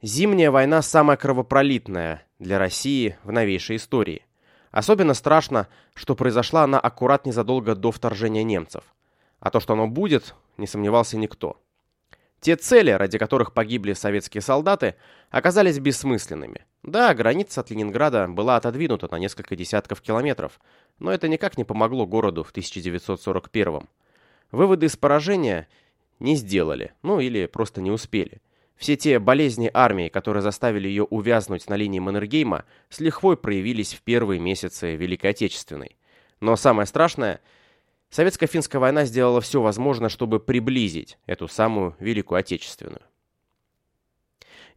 Зимняя 0.02 0.50
война 0.50 0.82
самая 0.82 1.16
кровопролитная 1.16 2.26
для 2.40 2.58
России 2.58 3.16
в 3.22 3.30
новейшей 3.30 3.76
истории. 3.76 4.26
Особенно 4.72 5.12
страшно, 5.12 5.68
что 5.94 6.16
произошла 6.16 6.64
она 6.64 6.80
аккурат 6.80 7.26
незадолго 7.26 7.76
до 7.76 7.92
вторжения 7.92 8.42
немцев. 8.42 8.82
А 9.38 9.50
то, 9.50 9.60
что 9.60 9.74
оно 9.74 9.86
будет, 9.86 10.34
не 10.56 10.66
сомневался 10.66 11.18
никто. 11.18 11.58
Те 12.40 12.56
цели, 12.56 12.90
ради 12.90 13.18
которых 13.18 13.52
погибли 13.52 13.92
советские 13.92 14.40
солдаты, 14.40 14.96
оказались 15.30 15.78
бессмысленными. 15.78 16.64
Да, 16.82 17.14
граница 17.14 17.60
от 17.60 17.70
Ленинграда 17.70 18.26
была 18.26 18.56
отодвинута 18.56 19.08
на 19.10 19.18
несколько 19.18 19.54
десятков 19.54 20.00
километров, 20.00 20.58
но 20.98 21.12
это 21.12 21.28
никак 21.28 21.56
не 21.56 21.64
помогло 21.64 22.06
городу 22.06 22.42
в 22.42 22.50
1941 22.50 23.68
-м. 23.68 23.86
Выводы 24.50 24.86
из 24.86 24.96
поражения 24.96 25.68
не 26.18 26.34
сделали, 26.34 26.94
ну 27.02 27.20
или 27.20 27.46
просто 27.46 27.80
не 27.80 27.90
успели. 27.90 28.40
Все 28.76 28.96
те 28.96 29.18
болезни 29.18 29.70
армии, 29.72 30.08
которые 30.08 30.42
заставили 30.42 30.88
ее 30.88 31.04
увязнуть 31.04 31.68
на 31.68 31.74
линии 31.74 32.00
Маннергейма, 32.00 32.64
с 32.88 33.00
лихвой 33.00 33.36
проявились 33.36 33.94
в 33.94 34.02
первые 34.02 34.40
месяцы 34.40 34.96
Великой 34.96 35.30
Отечественной. 35.30 35.96
Но 36.40 36.56
самое 36.56 36.86
страшное– 36.86 37.40
Советско-финская 38.12 38.78
война 38.78 39.06
сделала 39.06 39.40
все 39.40 39.62
возможное, 39.62 40.10
чтобы 40.10 40.38
приблизить 40.38 41.16
эту 41.24 41.48
самую 41.48 41.96
Великую 41.98 42.40
Отечественную. 42.40 43.00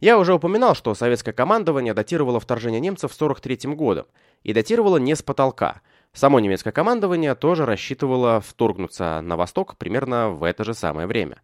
Я 0.00 0.18
уже 0.18 0.32
упоминал, 0.32 0.74
что 0.74 0.94
советское 0.94 1.32
командование 1.32 1.92
датировало 1.92 2.40
вторжение 2.40 2.80
немцев 2.80 3.12
43 3.12 3.74
годом, 3.74 4.06
и 4.42 4.54
датировало 4.54 4.96
не 4.96 5.14
с 5.14 5.22
потолка. 5.22 5.82
Само 6.14 6.40
немецкое 6.40 6.72
командование 6.72 7.34
тоже 7.34 7.66
рассчитывало 7.66 8.40
вторгнуться 8.40 9.20
на 9.20 9.36
восток 9.36 9.76
примерно 9.76 10.30
в 10.30 10.42
это 10.42 10.64
же 10.64 10.72
самое 10.72 11.06
время. 11.06 11.42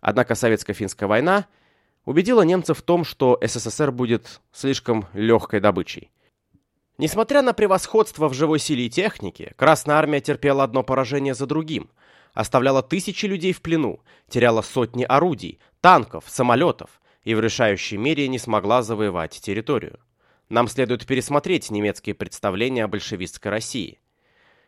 Однако 0.00 0.34
советско-финская 0.34 1.08
война 1.08 1.46
убедила 2.04 2.42
немцев 2.42 2.78
в 2.78 2.82
том, 2.82 3.04
что 3.04 3.38
СССР 3.42 3.90
будет 3.92 4.40
слишком 4.52 5.06
легкой 5.12 5.60
добычей. 5.60 6.10
Несмотря 6.96 7.42
на 7.42 7.52
превосходство 7.52 8.28
в 8.28 8.34
живой 8.34 8.60
силе 8.60 8.86
и 8.86 8.90
технике, 8.90 9.52
Красная 9.56 9.96
Армия 9.96 10.20
терпела 10.20 10.62
одно 10.62 10.84
поражение 10.84 11.34
за 11.34 11.46
другим, 11.46 11.90
оставляла 12.34 12.82
тысячи 12.82 13.26
людей 13.26 13.52
в 13.52 13.62
плену, 13.62 14.00
теряла 14.28 14.62
сотни 14.62 15.04
орудий, 15.04 15.58
танков, 15.80 16.24
самолетов 16.28 17.00
и 17.24 17.34
в 17.34 17.40
решающей 17.40 17.96
мере 17.96 18.28
не 18.28 18.38
смогла 18.38 18.82
завоевать 18.82 19.40
территорию. 19.40 19.98
Нам 20.48 20.68
следует 20.68 21.06
пересмотреть 21.06 21.70
немецкие 21.70 22.14
представления 22.14 22.84
о 22.84 22.88
большевистской 22.88 23.50
России. 23.50 23.98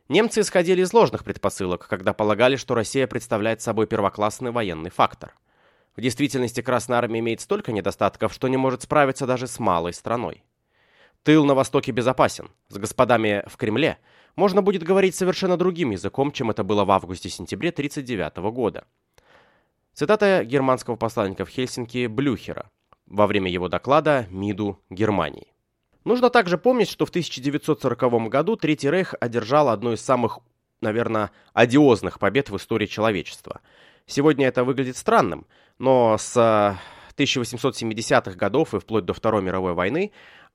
Немцы 0.09 0.41
исходили 0.41 0.83
из 0.83 0.93
ложных 0.93 1.23
предпосылок, 1.23 1.87
когда 1.89 2.13
полагали, 2.13 2.57
что 2.57 2.75
Россия 2.75 3.07
представляет 3.07 3.61
собой 3.61 3.87
первоклассный 3.87 4.53
военный 4.53 4.91
фактор. 4.91 5.35
В 5.97 6.01
действительности 6.03 6.61
Красная 6.61 6.99
Армия 6.99 7.21
имеет 7.21 7.41
столько 7.41 7.73
недостатков, 7.73 8.35
что 8.35 8.49
не 8.49 8.59
может 8.59 8.83
справиться 8.83 9.27
даже 9.27 9.47
с 9.47 9.59
малой 9.59 9.95
страной. 9.95 10.45
Тыл 11.23 11.45
на 11.47 11.55
Востоке 11.55 11.91
безопасен. 11.91 12.51
С 12.69 12.77
господами 12.77 13.43
в 13.47 13.57
Кремле 13.57 13.99
можно 14.37 14.61
будет 14.61 14.83
говорить 14.83 15.15
совершенно 15.15 15.57
другим 15.57 15.91
языком, 15.91 16.33
чем 16.33 16.51
это 16.51 16.65
было 16.65 16.85
в 16.85 16.91
августе-сентябре 16.91 17.71
1939 17.71 18.53
года. 18.53 18.85
Цитата 19.95 20.45
германского 20.45 20.97
посланника 20.97 21.47
в 21.47 21.49
Хельсинки 21.49 22.07
Блюхера 22.07 22.71
во 23.07 23.27
время 23.27 23.51
его 23.51 23.69
доклада 23.69 24.27
МИДу 24.31 24.79
Германии. 24.91 25.47
Нужно 26.05 26.29
также 26.29 26.59
помнить, 26.59 26.91
что 26.91 27.07
в 27.07 27.09
1940 27.09 28.29
году 28.29 28.57
Третий 28.57 28.91
Рейх 28.91 29.15
одержал 29.19 29.71
одну 29.71 29.93
из 29.93 30.03
самых 30.03 30.41
наверное, 30.81 31.31
одиозных 31.53 32.19
побед 32.19 32.51
в 32.51 32.57
истории 32.57 32.87
человечества. 32.87 33.61
Сегодня 34.07 34.47
это 34.47 34.65
выглядит 34.65 34.97
странным, 34.97 35.47
но 35.79 36.17
с 36.19 36.79
1870-х 37.17 38.37
годов 38.37 38.75
и 38.75 38.79
вплоть 38.79 39.05
до 39.05 39.15
Второй 39.15 39.43
мировой 39.43 39.75
войны 39.75 40.13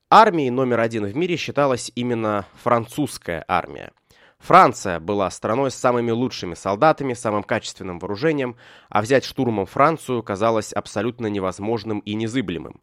армией 0.09 0.49
номер 0.49 0.79
один 0.79 1.05
в 1.05 1.15
мире 1.15 1.37
считалась 1.37 1.91
именно 1.95 2.45
французская 2.63 3.43
армия. 3.47 3.91
Франция 4.39 4.99
была 4.99 5.29
страной 5.29 5.69
с 5.69 5.75
самыми 5.75 6.11
лучшими 6.11 6.55
солдатами, 6.55 7.13
самым 7.13 7.43
качественным 7.43 7.99
вооружением, 7.99 8.57
а 8.89 9.01
взять 9.01 9.23
штурмом 9.23 9.67
Францию 9.67 10.23
казалось 10.23 10.73
абсолютно 10.73 11.27
невозможным 11.27 11.99
и 11.99 12.15
незыблемым. 12.15 12.81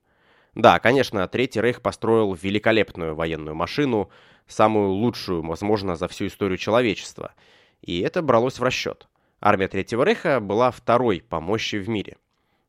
Да, 0.54 0.78
конечно, 0.78 1.26
Третий 1.28 1.60
Рейх 1.60 1.82
построил 1.82 2.32
великолепную 2.34 3.14
военную 3.14 3.56
машину, 3.56 4.08
самую 4.46 4.90
лучшую, 4.90 5.42
возможно, 5.42 5.96
за 5.96 6.08
всю 6.08 6.28
историю 6.28 6.58
человечества. 6.58 7.34
И 7.80 8.00
это 8.00 8.22
бралось 8.22 8.58
в 8.58 8.62
расчет. 8.62 9.08
Армия 9.40 9.68
Третьего 9.68 10.04
Рейха 10.04 10.40
была 10.40 10.70
второй 10.70 11.20
по 11.20 11.40
мощи 11.40 11.76
в 11.76 11.88
мире. 11.88 12.16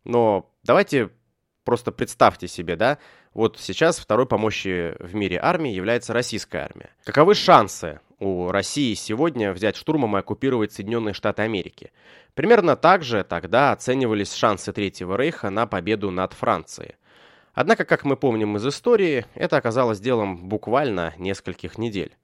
Но 0.04 0.52
давайте 0.64 1.10
просто 1.64 1.92
представьте 1.92 2.48
себе, 2.48 2.76
да, 2.76 2.98
вот 3.34 3.58
сейчас 3.60 4.00
второй 4.00 4.26
по 4.26 4.38
мощи 4.38 4.96
в 5.00 5.14
мире 5.14 5.40
армии 5.42 5.72
является 5.72 6.14
российская 6.14 6.60
армия. 6.60 6.90
Каковы 7.04 7.36
шансы 7.36 8.00
у 8.18 8.50
России 8.50 8.94
сегодня 8.96 9.54
взять 9.54 9.76
штурмом 9.76 10.18
и 10.18 10.20
оккупировать 10.20 10.72
Соединенные 10.72 11.14
Штаты 11.14 11.44
Америки? 11.44 11.92
Примерно 12.34 12.76
так 12.76 13.04
же 13.04 13.24
тогда 13.24 13.72
оценивались 13.72 14.34
шансы 14.34 14.74
Третьего 14.74 15.16
Рейха 15.16 15.50
на 15.50 15.68
победу 15.68 16.10
над 16.10 16.34
Францией. 16.34 16.96
Однако, 17.54 17.86
как 17.86 18.04
мы 18.04 18.16
помним 18.16 18.58
из 18.58 18.66
истории, 18.66 19.26
это 19.36 19.58
оказалось 19.58 20.00
делом 20.00 20.48
буквально 20.48 21.14
нескольких 21.18 21.78
недель. 21.78 22.16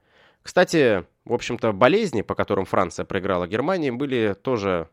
Кстати, 0.42 1.06
в 1.26 1.34
общем-то, 1.34 1.72
болезни, 1.72 2.22
по 2.22 2.36
которым 2.36 2.66
Франция 2.66 3.06
проиграла 3.06 3.48
Германии, 3.48 3.90
были 3.90 4.34
тоже 4.34 4.90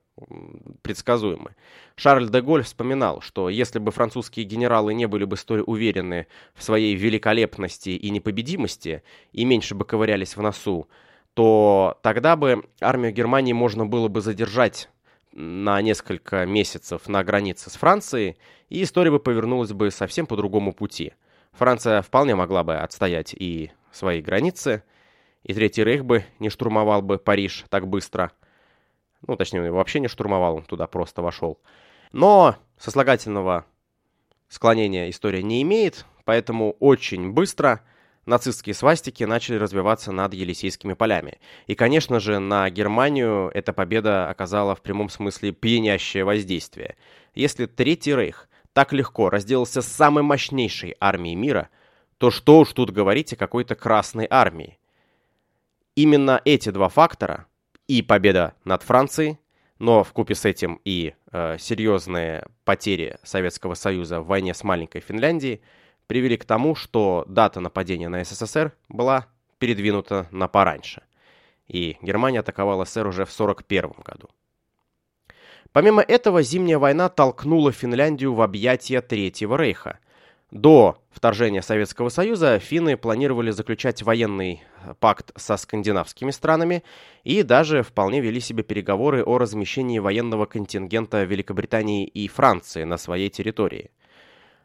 предсказуемы. 0.83 1.55
Шарль 1.97 2.31
де 2.31 2.41
Голь 2.41 2.63
вспоминал, 2.63 3.21
что 3.21 3.49
если 3.49 3.79
бы 3.79 3.91
французские 3.91 4.45
генералы 4.45 4.95
не 4.95 5.07
были 5.07 5.25
бы 5.25 5.37
столь 5.37 5.63
уверены 5.67 6.27
в 6.55 6.63
своей 6.63 6.95
великолепности 6.95 7.91
и 7.91 8.11
непобедимости 8.11 9.03
и 9.33 9.45
меньше 9.45 9.75
бы 9.75 9.85
ковырялись 9.85 10.37
в 10.37 10.43
носу, 10.43 10.89
то 11.35 11.99
тогда 12.03 12.37
бы 12.37 12.65
армию 12.81 13.13
Германии 13.13 13.53
можно 13.53 13.87
было 13.87 14.09
бы 14.09 14.21
задержать 14.21 14.91
на 15.33 15.81
несколько 15.81 16.45
месяцев 16.45 17.09
на 17.09 17.25
границе 17.25 17.71
с 17.71 17.75
Францией, 17.75 18.37
и 18.69 18.83
история 18.83 19.11
бы 19.11 19.19
повернулась 19.19 19.73
бы 19.73 19.91
совсем 19.91 20.27
по 20.27 20.37
другому 20.37 20.75
пути. 20.75 21.15
Франция 21.53 22.03
вполне 22.03 22.35
могла 22.35 22.65
бы 22.65 22.77
отстоять 22.77 23.35
и 23.35 23.71
свои 23.93 24.21
границы, 24.21 24.83
и 25.43 25.55
Третий 25.55 25.85
Рейх 25.85 26.05
бы 26.05 26.25
не 26.39 26.51
штурмовал 26.51 27.01
бы 27.01 27.19
Париж 27.19 27.65
так 27.71 27.89
быстро– 27.89 28.31
ну, 29.27 29.37
точнее, 29.37 29.65
его 29.65 29.77
вообще 29.77 30.01
не 30.01 30.09
штурмовал, 30.09 30.57
он 30.57 30.65
туда 30.65 30.87
просто 30.87 31.23
вошел. 31.23 31.59
Но 32.13 32.57
сослагательного 32.79 33.65
склонения 34.49 35.09
история 35.11 35.43
не 35.43 35.63
имеет, 35.63 36.05
поэтому 36.25 36.73
очень 36.81 37.33
быстро 37.33 37.83
нацистские 38.27 38.75
свастики 38.75 39.25
начали 39.25 39.57
развиваться 39.57 40.13
над 40.13 40.35
Елисейскими 40.35 40.93
полями. 40.95 41.39
И, 41.67 41.75
конечно 41.75 42.21
же, 42.21 42.39
на 42.39 42.69
Германию 42.71 43.51
эта 43.55 43.73
победа 43.73 44.29
оказала 44.29 44.75
в 44.75 44.83
прямом 44.83 45.09
смысле 45.09 45.53
пьянящее 45.53 46.25
воздействие. 46.25 46.97
Если 47.35 47.67
Третий 47.67 48.15
Рейх 48.15 48.49
так 48.73 48.93
легко 48.93 49.31
разделался 49.31 49.83
с 49.83 49.87
самой 49.87 50.23
мощнейшей 50.23 50.97
армией 51.01 51.35
мира, 51.35 51.69
то 52.19 52.31
что 52.31 52.61
уж 52.61 52.73
тут 52.73 52.91
говорить 52.91 53.33
о 53.33 53.37
какой-то 53.37 53.75
Красной 53.75 54.27
армии. 54.31 54.79
Именно 55.95 56.41
эти 56.45 56.71
два 56.71 56.89
фактора 56.89 57.47
и 57.93 58.01
победа 58.01 58.55
над 58.65 58.83
Францией, 58.83 59.39
но 59.79 60.03
в 60.03 60.15
купе 60.15 60.35
с 60.35 60.47
этим 60.47 60.81
и 60.83 61.15
э, 61.31 61.59
серьезные 61.59 62.47
потери 62.65 63.19
Советского 63.23 63.75
Союза 63.75 64.23
в 64.23 64.29
войне 64.29 64.55
с 64.55 64.65
маленькой 64.65 65.03
Финляндией 65.03 65.61
привели 66.07 66.39
к 66.39 66.47
тому, 66.47 66.75
что 66.75 67.27
дата 67.29 67.61
нападения 67.61 68.09
на 68.09 68.25
СССР 68.25 68.73
была 68.89 69.27
передвинута 69.59 70.27
на 70.31 70.49
пораньше. 70.49 71.03
И 71.69 71.99
Германия 72.01 72.41
атаковала 72.41 72.87
СССР 72.87 73.09
уже 73.09 73.25
в 73.27 73.35
1941 73.35 73.93
году. 74.03 74.31
Помимо 75.73 76.01
этого, 76.01 76.41
Зимняя 76.41 76.79
война 76.79 77.11
толкнула 77.11 77.73
Финляндию 77.73 78.33
в 78.33 78.41
объятия 78.41 79.03
Третьего 79.03 79.59
Рейха– 79.59 79.99
до 80.53 80.99
вторжения 81.11 81.63
Советского 81.63 82.11
Союза 82.11 82.59
финны 82.59 82.99
планировали 82.99 83.51
заключать 83.51 84.03
военный 84.03 84.63
э, 84.85 84.93
пакт 85.01 85.33
со 85.35 85.57
скандинавскими 85.57 86.31
странами 86.31 86.85
и 87.25 87.43
даже 87.43 87.83
вполне 87.83 88.21
вели 88.21 88.39
себе 88.39 88.63
переговоры 88.63 89.25
о 89.25 89.39
размещении 89.39 89.99
военного 89.99 90.45
контингента 90.45 91.25
Великобритании 91.25 92.07
и 92.07 92.29
Франции 92.29 92.85
на 92.85 92.99
своей 92.99 93.31
территории. 93.31 93.91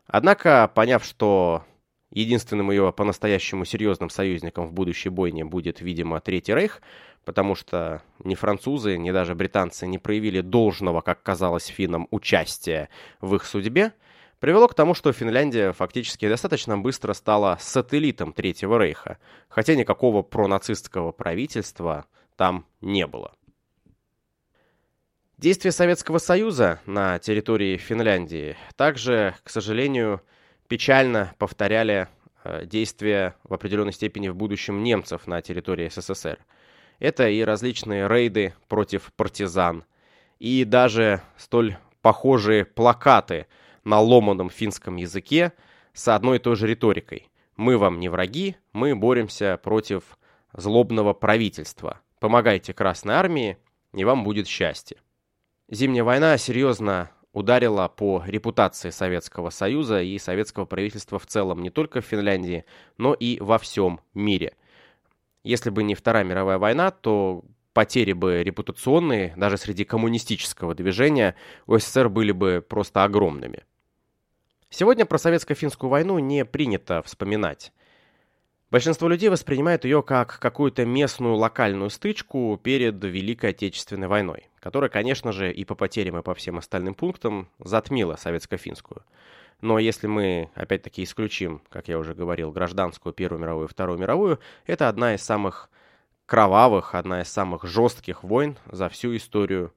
Однако, 0.08 0.70
поняв, 0.76 1.06
что 1.06 1.64
единственным 2.12 2.70
ее 2.70 2.92
по-настоящему 2.92 3.64
серьезным 3.64 4.10
союзником 4.10 4.68
в 4.68 4.74
будущей 4.74 5.10
бойне 5.10 5.46
будет, 5.46 5.80
видимо, 5.80 6.20
Третий 6.20 6.54
Рейх, 6.54 6.82
потому 7.24 7.56
что 7.56 8.02
ни 8.26 8.36
французы, 8.36 8.98
ни 8.98 9.12
даже 9.12 9.36
британцы 9.36 9.88
не 9.88 10.00
проявили 10.00 10.42
должного, 10.42 11.00
как 11.00 11.24
казалось 11.24 11.68
финнам, 11.68 12.10
участия 12.12 12.90
в 13.22 13.36
их 13.36 13.46
судьбе, 13.46 13.94
привело 14.40 14.68
к 14.68 14.76
тому, 14.76 14.94
что 14.94 15.12
Финляндия 15.12 15.72
фактически 15.72 16.28
достаточно 16.28 16.78
быстро 16.78 17.14
стала 17.14 17.58
сателлитом 17.60 18.34
Третьего 18.34 18.78
Рейха, 18.78 19.18
хотя 19.50 19.76
никакого 19.76 20.22
пронацистского 20.22 21.12
правительства 21.12 22.06
там 22.36 22.66
не 22.82 23.08
было. 23.08 23.34
Действия 25.38 25.72
Советского 25.72 26.18
Союза 26.18 26.80
на 26.86 27.20
территории 27.20 27.78
Финляндии 27.78 28.58
также, 28.76 29.36
к 29.44 29.50
сожалению, 29.50 30.22
печально 30.68 31.34
повторяли 31.38 32.08
э, 32.44 32.66
действия 32.66 33.36
в 33.44 33.54
определенной 33.54 33.94
степени 33.94 34.30
в 34.30 34.36
будущем 34.36 34.84
немцев 34.84 35.28
на 35.28 35.42
территории 35.44 35.90
СССР. 35.90 36.40
Это 36.98 37.30
и 37.30 37.44
различные 37.44 38.08
рейды 38.08 38.56
против 38.68 39.14
партизан, 39.16 39.84
и 40.40 40.64
даже 40.64 41.22
столь 41.38 41.78
похожие 42.02 42.66
плакаты– 42.66 43.46
на 43.88 44.02
ломаном 44.02 44.50
финском 44.50 44.98
языке 44.98 45.54
с 45.94 46.10
одной 46.10 46.38
и 46.38 46.40
той 46.40 46.58
же 46.58 46.68
риторикой. 46.68 47.30
Мы 47.56 47.78
вам 47.78 48.02
не 48.02 48.10
враги, 48.10 48.58
мы 48.74 48.96
боремся 48.96 49.58
против 49.64 50.18
злобного 50.52 51.14
правительства. 51.14 52.02
Помогайте 52.20 52.74
Красной 52.74 53.16
Армии, 53.16 53.58
и 53.94 54.04
вам 54.04 54.26
будет 54.26 54.48
счастье. 54.48 54.98
Зимняя 55.70 56.04
война 56.04 56.38
серьезно 56.38 57.12
ударила 57.32 57.88
по 57.88 58.24
репутации 58.26 58.90
Советского 58.90 59.52
Союза 59.52 60.02
и 60.02 60.20
советского 60.20 60.66
правительства 60.66 61.18
в 61.18 61.26
целом 61.26 61.64
не 61.64 61.70
только 61.70 62.02
в 62.02 62.06
Финляндии, 62.06 62.66
но 62.98 63.14
и 63.14 63.40
во 63.40 63.58
всем 63.58 64.02
мире. 64.14 64.54
Если 65.44 65.70
бы 65.70 65.84
не 65.84 65.96
Вторая 65.96 66.26
мировая 66.26 66.58
война, 66.58 66.92
то 66.92 67.46
потери 67.72 68.12
бы 68.12 68.44
репутационные, 68.44 69.34
даже 69.38 69.56
среди 69.58 69.86
коммунистического 69.86 70.76
движения, 70.76 71.36
у 71.68 71.78
СССР 71.78 72.10
были 72.10 72.34
бы 72.34 72.66
просто 72.68 73.06
огромными. 73.06 73.64
Сегодня 74.70 75.06
про 75.06 75.18
советско-финскую 75.18 75.90
войну 75.90 76.20
не 76.20 76.44
принято 76.44 77.02
вспоминать. 77.02 77.72
Большинство 78.70 79.08
людей 79.08 79.30
воспринимает 79.30 79.86
ее 79.86 80.04
как 80.04 80.40
какую-то 80.40 80.86
местную 80.86 81.36
локальную 81.36 81.90
стычку 81.90 82.60
перед 82.62 83.02
Великой 83.02 83.52
Отечественной 83.52 84.10
войной, 84.10 84.50
которая, 84.60 84.90
конечно 84.90 85.32
же, 85.32 85.54
и 85.54 85.64
по 85.64 85.74
потерям, 85.74 86.18
и 86.18 86.22
по 86.22 86.36
всем 86.36 86.58
остальным 86.58 86.96
пунктам 86.96 87.50
затмила 87.60 88.18
советско-финскую. 88.18 89.04
Но 89.62 89.80
если 89.80 90.08
мы, 90.08 90.50
опять-таки, 90.54 91.04
исключим, 91.04 91.62
как 91.70 91.88
я 91.88 91.98
уже 91.98 92.14
говорил, 92.14 92.52
гражданскую 92.52 93.14
Первую 93.14 93.42
мировую 93.42 93.68
и 93.68 93.72
Вторую 93.72 93.98
мировую, 93.98 94.40
это 94.66 94.90
одна 94.90 95.16
из 95.16 95.24
самых 95.24 95.70
кровавых, 96.26 96.94
одна 96.94 97.22
из 97.22 97.30
самых 97.30 97.64
жестких 97.64 98.22
войн 98.22 98.58
за 98.70 98.90
всю 98.90 99.16
историю 99.16 99.74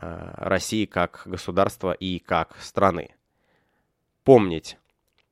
э, 0.00 0.30
России 0.38 0.86
как 0.86 1.22
государства 1.26 1.92
и 1.92 2.18
как 2.18 2.56
страны 2.58 3.10
помнить 4.28 4.76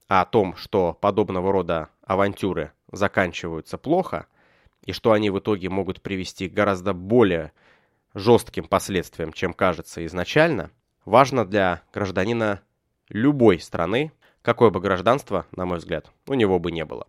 о 0.09 0.24
том, 0.24 0.57
что 0.57 0.94
подобного 0.94 1.53
рода 1.53 1.90
авантюры 2.01 2.72
заканчиваются 2.90 3.76
плохо, 3.76 4.26
и 4.86 4.92
что 4.92 5.12
они 5.12 5.28
в 5.28 5.38
итоге 5.38 5.68
могут 5.68 6.01
привести 6.01 6.49
к 6.49 6.55
гораздо 6.55 6.94
более 6.94 7.53
жестким 8.14 8.64
последствиям, 8.64 9.34
чем 9.34 9.53
кажется 9.53 10.03
изначально, 10.07 10.70
важно 11.05 11.44
для 11.44 11.82
гражданина 11.92 12.62
любой 13.11 13.61
страны, 13.61 14.12
какое 14.40 14.70
бы 14.70 14.80
гражданство, 14.80 15.44
на 15.51 15.66
мой 15.66 15.76
взгляд, 15.76 16.11
у 16.26 16.32
него 16.32 16.59
бы 16.59 16.72
не 16.72 16.86
было. 16.86 17.07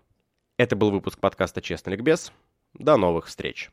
Это 0.57 0.75
был 0.75 0.91
выпуск 0.91 1.19
подкаста 1.19 1.61
«Честный 1.61 1.93
ликбез». 1.93 2.33
До 2.73 2.97
новых 2.97 3.27
встреч! 3.27 3.71